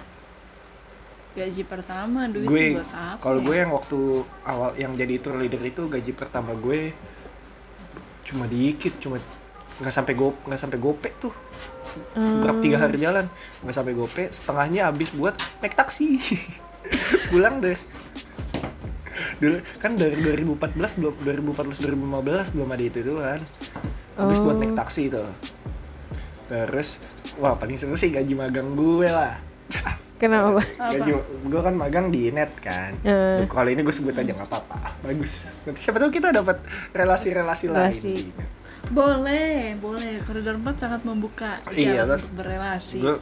Gaji 1.35 1.63
pertama 1.67 2.31
duit 2.31 2.47
gue 2.47 2.79
buat 2.79 2.95
apa? 2.95 3.19
kalau 3.19 3.43
ya? 3.43 3.47
gue 3.51 3.57
yang 3.59 3.73
waktu 3.75 3.99
awal 4.47 4.71
yang 4.79 4.93
jadi 4.95 5.19
tour 5.19 5.35
leader 5.35 5.59
itu 5.67 5.91
gaji 5.91 6.15
pertama 6.15 6.55
gue 6.55 6.95
cuma 8.23 8.47
dikit 8.47 8.95
cuma 9.03 9.19
nggak 9.83 9.91
sampai 9.91 10.15
go 10.15 10.39
nggak 10.47 10.61
sampai 10.63 10.79
gope 10.79 11.11
tuh. 11.19 11.35
Berapa 12.15 12.59
tiga 12.63 12.79
hari 12.79 13.03
jalan 13.03 13.27
nggak 13.67 13.75
sampai 13.75 13.95
gope 13.99 14.23
setengahnya 14.31 14.87
habis 14.91 15.11
buat 15.11 15.35
naik 15.59 15.75
taksi. 15.75 16.23
Pulang 17.35 17.59
deh 17.59 17.75
dulu 19.37 19.57
kan 19.77 19.95
dari 19.95 20.17
2014 20.17 20.75
belum 20.97 21.15
2014 21.21 21.81
2015 21.81 22.55
belum 22.55 22.69
ada 22.69 22.85
itu 22.85 22.99
tuh 23.01 23.19
kan 23.19 23.41
habis 24.15 24.39
buat 24.39 24.57
naik 24.57 24.71
Oh. 24.71 24.77
taksi 24.77 25.01
itu 25.07 25.25
terus 26.45 27.01
wah 27.37 27.55
paling 27.55 27.75
seru 27.75 27.95
sih 27.95 28.09
gaji 28.09 28.33
magang 28.33 28.73
gue 28.73 29.09
lah 29.09 29.41
kenapa 30.21 30.61
Apa? 30.61 30.63
gaji 30.93 31.11
gue 31.43 31.61
kan 31.61 31.75
magang 31.75 32.07
di 32.09 32.29
net 32.29 32.53
kan 32.57 32.93
Eh. 33.03 33.43
kalau 33.47 33.67
ini 33.67 33.81
gue 33.81 33.91
sebut 33.91 34.13
aja 34.13 34.31
nggak 34.31 34.47
apa-apa 34.47 35.01
bagus 35.03 35.49
nanti 35.63 35.81
siapa 35.81 35.99
tahu 35.99 36.11
kita 36.11 36.31
dapat 36.31 36.61
relasi-relasi 36.91 37.67
lain 37.67 37.93
Relasi. 37.93 38.17
Boleh, 38.85 39.73
boleh. 39.75 40.21
Koridor 40.21 40.61
4 40.61 40.77
sangat 40.77 41.01
membuka 41.03 41.57
Iya, 41.67 42.05
jalan 42.05 42.09
terus 42.11 42.29
untuk 42.29 42.37
berelasi. 42.39 42.99
gue 43.01 43.15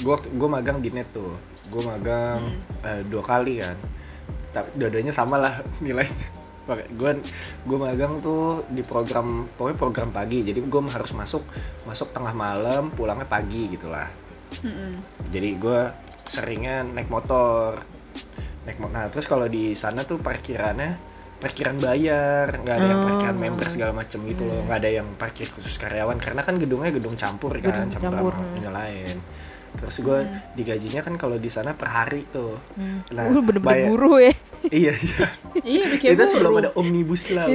gue 0.00 0.16
gue 0.32 0.48
magang 0.48 0.80
di 0.80 0.88
net 0.88 1.12
tuh 1.12 1.36
gue 1.68 1.82
magang 1.82 2.40
Hmm. 2.40 2.88
eh, 2.88 3.02
dua 3.04 3.20
kali 3.20 3.60
kan 3.60 3.76
dua-duanya 4.74 5.14
sama 5.14 5.38
lah 5.38 5.54
nilainya. 5.84 6.28
Gue 6.70 7.18
gue 7.66 7.78
magang 7.78 8.22
tuh 8.22 8.62
di 8.70 8.86
program 8.86 9.50
pokoknya 9.58 9.78
program 9.78 10.10
pagi. 10.14 10.46
Jadi 10.46 10.62
gue 10.62 10.80
harus 10.86 11.10
masuk 11.16 11.42
masuk 11.82 12.14
tengah 12.14 12.30
malam 12.30 12.94
pulangnya 12.94 13.26
pagi 13.26 13.70
gitulah. 13.74 14.06
Mm-mm. 14.50 14.98
jadi 15.30 15.48
gue 15.62 15.80
seringnya 16.26 16.82
naik 16.82 17.06
motor 17.06 17.78
naik 18.66 18.82
motor 18.82 18.94
nah 18.98 19.06
terus 19.06 19.30
kalau 19.30 19.46
di 19.46 19.78
sana 19.78 20.02
tuh 20.02 20.18
parkirannya 20.18 20.98
parkiran 21.40 21.80
bayar. 21.80 22.52
Nggak 22.60 22.74
ada 22.76 22.86
yang 22.86 23.00
Oh. 23.00 23.06
parkiran 23.08 23.36
member 23.40 23.66
segala 23.72 23.92
macem 23.96 24.20
gitu 24.28 24.44
loh. 24.44 24.60
Nggak 24.68 24.78
ada 24.84 24.90
yang 24.90 25.08
parkir 25.16 25.48
khusus 25.48 25.80
karyawan. 25.80 26.20
Karena 26.20 26.44
kan 26.44 26.60
gedungnya 26.60 26.92
gedung 26.92 27.16
campur 27.16 27.56
kan 27.58 27.88
Gedung 27.88 27.88
campur 27.88 28.12
campur, 28.12 28.32
sama 28.36 28.60
hmm. 28.60 28.74
lain 28.76 29.16
terus 29.72 29.96
gue 29.98 30.18
digajinya 30.52 31.00
kan 31.00 31.14
kalau 31.14 31.36
di 31.36 31.46
sana 31.46 31.72
per 31.72 31.88
hari 31.88 32.26
tuh 32.26 32.58
Hmm. 32.72 33.06
Nah, 33.08 33.24
Lu 33.26 33.38
bener-bener 33.40 33.62
bayar- 33.76 33.88
guru 33.88 34.12
ya. 34.18 34.34
iya 34.68 34.92
iya 34.92 35.26
Iya, 35.60 35.84
itu 36.10 36.24
sebelum 36.26 36.58
ada 36.58 36.70
omnibus 36.74 37.28
law 37.28 37.46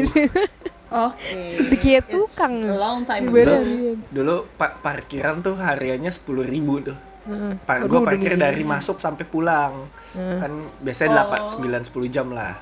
Oke. 0.87 1.59
Dikira 1.67 1.99
It's 1.99 2.07
tukang. 2.07 2.55
long 2.61 3.03
time 3.03 3.27
Bener. 3.27 3.59
ago. 3.59 3.91
dulu 4.07 4.35
pa- 4.53 4.75
parkiran 4.75 5.39
tuh 5.39 5.55
hariannya 5.55 6.09
sepuluh 6.09 6.41
ribu 6.41 6.79
tuh 6.81 6.95
Heeh. 7.25 7.57
Par 7.59 7.81
gue 7.83 7.99
parkir 7.99 8.37
dari 8.37 8.63
masuk 8.63 8.95
sampai 8.95 9.23
pulang 9.23 9.89
Heeh. 10.13 10.39
kan 10.39 10.51
biasanya 10.79 11.09
delapan 11.15 11.39
sembilan 11.45 11.81
sepuluh 11.83 12.07
jam 12.07 12.29
lah 12.29 12.53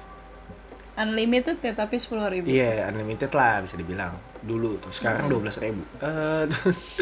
Unlimited 0.95 1.57
ya 1.59 1.73
tapi 1.73 1.97
sepuluh 1.97 2.25
ribu. 2.27 2.45
iya 2.47 2.85
unlimited 2.85 3.29
lah 3.29 3.59
bisa 3.59 3.73
dibilang 3.73 4.13
dulu 4.43 4.75
tuh 4.77 4.91
sekarang 4.91 5.25
dua 5.25 5.39
belas 5.39 5.55
ribu. 5.57 5.81
Eh, 5.97 6.43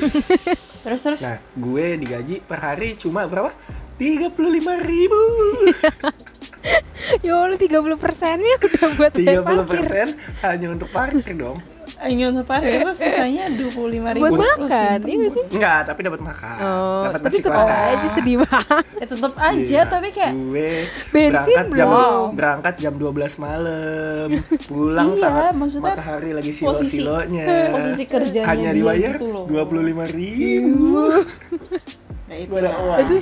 Terus 0.85 1.01
terus. 1.01 1.19
nah 1.21 1.37
gue 1.37 1.87
digaji 1.97 2.35
per 2.41 2.57
hari 2.57 2.93
cuma 2.95 3.25
berapa? 3.25 3.49
tiga 3.97 4.33
puluh 4.33 4.57
lima 4.57 4.77
ribu. 4.77 5.19
Ya 7.25 7.33
Allah 7.33 7.57
30 7.57 7.97
persennya 7.97 8.55
udah 8.61 8.89
buat 8.93 9.11
tiga 9.17 9.41
puluh 9.41 9.65
persen 9.65 10.13
hanya 10.45 10.69
untuk 10.69 10.93
parkir 10.93 11.33
dong 11.33 11.57
Ingin 12.01 12.33
separkir 12.33 12.81
terus 12.81 12.97
sisanya 12.97 13.45
dua 13.47 13.69
puluh 13.69 13.89
lima 13.91 14.09
ribu. 14.09 14.25
Buat 14.27 14.57
makan, 14.57 14.97
iya 15.03 15.27
sih? 15.29 15.43
enggak 15.51 15.79
tapi 15.85 15.99
dapat 16.01 16.17
makan 16.19 16.57
Oh, 16.59 17.03
dapat 17.05 17.19
tapi 17.21 17.35
tetap 17.37 17.61
aja 17.61 18.07
sedih 18.11 18.37
banget. 18.41 18.85
Ya 18.91 19.05
tetap 19.05 19.33
aja 19.35 19.61
Iya. 19.61 19.81
tapi 19.85 20.07
kayak 20.09 20.33
gue 20.33 20.73
Bensin 21.11 21.29
berangkat 21.29 21.67
jam 21.71 21.87
belum. 21.87 22.25
berangkat 22.33 22.73
jam 22.75 22.93
12 22.95 23.11
malam 23.37 24.27
pulang 24.65 25.07
Iya, 25.07 25.21
saat 25.21 25.53
matahari 25.53 26.31
lagi 26.31 26.51
silo-silonya 26.51 27.45
posisi 27.69 28.03
kerjanya 28.05 28.47
hanya 28.47 28.69
dibayar 28.71 29.13
gitu 29.15 29.45
dua 29.45 29.63
puluh 29.63 29.83
lima 29.83 30.05
ribu 30.05 31.05
Nah, 32.23 32.39
itu. 32.39 32.55
Itu 32.55 32.55
Gila, 32.55 32.71
banget. 32.71 33.03
Itu 33.03 33.13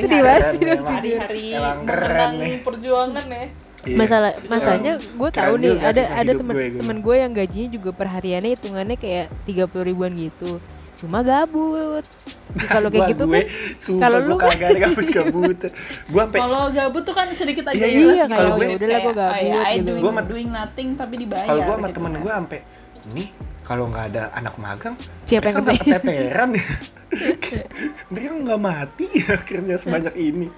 sedih 0.00 0.20
banget 0.24 0.88
hari-hari 0.88 1.44
Emang 1.52 1.78
keren 1.84 2.08
mengenang 2.08 2.32
nih. 2.40 2.54
perjuangan 2.64 3.26
ya. 3.28 3.44
Iya. 3.86 3.96
Masalah 3.96 4.30
masalahnya 4.44 4.92
gue 4.98 5.30
tahu 5.30 5.54
nih 5.56 5.72
ada 5.78 6.02
ada 6.12 6.32
temen 6.32 6.52
gue, 6.52 6.66
temen 6.76 6.96
gue 6.98 7.16
yang 7.16 7.32
gajinya 7.32 7.68
juga 7.70 7.90
per 7.90 8.08
hariannya 8.08 8.50
hitungannya 8.52 8.96
kayak 8.96 9.26
30 9.46 9.62
ribuan 9.84 10.12
gitu. 10.12 10.58
Cuma 10.96 11.20
gabut. 11.20 12.02
Ya, 12.48 12.72
Kalau 12.72 12.88
kayak 12.88 13.12
gitu 13.12 13.24
gue, 13.26 13.36
kan 13.36 14.00
kalau 14.00 14.18
lu- 14.18 14.40
kagak 14.40 14.64
ada 14.66 14.80
kabut 14.82 15.06
kabutan 15.06 15.70
gue 16.08 16.20
sampai 16.20 16.38
Kalau 16.40 16.62
gabut 16.68 17.02
tuh 17.02 17.12
kan 17.12 17.26
sedikit 17.30 17.64
agak 17.66 17.76
Iya, 17.76 17.86
iya, 17.86 17.98
jelas 18.00 18.10
iya, 18.10 18.24
gitu. 18.24 18.32
kalau 18.34 18.48
gue- 18.50 18.60
Kayak, 18.62 18.76
udahlah 18.76 18.96
gue 18.96 19.04
oh 19.04 19.14
gabut 19.14 19.36
ya, 19.36 19.56
I 19.60 19.74
gitu. 19.76 19.84
doing, 19.84 20.00
Gue 20.00 20.10
sama- 20.10 20.24
doing 20.24 20.48
nothing 20.50 20.88
tapi 20.94 21.14
dibayar. 21.16 21.46
kalau 21.46 21.60
gue 21.60 21.74
sama 21.74 21.84
gitu 21.84 21.94
temen 21.94 22.10
kan. 22.10 22.20
gue 22.20 22.32
sampai 22.32 22.60
nih 23.08 23.28
kalau 23.62 23.84
nggak 23.86 24.04
ada 24.08 24.22
anak 24.32 24.54
magang 24.56 24.94
Siapa 25.22 25.44
yang 25.44 25.56
nggak 25.60 25.78
keteteran 25.80 26.50
ya 26.54 26.66
mereka 28.10 28.32
nggak 28.36 28.60
mati 28.60 29.06
ya 29.20 29.34
kerja 29.38 29.74
sebanyak 29.76 30.14
ini 30.16 30.48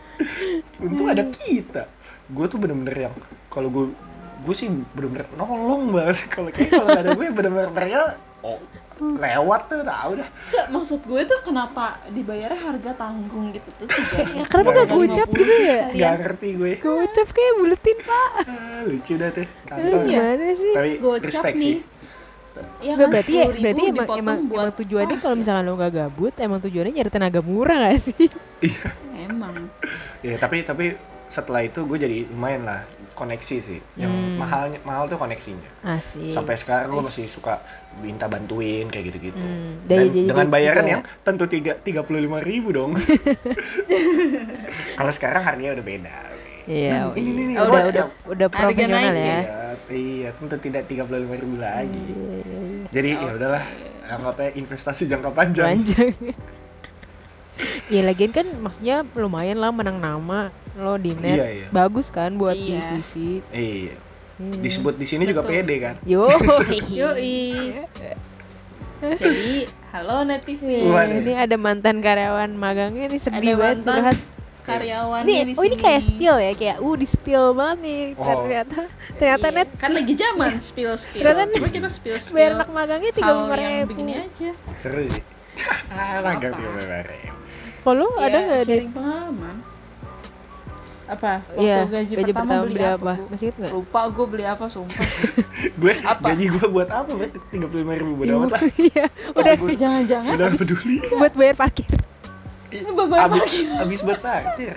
untung 0.79 1.07
ada 1.07 1.25
kita 1.27 1.83
gue 2.29 2.47
tuh 2.47 2.59
bener-bener 2.59 2.97
yang 3.03 3.15
kalau 3.49 3.69
gue 3.69 3.85
gue 4.39 4.55
sih 4.55 4.69
bener-bener 4.93 5.27
nolong 5.35 5.91
banget 5.91 6.17
kalau 6.35 6.49
kayak 6.49 6.71
kalau 6.71 6.89
ada 6.89 7.11
gue 7.11 7.27
bener-bener 7.29 7.71
mereka 7.71 8.01
oh 8.41 8.61
lewat 8.99 9.71
tuh 9.71 9.83
tau 9.83 10.11
dah 10.13 10.27
maksud 10.69 11.01
gue 11.01 11.21
tuh 11.23 11.39
kenapa 11.41 12.03
dibayarnya 12.11 12.59
harga 12.59 12.91
tanggung 12.99 13.55
gitu 13.55 13.71
tuh 13.77 13.87
Ya, 14.29 14.43
kenapa 14.45 14.69
nggak 14.75 14.89
gocap 14.91 15.29
gitu 15.31 15.55
ya? 15.57 15.83
nggak 15.89 16.15
ngerti 16.19 16.49
gue 16.55 16.73
Gocap 16.79 17.29
kayak 17.31 17.53
buletin 17.57 17.99
pak. 18.01 18.31
Ah, 18.45 18.81
lucu 18.83 19.13
dah 19.15 19.31
tuh 19.31 19.47
kantor 19.65 20.01
Iya. 20.03 20.03
gimana 20.03 20.47
sih? 20.53 20.73
tapi 20.75 20.91
Gocap 20.99 21.25
respect 21.25 21.57
nih. 21.57 21.63
sih 21.63 21.77
Ya 22.83 22.95
kan, 22.99 23.07
berarti 23.09 23.33
ya 23.33 23.47
10.000 23.47 23.63
berarti 23.63 23.83
emang 23.87 24.09
emang, 24.19 24.39
buat 24.45 24.63
emang 24.67 24.79
tujuannya 24.83 25.15
apa 25.15 25.23
kalau 25.23 25.31
ya? 25.31 25.39
misalkan 25.39 25.63
lo 25.63 25.73
nggak 25.79 25.93
gabut 25.95 26.35
emang 26.37 26.59
tujuannya 26.59 26.93
nyari 26.93 27.11
tenaga 27.13 27.41
murah 27.41 27.77
gak 27.87 27.99
sih? 28.03 28.27
Emang. 29.29 29.55
ya 30.21 30.35
tapi 30.37 30.57
tapi 30.63 30.87
setelah 31.29 31.61
itu 31.61 31.83
gue 31.83 31.99
jadi 31.99 32.25
lumayan 32.27 32.63
lah 32.63 32.83
koneksi 33.13 33.57
sih 33.59 33.79
yang 33.95 34.09
Hmm. 34.09 34.37
mahalnya 34.37 34.79
mahal 34.81 35.05
tuh 35.05 35.17
koneksinya 35.17 35.69
Asik. 35.85 36.29
sampai 36.29 36.55
sekarang 36.55 36.89
gue 36.89 37.03
masih 37.03 37.25
suka 37.25 37.59
minta 37.99 38.25
bantuin 38.25 38.87
kayak 38.87 39.05
gitu-gitu 39.09 39.39
Hmm, 39.39 39.77
dan 39.85 39.97
jadi- 40.01 40.11
jadi- 40.15 40.27
dengan 40.27 40.47
bayaran 40.49 40.81
juga. 40.81 40.91
yang 40.91 41.01
tentu 41.21 41.45
tiga 41.47 41.73
tiga 41.77 42.01
puluh 42.01 42.19
lima 42.19 42.39
ribu 42.41 42.71
dong 42.71 42.95
kalau 44.95 45.11
sekarang 45.11 45.43
harganya 45.43 45.75
udah 45.75 45.87
beda 45.87 46.17
Iya. 46.65 47.11
ini 47.15 47.31
nih 47.33 47.45
nih 47.47 47.55
Oh, 47.57 47.65
udah 47.67 47.83
udah 47.83 48.05
udah 48.29 48.47
profesional 48.47 49.01
ya. 49.01 49.09
ya? 49.09 49.17
iya, 49.17 49.37
iya 49.91 50.29
tentu 50.31 50.55
tidak 50.59 50.83
tiga 50.85 51.03
puluh 51.03 51.19
lima 51.19 51.35
ribu 51.35 51.57
lagi 51.57 52.07
Iya, 52.07 52.25
iya, 52.39 52.41
iya. 52.45 52.59
jadi 52.89 53.09
ya 53.19 53.31
udahlah 53.35 53.63
anggapnya 54.07 54.49
investasi 54.55 55.03
jangka 55.05 55.31
panjang 55.31 55.67
Panjang. 55.75 56.11
Iya 57.89 58.03
lagian 58.09 58.31
kan 58.31 58.47
maksudnya 58.57 59.03
lumayan 59.13 59.59
lah 59.59 59.71
menang 59.71 59.99
nama 59.99 60.49
lo 60.75 60.95
di 60.95 61.11
net. 61.13 61.35
Iya, 61.35 61.47
iya. 61.51 61.67
Bagus 61.69 62.07
kan 62.09 62.35
buat 62.35 62.55
di 62.55 62.75
Iya. 62.75 62.83
CV. 62.97 63.13
iya 63.51 63.75
Iya. 63.91 63.95
disebut 64.39 64.95
di 64.95 65.03
sini 65.03 65.27
juga 65.27 65.43
pede 65.43 65.75
kan 65.79 65.99
Yo. 66.05 66.23
Yoi. 66.95 67.75
Jadi, 68.99 69.67
halo 69.89 70.23
Net 70.23 70.43
TV. 70.43 70.83
Waduh. 70.85 71.23
Ini 71.23 71.33
ada 71.37 71.57
mantan 71.57 71.99
karyawan 71.99 72.51
magangnya 72.53 73.07
nih 73.07 73.21
sedih 73.21 73.55
Ada 73.55 73.55
banget 73.57 73.79
mantan 73.79 73.95
curhat. 73.95 74.19
Karyawannya 74.69 75.25
Nih, 75.25 75.39
di 75.43 75.53
oh 75.57 75.65
ini 75.65 75.77
kayak 75.77 76.03
spill 76.05 76.37
ya, 76.37 76.53
kayak 76.53 76.77
uh 76.77 76.95
di 76.95 77.07
spill 77.09 77.57
banget 77.57 77.79
nih. 77.81 78.01
Oh. 78.15 78.27
Ternyata 78.27 78.79
ternyata 79.17 79.47
Iya, 79.49 79.57
net 79.57 79.69
kan 79.75 79.91
lagi 79.91 80.13
zaman 80.13 80.51
spill 80.61 80.93
spill. 80.95 81.25
Ternyata 81.25 81.57
Coba 81.57 81.69
kita 81.73 81.89
spill 81.89 82.17
spill. 82.21 82.35
bayar 82.37 82.51
anak 82.55 82.69
magangnya 82.69 83.11
tiga 83.11 83.33
ribu. 83.33 83.89
begini 83.89 84.13
aja. 84.21 84.51
seru 84.77 85.03
sih 85.09 85.23
ah 85.89 86.21
Apa? 86.21 86.31
tiga 86.37 86.49
puluh 86.53 86.71
lima 86.75 86.99
ribu 87.03 87.31
Kalau 87.81 88.07
Iya, 88.11 88.23
ada 88.23 88.39
nggak 88.39 88.59
di 88.59 88.67
sharing 88.67 88.91
pengalaman? 88.93 89.57
Apa? 91.09 91.33
Waktu 91.41 91.65
Iya, 91.65 91.77
gaji, 91.89 92.13
pertama, 92.21 92.55
beli, 92.61 92.81
apa? 92.81 92.93
apa? 92.93 93.13
Masih 93.33 93.45
inget 93.49 93.57
nggak? 93.57 93.73
Lupa 93.73 94.01
gue 94.13 94.27
beli 94.29 94.45
apa 94.45 94.65
sumpah. 94.69 95.07
gue 95.81 95.93
Apa? 96.05 96.27
gaji 96.29 96.45
gue 96.53 96.67
buat 96.69 96.89
apa 96.93 97.11
buat 97.11 97.33
tiga 97.49 97.67
puluh 97.67 97.81
lima 97.81 97.95
ribu 97.97 98.13
bodo 98.15 98.33
amat 98.37 98.51
lah 98.53 98.61
Iya, 98.93 99.07
udah 99.33 99.55
Jangan-jangan 99.57 100.33
udah 100.37 100.49
peduli 100.53 100.97
buat 101.09 101.33
bayar 101.33 101.57
parkir. 101.57 101.89
Abis 102.69 103.09
parkir. 103.09 103.67
abis 103.81 104.01
buat 104.05 104.21
parkir 104.21 104.77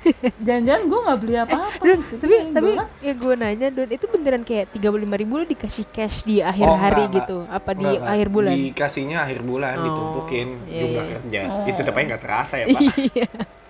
jangan-jangan 0.46 0.82
gue 0.82 0.98
nggak 1.00 1.18
beli 1.18 1.36
apa-apa. 1.36 1.82
Don, 1.82 2.00
gitu. 2.00 2.14
tapi 2.18 2.34
Yang 2.34 2.50
tapi 2.52 2.70
gua 2.70 2.84
ya 2.98 3.12
gue 3.14 3.34
nanya 3.34 3.68
Don 3.68 3.90
itu 3.90 4.06
beneran 4.06 4.42
kayak 4.42 4.66
tiga 4.70 4.88
puluh 4.88 5.02
lima 5.02 5.16
ribu 5.16 5.32
lo 5.34 5.44
dikasih 5.44 5.86
cash 5.86 6.22
di 6.22 6.40
akhir 6.40 6.64
Oh, 6.64 6.74
hari 6.74 7.02
enggak, 7.02 7.16
gitu 7.20 7.38
apa 7.44 7.70
di 7.70 7.82
Enggak, 7.82 7.94
enggak. 7.96 8.12
akhir 8.12 8.28
bulan 8.28 8.52
dikasihnya 8.54 9.18
akhir 9.20 9.40
bulan 9.42 9.74
Oh, 9.74 9.84
ditumpukin 9.84 10.48
iya, 10.64 10.80
jumlah 10.80 11.02
iya. 11.02 11.12
kerja 11.14 11.40
Oh. 11.46 11.66
itu 11.66 11.80
tapi 11.82 11.98
nggak 12.06 12.22
terasa 12.22 12.54
ya 12.56 12.66
pak 12.70 12.80
iya 12.98 13.26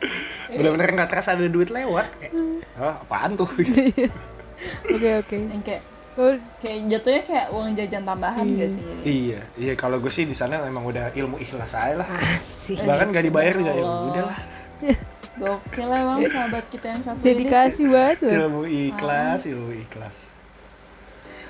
bener-bener 0.51 0.89
nggak 0.93 1.09
terasa 1.09 1.29
ada 1.33 1.47
duit 1.47 1.69
lewat 1.69 2.07
kayak 2.17 2.33
oh, 2.77 2.95
apaan 3.01 3.31
tuh 3.35 3.47
oke 3.47 5.11
oke 5.21 5.37
yang 5.37 5.63
kayak 5.63 5.83
Oh, 6.13 6.35
kayak 6.61 6.91
jatuhnya 6.91 7.23
kayak 7.23 7.47
uang 7.49 7.73
jajan 7.73 8.03
tambahan 8.03 8.45
Iya. 8.45 8.59
gak 8.59 8.69
sih 8.69 8.83
jadi? 8.83 9.03
iya 9.07 9.41
iya 9.57 9.73
kalau 9.73 9.97
gue 9.97 10.11
sih 10.11 10.27
di 10.27 10.35
sana 10.35 10.59
emang 10.61 10.85
udah 10.85 11.15
ilmu 11.15 11.39
ikhlas 11.39 11.73
aja 11.73 11.97
lah 11.97 12.09
asik 12.35 12.83
bahkan 12.83 13.09
nggak 13.09 13.25
dibayar 13.25 13.55
juga 13.55 13.73
ya 13.73 13.81
Allah. 13.81 14.09
udahlah 14.11 14.39
Gokil 15.41 15.89
emang 15.89 16.21
sahabat 16.27 16.65
kita 16.69 16.87
yang 16.91 17.03
satu 17.03 17.19
ini. 17.19 17.27
dedikasi 17.27 17.83
banget 17.87 18.19
loh 18.21 18.33
ilmu 18.39 18.63
ikhlas 18.69 19.41
ilmu 19.45 19.73
ikhlas 19.75 20.19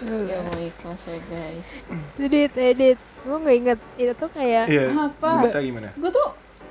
Ya 0.00 0.40
mau 0.40 0.56
ikhlas 0.56 1.00
ya 1.04 1.18
guys. 1.26 1.68
edit 2.16 2.52
edit 2.54 2.96
gue 3.20 3.36
nggak 3.36 3.56
inget 3.58 3.78
itu 3.96 4.12
tuh 4.14 4.30
kayak 4.30 4.64
iya 4.64 4.88
Apa? 4.88 5.52
gimana 5.52 5.92
Gue 5.92 6.08
tuh 6.08 6.28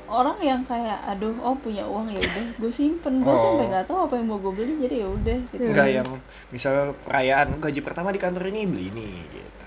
orang 0.08 0.42
yang 0.42 0.66
kayak 0.66 0.98
aduh 1.06 1.38
oh 1.40 1.54
punya 1.54 1.86
uang 1.86 2.10
ya 2.10 2.18
udah 2.18 2.46
gue 2.58 2.72
simpen 2.74 3.22
gue 3.22 3.30
tuh 3.30 3.38
Oh. 3.38 3.54
sampai 3.54 3.70
nggak 3.70 3.86
tahu 3.86 3.98
apa 4.02 4.14
yang 4.16 4.26
mau 4.26 4.40
gue 4.40 4.50
beli 4.52 4.74
jadi 4.82 4.96
ya 5.00 5.08
udah 5.12 5.38
gitu 5.46 5.62
Enggak 5.62 5.88
yang 5.94 6.08
misalnya 6.50 6.86
perayaan 7.00 7.48
gaji 7.60 7.80
pertama 7.80 8.10
di 8.10 8.18
kantor 8.18 8.44
ini 8.48 8.66
beli 8.66 8.86
ini 8.90 9.10
gitu. 9.30 9.66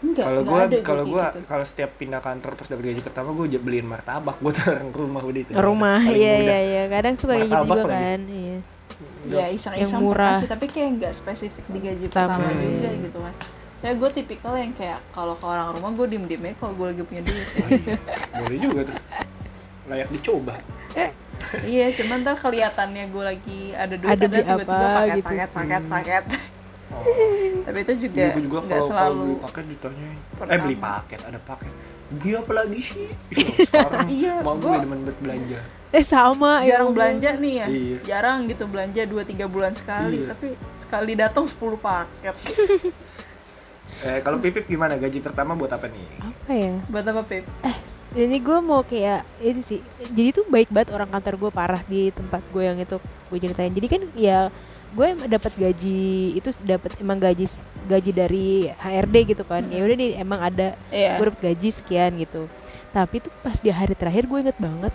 Enggak, 0.00 0.24
Kalau 0.24 0.40
ada 0.56 0.76
kalau 0.80 1.04
gua 1.04 1.26
gitu. 1.28 1.40
kalau 1.44 1.64
setiap 1.64 1.90
pindah 1.94 2.18
kantor 2.18 2.52
terus 2.54 2.68
dapat 2.68 2.84
gaji 2.86 3.00
pertama 3.00 3.28
gua 3.30 3.44
j- 3.44 3.58
beliin 3.58 3.84
martabak 3.84 4.40
buat 4.40 4.56
orang 4.66 4.88
rumah 4.90 5.22
udah 5.22 5.40
itu. 5.42 5.52
rumah 5.52 6.00
iya 6.02 6.34
iya 6.40 6.58
iya 6.62 6.82
kadang 6.88 7.14
suka 7.14 7.34
kayak 7.34 7.46
gitu 7.46 7.64
juga 7.66 7.82
lagi. 7.82 7.92
kan 7.94 8.20
iya 8.26 8.56
ya 9.30 9.46
iseng-iseng 9.50 10.00
murah. 10.00 10.36
sih 10.36 10.48
tapi 10.48 10.64
kayak 10.66 10.88
nggak 10.96 11.12
spesifik 11.14 11.64
di 11.66 11.78
gaji 11.80 12.04
Pertama, 12.06 12.40
iya. 12.42 12.64
juga 12.66 12.90
gitu 12.98 13.18
kan 13.18 13.34
saya 13.76 13.92
gue 13.94 14.10
tipikal 14.10 14.54
yang 14.54 14.72
kayak 14.72 15.00
kalau 15.10 15.32
ke 15.34 15.46
orang 15.46 15.68
rumah 15.70 15.90
gue 15.94 16.06
diem 16.06 16.24
diem 16.26 16.42
aja 16.42 16.56
kalau 16.58 16.72
gue 16.74 16.86
lagi 16.86 17.02
punya 17.02 17.22
duit 17.22 17.48
ya. 17.80 17.96
Boleh 18.34 18.58
juga 18.58 18.80
tuh. 18.84 18.96
layak 19.86 20.08
dicoba 20.10 20.54
iya 21.62 21.86
cuman 21.90 22.16
ntar 22.20 22.36
kelihatannya 22.36 23.04
gue 23.06 23.24
lagi 23.26 23.60
ada 23.74 23.94
duit 23.94 24.10
Ada 24.10 24.24
tiba-tiba 24.26 24.54
apa 24.54 24.76
paket, 24.94 25.14
gitu. 25.14 25.26
paket 25.26 25.48
paket 25.50 25.80
Hmm. 25.80 25.90
paket 25.90 26.24
oh. 26.90 27.04
tapi 27.62 27.78
itu 27.80 27.92
juga 28.02 28.24
gue 28.30 28.42
juga 28.42 28.58
nggak 28.60 28.70
kalau 28.70 28.86
kalau 28.86 28.88
selalu 28.88 29.20
beli 29.20 29.36
paket 29.40 29.64
ditanyain. 29.66 30.18
Eh 30.46 30.58
beli 30.58 30.76
paket 30.76 31.20
ada 31.22 31.38
paket. 31.38 31.72
Dia 32.10 32.34
apa 32.42 32.52
lagi 32.52 32.80
sih? 32.82 33.06
Ih, 33.30 33.46
sekarang 33.70 34.06
Iya, 34.06 34.34
mau 34.42 34.54
gue 34.54 34.66
gua- 34.66 34.82
demen 34.82 34.98
banget 35.00 35.18
belanja. 35.18 35.60
Eh 35.90 36.04
sama 36.04 36.62
ya 36.62 36.74
jarang 36.74 36.86
Allah. 36.86 36.96
belanja 36.96 37.30
nih 37.36 37.54
ya. 37.56 37.66
Iya. 37.66 37.96
jarang 38.04 38.38
gitu 38.46 38.64
belanja 38.66 39.02
2-3 39.02 39.46
bulan 39.46 39.72
sekali 39.74 40.16
Iya. 40.18 40.28
tapi 40.30 40.46
sekali 40.76 41.12
datang 41.14 41.44
10 41.44 41.56
paket. 41.76 42.34
Eh 44.00 44.18
kalau 44.22 44.38
pipip 44.38 44.64
gimana? 44.64 44.96
Gaji 44.96 45.20
pertama 45.20 45.52
buat 45.52 45.68
apa 45.68 45.84
nih? 45.84 46.06
Apa 46.22 46.52
ya? 46.54 46.74
Buat 46.88 47.04
apa 47.06 47.22
Pip? 47.22 47.44
ini 48.10 48.38
gue 48.38 48.58
mau 48.58 48.82
kayak 48.82 49.22
ini 49.38 49.60
sih. 49.60 49.80
Jadi 50.00 50.30
tuh 50.32 50.44
baik 50.46 50.66
banget 50.68 50.90
orang 50.90 51.06
kantor 51.06 51.34
gue 51.36 51.50
parah 51.52 51.82
di 51.84 52.10
tempat 52.10 52.42
gue 52.48 52.62
yang 52.64 52.78
itu 52.78 52.96
gue 52.98 53.38
ceritain. 53.38 53.70
Jadi 53.70 53.86
kan 53.86 54.02
ya 54.16 54.48
gue 54.90 55.06
dapat 55.24 55.52
gaji 55.52 55.98
itu 56.34 56.50
dapat 56.60 56.98
emang 56.98 57.16
gaji 57.16 57.46
gaji 57.84 58.10
dari 58.10 58.46
HRD 58.72 59.16
gitu 59.28 59.42
kan 59.42 59.62
ya 59.64 59.80
udah 59.80 59.96
nih 59.96 60.10
emang 60.16 60.40
ada 60.40 60.74
Iya. 60.88 61.14
gue 61.14 61.24
dapet 61.26 61.42
gaji 61.44 61.68
sekian 61.72 62.10
gitu 62.16 62.50
tapi 62.90 63.18
tuh 63.18 63.30
pas 63.40 63.54
di 63.54 63.70
hari 63.70 63.94
terakhir 63.94 64.26
gue 64.26 64.38
inget 64.40 64.58
banget 64.58 64.90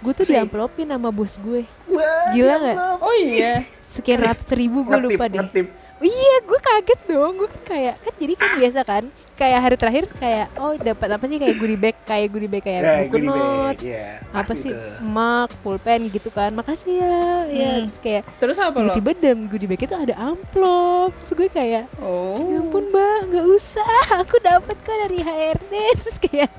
gue 0.00 0.12
tuh 0.14 0.22
Sih. 0.22 0.32
diamplopin 0.32 0.86
sama 0.86 1.10
bos 1.10 1.34
gue 1.36 1.66
Wah, 1.88 2.30
Gila 2.30 2.54
nggak? 2.56 2.76
Oh 2.98 3.14
iya. 3.16 3.66
sekian 3.90 4.22
ratus 4.22 4.46
ribu 4.50 4.82
gue 4.82 4.96
lupa 4.96 5.26
deh 5.26 5.42
ngetip. 5.42 5.66
Iya 6.02 6.34
gue 6.40 6.58
kaget 6.58 7.00
dong 7.06 7.32
gue 7.36 7.46
kan 7.46 7.62
kayak 7.66 7.94
kan 7.98 8.12
jadi 8.16 8.32
kan 8.34 8.50
biasa 8.54 8.80
kan 8.82 9.04
kayak 9.34 9.58
hari 9.58 9.76
terakhir 9.76 10.04
kayak 10.14 10.46
oh 10.54 10.72
dapat 10.74 11.08
apa 11.10 11.24
sih 11.24 11.36
kayak 11.36 11.56
goodie 11.56 11.76
bag 11.76 11.96
kayak 12.02 12.28
goodie 12.28 12.48
bag 12.48 12.62
kayak 12.62 12.80
Ya, 12.80 12.92
buku 13.02 13.16
bag, 13.18 13.24
notes 13.26 13.82
ya, 13.82 14.06
apa 14.30 14.52
sih 14.54 14.70
tuh. 14.70 14.96
mug 15.02 15.50
pulpen 15.60 16.00
gitu 16.08 16.28
kan 16.28 16.50
makasih 16.50 16.94
ya 16.94 17.20
ya 17.46 17.70
Hmm. 17.70 17.86
Terus 17.86 18.00
kayak 18.00 18.22
Terus 18.38 18.58
apa 18.58 18.76
lo? 18.78 18.90
tiba-tiba 18.90 19.20
dalam 19.22 19.40
goodie 19.46 19.64
bag 19.66 19.80
itu 19.82 19.94
ada 19.94 20.14
amplop 20.16 21.12
terus 21.18 21.32
gue 21.34 21.48
kayak 21.50 21.84
Oh. 21.98 22.36
ya 22.38 22.58
ampun 22.58 22.84
mbak 22.86 23.18
nggak 23.26 23.46
usah 23.50 23.90
aku 24.20 24.36
dapat 24.40 24.76
kok 24.78 24.96
dari 24.98 25.18
HRD 25.18 25.72
terus 25.96 26.16
kayak 26.18 26.50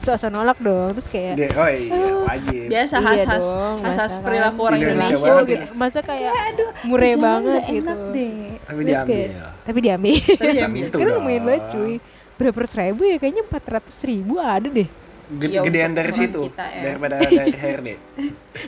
sok-sok 0.00 0.30
nolak 0.30 0.58
dong 0.58 0.94
terus 0.94 1.08
kayak 1.08 1.34
Dia- 1.34 1.52
oh 1.52 1.66
iya 1.66 2.00
wajib. 2.22 2.66
Biasa 2.68 2.94
Iya 2.94 3.04
khas-khas 3.04 3.44
dong, 3.44 3.76
khas-khas 3.80 4.12
masa 4.12 4.22
perilaku 4.22 4.60
orang 4.60 4.78
Indonesia 4.78 5.02
Indonesia, 5.10 5.26
banget 5.26 5.46
gitu. 5.46 5.58
ya. 5.60 5.72
masa 5.74 5.98
kayak 6.00 6.32
aduh, 6.46 6.70
murah 6.84 7.14
banget 7.16 7.62
gitu. 7.66 7.92
deh. 8.10 8.34
tapi 8.60 8.78
Terus 8.78 8.86
diambil. 8.86 9.14
kayak- 9.26 9.52
tapi 9.60 9.78
diambil. 9.80 10.14
Tapi 10.14 10.34
Kita 10.44 10.44
ya, 10.54 10.68
minta 10.68 10.94
karena 10.94 11.12
lumayan 11.14 11.42
banget 11.42 11.64
cuy. 11.68 11.94
Berapa 12.34 12.58
ratus 12.60 12.74
ribu 12.76 13.02
ya? 13.04 13.16
Kayaknya 13.16 13.42
empat 13.44 13.64
ratus 13.64 13.98
ribu 14.02 14.34
ada 14.36 14.68
deh. 14.68 14.88
Gede- 15.26 15.54
Ya, 15.54 15.60
gedean 15.62 15.92
dari 15.92 16.12
situ 16.12 16.40
kita 16.44 16.66
ya. 16.68 16.80
daripada 16.84 17.14
dari 17.22 17.48
HRD 17.48 17.88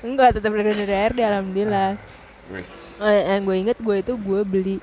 enggak 0.03 0.29
tetap 0.33 0.51
dari 0.51 0.73
HRD 0.73 1.19
alhamdulillah. 1.21 1.91
Wes. 2.49 3.03
eh, 3.03 3.23
yang 3.29 3.43
gue 3.43 3.57
inget 3.59 3.77
gue 3.77 3.97
itu 3.97 4.13
gue 4.15 4.41
beli 4.41 4.77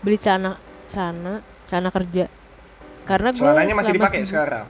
beli 0.00 0.16
celana 0.16 0.56
celana 0.88 1.38
celana 1.66 1.90
kerja. 1.90 2.26
Karena 3.02 3.28
gue 3.28 3.42
Celananya 3.42 3.74
masih 3.74 3.92
dipakai 3.92 4.22
sekarang 4.22 4.64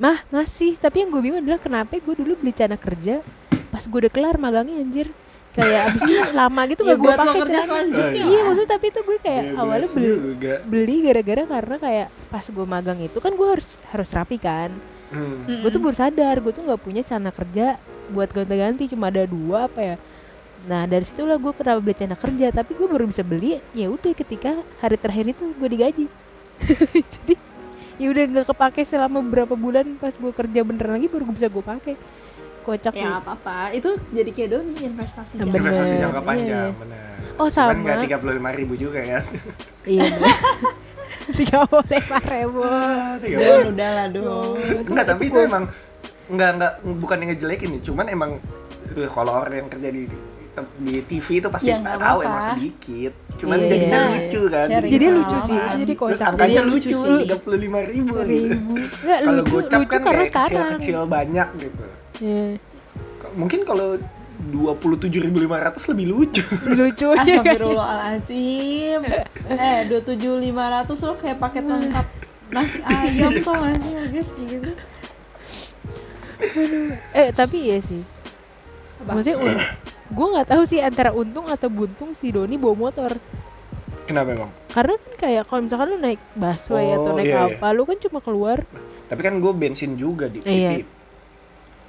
mah 0.00 0.24
masih 0.28 0.74
tapi 0.74 1.04
yang 1.04 1.10
gue 1.10 1.20
bingung 1.20 1.40
adalah 1.40 1.60
kenapa 1.60 1.92
gue 1.94 2.14
dulu 2.14 2.32
beli 2.34 2.50
celana 2.50 2.74
kerja 2.74 3.20
pas 3.68 3.84
gue 3.84 3.98
udah 3.98 4.08
kelar 4.08 4.36
magangnya 4.36 4.80
anjir 4.80 5.08
kayak 5.50 5.80
abis 5.88 6.00
itu 6.02 6.14
lama 6.40 6.62
gitu 6.64 6.80
Ya 6.80 6.88
gak 6.88 6.96
gue 6.96 7.10
pakai 7.12 7.40
kerja 7.42 7.60
selanjutnya. 7.64 8.22
iya 8.22 8.40
maksudnya 8.40 8.70
tapi 8.70 8.86
itu 8.86 9.00
gue 9.02 9.18
kayak 9.20 9.44
Iya, 9.44 9.52
awalnya 9.56 9.88
beli 9.90 10.08
juga. 10.08 10.54
beli 10.64 10.96
gara-gara 11.02 11.42
karena 11.44 11.76
kayak 11.76 12.06
pas 12.26 12.44
gue 12.46 12.66
magang 12.66 12.98
itu 12.98 13.18
kan 13.18 13.32
gue 13.32 13.48
harus 13.48 13.68
harus 13.86 14.10
rapi 14.10 14.38
kan 14.38 14.72
Hmm. 15.10 15.42
Gue 15.42 15.68
tuh 15.68 15.82
baru 15.82 15.98
sadar 15.98 16.38
gue 16.38 16.54
tuh 16.54 16.62
nggak 16.62 16.78
punya 16.78 17.02
celana 17.02 17.34
kerja 17.34 17.82
buat 18.08 18.30
ganti-ganti 18.30 18.86
cuma 18.86 19.10
ada 19.10 19.26
dua 19.26 19.66
apa 19.66 19.80
ya 19.84 19.96
nah 20.62 20.86
dari 20.86 21.02
situlah 21.02 21.34
gue 21.34 21.50
kenapa 21.50 21.82
beli 21.82 21.94
celana 21.94 22.14
kerja 22.14 22.46
tapi 22.52 22.70
gue 22.72 22.86
baru 22.86 23.10
bisa 23.10 23.20
beli 23.20 23.58
ya 23.72 23.90
udah 23.90 24.12
ketika 24.12 24.54
hari 24.78 24.94
terakhir 24.94 25.34
itu 25.34 25.50
gue 25.50 25.66
digaji 25.68 26.06
jadi 27.12 27.34
ya 28.00 28.06
udah 28.08 28.24
nggak 28.32 28.46
kepake 28.48 28.82
selama 28.88 29.20
beberapa 29.20 29.52
bulan 29.52 30.00
pas 30.00 30.16
gue 30.16 30.32
kerja 30.32 30.60
beneran 30.64 30.96
lagi 30.96 31.12
baru 31.12 31.28
gue 31.28 31.36
bisa 31.36 31.52
gue 31.52 31.64
pakai 31.64 31.94
kocak 32.60 32.92
Ya 32.92 33.08
nggak 33.08 33.24
apa-apa. 33.24 33.72
Itu 33.72 33.96
jadi 34.12 34.30
kayak 34.32 34.48
dong 34.52 34.66
investasi. 34.76 35.36
Bener. 35.36 35.60
investasi 35.60 35.94
jangka 35.96 36.20
iya, 36.20 36.28
panjang 36.28 36.70
iya. 36.72 36.80
benar 36.80 37.10
oh 37.40 37.48
cuman 37.48 37.72
sama 37.72 37.80
nggak 37.80 37.98
tiga 38.04 38.16
puluh 38.20 38.34
lima 38.36 38.50
ribu 38.52 38.74
juga 38.76 39.00
kan 39.00 39.24
iya 39.88 40.04
tiga 41.38 41.64
boleh 41.64 42.00
pak 42.04 42.24
rebo 42.28 42.64
Tiga 43.24 43.36
Don, 43.40 43.48
puluh. 43.48 43.72
udah 43.72 43.90
lah 43.96 44.06
dong. 44.12 44.54
enggak 44.88 45.06
tapi 45.08 45.22
itu 45.32 45.38
emang 45.40 45.64
enggak 46.28 46.50
enggak 46.56 46.72
bukan 47.00 47.16
yang 47.24 47.28
ngejelekin 47.32 47.68
nih 47.76 47.82
cuman 47.88 48.06
emang 48.12 48.30
eh, 48.92 49.08
kalau 49.08 49.32
orang 49.40 49.64
yang 49.64 49.68
kerja 49.72 49.88
di 49.88 50.04
di 50.76 50.94
TV 51.02 51.26
itu 51.36 51.48
pasti 51.48 51.68
Ya, 51.68 51.76
nggak 51.76 51.98
tahu 51.98 52.18
emang 52.20 52.42
sedikit 52.44 53.12
cuman 53.36 53.56
Iya, 53.56 53.68
jadinya 53.68 53.98
iya. 53.98 54.10
lucu 54.10 54.40
kan 54.46 54.66
jadi 54.68 54.86
Iya, 55.02 55.10
lucu 55.12 55.36
sih 55.40 55.56
apaan 55.56 55.76
jadi 55.76 55.84
sih? 55.86 55.96
terus 55.98 56.20
angkanya 56.20 56.48
Jadinya 56.50 56.62
lucu 56.66 56.88
lucu 56.90 56.98
sih. 57.00 57.18
tiga 57.22 57.36
puluh 57.38 57.58
lima 57.58 57.78
ribu 57.82 58.12
gitu. 58.12 58.26
ribu 58.26 58.72
nggak 59.00 59.18
kalau 59.20 59.32
lucu 59.36 59.50
gocap 59.50 59.78
lucu 59.78 59.88
kan 59.88 60.00
karena 60.00 60.16
kayak 60.18 60.28
sekarang 60.28 60.48
kecil-kecil 60.50 61.00
banyak 61.06 61.48
gitu 61.58 61.82
Iya. 62.20 62.44
mungkin 63.32 63.60
kalau 63.62 63.88
dua 64.42 64.72
puluh 64.72 64.96
tujuh 64.96 65.20
ribu 65.20 65.38
lima 65.38 65.56
ratus 65.58 65.84
lebih 65.86 66.06
lucu 66.10 66.40
lucu 66.66 67.06
Astagfirullahaladzim. 67.20 69.00
eh, 69.46 69.80
27500 69.86 70.48
lo 71.02 71.14
kayak 71.14 71.38
paket 71.38 71.64
lengkap 71.64 72.06
nasi 72.50 72.78
ayam 72.82 73.32
tuh 73.38 73.52
gak 73.52 73.74
sih 73.76 73.92
guys 74.10 74.30
gitu. 74.34 74.70
eh 77.12 77.28
tapi 77.30 77.56
iya 77.62 77.78
sih 77.80 78.00
Apa? 78.98 79.12
maksudnya 79.12 79.36
gue 80.10 80.26
nggak 80.26 80.48
tahu 80.50 80.62
sih 80.66 80.82
antara 80.82 81.14
untung 81.14 81.46
atau 81.46 81.70
buntung 81.70 82.18
si 82.18 82.34
Doni 82.34 82.58
bawa 82.58 82.90
motor 82.90 83.14
kenapa 84.04 84.34
emang 84.34 84.50
karena 84.70 84.98
kan 84.98 85.12
kayak 85.16 85.42
kalau 85.46 85.60
misalkan 85.62 85.86
lu 85.88 85.98
naik 85.98 86.20
busway 86.34 86.86
atau 86.90 87.10
Oh, 87.10 87.16
naik 87.16 87.30
iya, 87.30 87.46
apa 87.46 87.66
lu 87.70 87.82
kan 87.86 87.98
cuma 88.02 88.18
keluar 88.18 88.58
tapi 89.06 89.20
kan 89.22 89.34
gue 89.38 89.52
bensin 89.54 89.94
juga 89.94 90.26
di 90.26 90.42
Iya. 90.42 90.82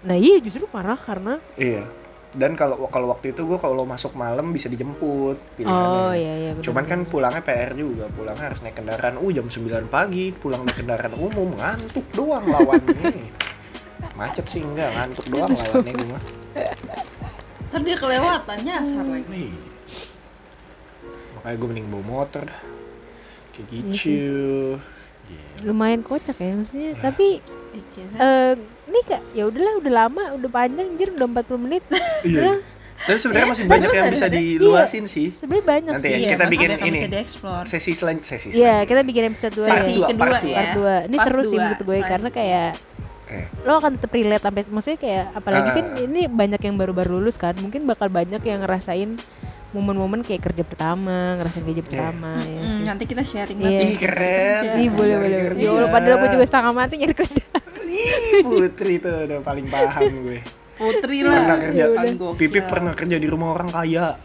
Nah 0.01 0.17
iya 0.17 0.41
justru 0.41 0.65
parah 0.65 0.97
karena 0.97 1.37
iya 1.57 1.85
dan 2.31 2.55
kalau 2.55 2.87
kalau 2.87 3.11
waktu 3.11 3.35
itu 3.35 3.43
gue 3.43 3.59
kalau 3.59 3.83
masuk 3.83 4.15
malam 4.15 4.49
bisa 4.49 4.71
dijemput 4.71 5.35
pilihannya 5.59 5.89
oh 6.01 6.13
iya 6.15 6.33
iya 6.39 6.51
benar 6.55 6.63
Cuman 6.63 6.83
kan 6.87 6.99
pulangnya 7.03 7.43
PR 7.43 7.75
juga, 7.75 8.07
pulangnya 8.07 8.49
harus 8.49 8.63
naik 8.63 8.79
kendaraan. 8.79 9.19
Uh 9.19 9.29
jam 9.29 9.45
9 9.45 9.91
pagi, 9.91 10.31
pulang 10.31 10.63
naik 10.63 10.79
kendaraan 10.79 11.11
umum, 11.19 11.59
ngantuk 11.59 12.07
doang 12.15 12.47
lawannya. 12.47 13.13
Macet 14.17 14.47
sih 14.47 14.63
enggak, 14.63 14.95
ngantuk 14.95 15.25
doang 15.27 15.51
lawannya 15.51 15.91
gue. 15.91 16.19
Ntar 17.71 17.81
dia 17.81 17.95
kelewatan 17.95 18.57
nyasar 18.61 19.03
lagi. 19.05 19.25
Wih. 19.25 19.51
Makanya 21.33 21.55
gue 21.55 21.67
mending 21.67 21.87
bawa 21.87 22.03
motor 22.05 22.43
dah. 22.43 22.61
Kayak 23.51 23.67
Iya 23.69 23.81
gitu. 23.83 24.79
lumayan 25.61 26.01
kocak 26.01 26.35
ya 26.35 26.51
maksudnya 26.53 26.91
tapi 26.97 27.39
Iya. 27.71 28.03
eh 28.17 28.51
ini 28.85 28.99
kak 29.01 29.21
ya 29.31 29.43
udahlah 29.45 29.73
udah 29.77 29.93
lama 29.93 30.23
udah 30.33 30.49
panjang 30.49 30.87
anjir 30.89 31.13
udah 31.13 31.27
40 31.29 31.55
menit 31.61 31.83
Iya. 32.25 32.59
Tapi 33.01 33.17
sebenarnya 33.17 33.47
masih 33.49 33.65
banyak 33.65 33.89
yang 33.91 34.07
bisa 34.09 34.27
diluasin 34.27 35.05
sih. 35.05 35.33
sebenarnya 35.33 35.65
banyak 35.67 35.91
Nanti 35.91 36.05
sih 36.05 36.11
ya, 36.13 36.29
kita 36.29 36.43
masih 36.43 36.51
bikin 36.51 36.69
ini. 36.83 36.99
Sesi 37.65 37.91
selanjutnya, 37.91 38.27
sesi 38.29 38.47
Iya, 38.53 38.75
kita 38.83 39.01
bikin 39.01 39.23
episode 39.29 39.53
2 39.53 39.63
Part 39.63 39.77
Sesi 39.79 39.91
dua, 39.91 40.07
kedua 40.07 40.21
part 40.21 40.43
ya. 40.43 40.55
part 40.55 40.71
2 40.75 41.07
ini 41.07 41.17
seru 41.17 41.41
sih 41.41 41.49
dua, 41.49 41.61
menurut 41.63 41.81
gue 41.81 41.89
selain- 41.91 42.09
karena 42.09 42.29
kayak 42.29 42.67
Eh. 42.71 42.90
Lo 43.61 43.73
akan 43.75 43.91
tetap 43.95 44.11
relate 44.11 44.41
sampai 44.41 44.61
maksudnya 44.65 44.99
kayak 44.99 45.25
apalagi 45.33 45.69
kan 45.71 45.85
Ah. 45.91 46.01
ini 46.01 46.21
banyak 46.25 46.61
yang 46.61 46.75
baru-baru 46.75 47.11
lulus 47.15 47.35
kan 47.35 47.53
mungkin 47.55 47.83
bakal 47.83 48.07
banyak 48.07 48.39
yang 48.39 48.59
ngerasain 48.59 49.15
momen-momen 49.71 50.19
kayak 50.19 50.43
kerja 50.43 50.61
pertama 50.61 51.35
ngerasain 51.35 51.63
gaji 51.63 51.79
pertama 51.81 52.41
ya 52.41 52.59
Hmm, 52.59 52.71
sih. 52.73 52.83
nanti 52.83 53.03
kita 53.05 53.23
sharing 53.23 53.55
Iya. 53.55 53.67
lagi. 53.69 53.85
Ih 53.85 53.95
keren. 53.97 54.61
Ih 54.77 54.89
boleh 54.89 55.15
boleh. 55.17 55.39
kerja. 55.47 55.61
Ya 55.61 55.69
Allah 55.69 55.89
padahal 55.89 56.15
gue 56.17 56.29
juga 56.31 56.45
setengah 56.45 56.73
mati 56.73 56.93
nyari 56.97 57.15
kerja. 57.15 57.43
Ih, 57.81 58.41
Putri 58.41 58.93
tuh 58.97 59.15
udah 59.25 59.39
paling 59.39 59.67
paham 59.67 60.11
gue. 60.23 60.39
Putri 60.73 61.21
Pernah 61.21 61.45
lah. 61.45 61.59
kerja, 61.61 61.83
Paling 61.87 62.15
gokil. 62.17 62.37
Pipi 62.37 62.59
pernah 62.61 62.93
kerja 62.93 63.15
di 63.15 63.27
rumah 63.27 63.53
orang 63.53 63.69
kaya. 63.69 64.17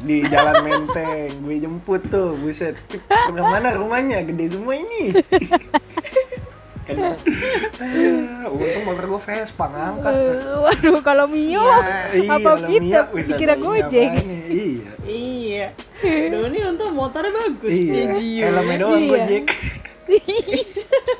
Di 0.00 0.24
Jalan 0.24 0.64
Menteng, 0.64 1.44
gue 1.44 1.56
jemput 1.60 2.00
tuh, 2.08 2.32
buset. 2.34 2.72
Pip, 2.88 3.04
mana 3.36 3.76
rumahnya? 3.76 4.24
Gede 4.24 4.48
semua 4.48 4.72
ini. 4.72 5.12
Kan, 6.92 7.14
eh, 7.80 8.46
untung 8.54 8.84
motor 8.84 9.04
gue 9.06 9.20
Vespa 9.20 9.66
ngangkat. 9.66 10.12
Eh, 10.12 10.58
Waduh 10.58 11.00
kalau 11.00 11.26
Mio 11.26 11.62
Iya, 12.10 12.34
apa 12.34 12.50
wis 13.12 13.26
dikira 13.26 13.52
ada 13.52 13.56
ini 13.56 13.64
Gojek. 13.64 14.10
Iya. 14.46 14.90
Iya. 15.02 15.66
Doni 16.28 16.58
untuk 16.64 16.90
motornya 16.90 17.30
bagus. 17.30 17.70
Iya, 17.70 17.92
Piaggio. 18.08 18.42
helmnya 18.46 18.76
doang 18.78 18.98
Iya. 18.98 19.10
Gojek. 19.10 19.44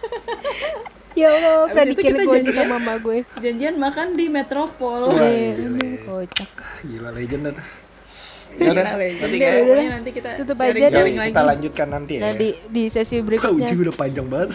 Ya 1.13 1.27
Allah, 1.29 1.67
Abis 1.67 1.75
itu 1.85 1.91
dikira 1.93 2.07
kita 2.09 2.23
gue 2.23 2.35
janjian- 2.39 2.55
sama 2.57 2.77
mama 2.77 2.95
gue. 2.97 3.19
Janjian 3.37 3.75
makan 3.77 4.09
di 4.15 4.27
Metropol. 4.27 5.01
Wah, 5.05 5.19
Eh, 5.21 5.53
gila. 5.53 5.75
aduh, 5.75 5.97
kocak. 6.07 6.51
Gila 6.81 7.11
legend 7.11 7.43
dah. 7.51 7.69
Ya 8.51 8.69
udah, 8.69 8.85
Gila, 8.85 8.97
legend. 8.97 9.21
nanti 9.21 9.39
udah. 9.61 9.85
nanti 9.91 10.11
kita 10.13 10.29
Tutup 10.39 10.57
sharing- 10.57 10.71
aja 10.73 10.87
deh. 10.87 10.91
sharing 10.93 11.13
Yoi, 11.13 11.21
lagi. 11.21 11.31
kita 11.31 11.43
lanjutkan 11.45 11.89
nanti 11.89 12.13
ya. 12.13 12.21
Nah 12.21 12.33
di 12.33 12.49
di 12.65 12.83
sesi 12.89 13.15
Kau 13.17 13.27
berikutnya 13.27 13.67
juga 13.69 13.83
udah 13.85 13.97
panjang 13.97 14.27
banget. 14.27 14.51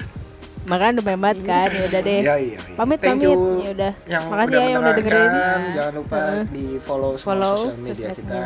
Makanya 0.66 0.91
udah 0.97 1.05
banget 1.05 1.38
kan. 1.45 1.70
Ya 1.70 1.84
udah 1.86 2.01
deh. 2.01 2.22
Iya, 2.26 2.36
iya, 2.41 2.57
iya. 2.57 2.78
Pamit 2.78 2.99
Thank 3.01 3.22
pamit. 3.22 3.38
Ya 3.38 3.72
udah. 3.72 3.93
Makasih 4.26 4.49
udah 4.49 4.61
ya 4.61 4.70
yang 4.70 4.82
udah 4.82 4.93
dengerin. 4.97 5.32
Jangan 5.74 5.93
lupa 5.93 6.18
Heeh. 6.18 6.43
di 6.49 6.66
follow 6.82 7.11
semua 7.18 7.34
Follow 7.34 7.55
sosial 7.57 7.78
media 7.82 8.07
kita. 8.11 8.43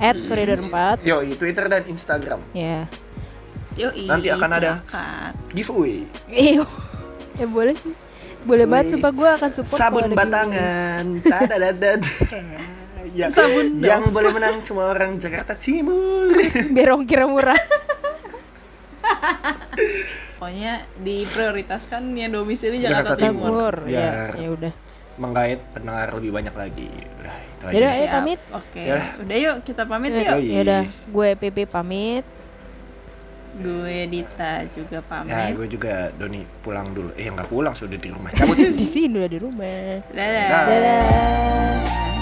At 0.00 0.16
koridor 0.28 0.60
4. 0.60 1.08
Yo, 1.08 1.16
Twitter 1.36 1.64
dan 1.68 1.82
Instagram. 1.88 2.40
Ya. 2.52 2.88
Yoi, 3.72 4.04
Nanti 4.04 4.28
akan 4.28 4.50
ada. 4.52 4.72
silakan. 4.84 5.32
Giveaway. 5.56 6.04
Eh, 6.28 6.60
ya 7.40 7.46
boleh 7.48 7.72
sih. 7.80 7.94
Boleh 8.42 8.66
banget 8.66 8.98
sumpah 8.98 9.12
gue 9.14 9.28
akan 9.38 9.50
support 9.54 9.78
Sabun 9.78 10.04
batangan. 10.12 11.04
Tadadadad. 11.22 12.00
yang, 13.14 13.30
Sabun 13.30 13.78
yang 13.80 14.02
boleh 14.10 14.34
menang 14.34 14.58
cuma 14.66 14.90
orang 14.90 15.14
Jakarta 15.16 15.54
Timur. 15.56 16.34
Biar 16.74 16.90
ongkirnya 16.92 17.28
murah. 17.30 17.56
Pokoknya 20.42 20.82
diprioritaskan 20.98 22.02
yang 22.18 22.34
domisili 22.34 22.82
Jakarta 22.82 23.14
Jakarta 23.14 23.30
Timur. 23.30 23.46
Timur. 23.46 23.74
Ya, 23.86 24.34
ya 24.34 24.48
udah. 24.50 24.72
Menggait 25.14 25.62
pendengar 25.70 26.10
lebih 26.18 26.34
banyak 26.34 26.54
lagi. 26.58 26.90
Udah, 27.22 27.36
itu 27.38 27.62
aja. 27.62 27.74
Yaudah, 27.78 27.92
ayo 27.94 28.06
pamit. 28.10 28.40
Oke. 28.50 28.82
Yaudah. 28.82 29.08
Udah 29.22 29.36
yuk 29.38 29.56
kita 29.62 29.82
pamit 29.86 30.10
Ya, 30.10 30.18
yuk. 30.18 30.38
Ya 30.42 30.60
udah, 30.66 30.82
gue 30.90 31.28
PP 31.38 31.58
pamit. 31.70 32.24
Gue 33.54 33.98
Dita 34.10 34.66
juga 34.74 34.98
Ya, 34.98 35.06
pamit. 35.06 35.54
gue 35.62 35.66
juga 35.78 36.10
Doni 36.18 36.42
pulang 36.58 36.90
dulu. 36.90 37.14
Eh, 37.14 37.30
nggak 37.30 37.46
pulang 37.46 37.74
sudah 37.78 37.94
di 37.94 38.10
rumah. 38.10 38.34
Cabut. 38.34 38.58
Di 38.82 38.86
sini 38.90 39.14
udah 39.22 39.30
di 39.30 39.38
rumah. 39.38 40.02
Dadah. 40.10 40.46
Dah. 40.50 40.62
Dadah. 40.66 42.21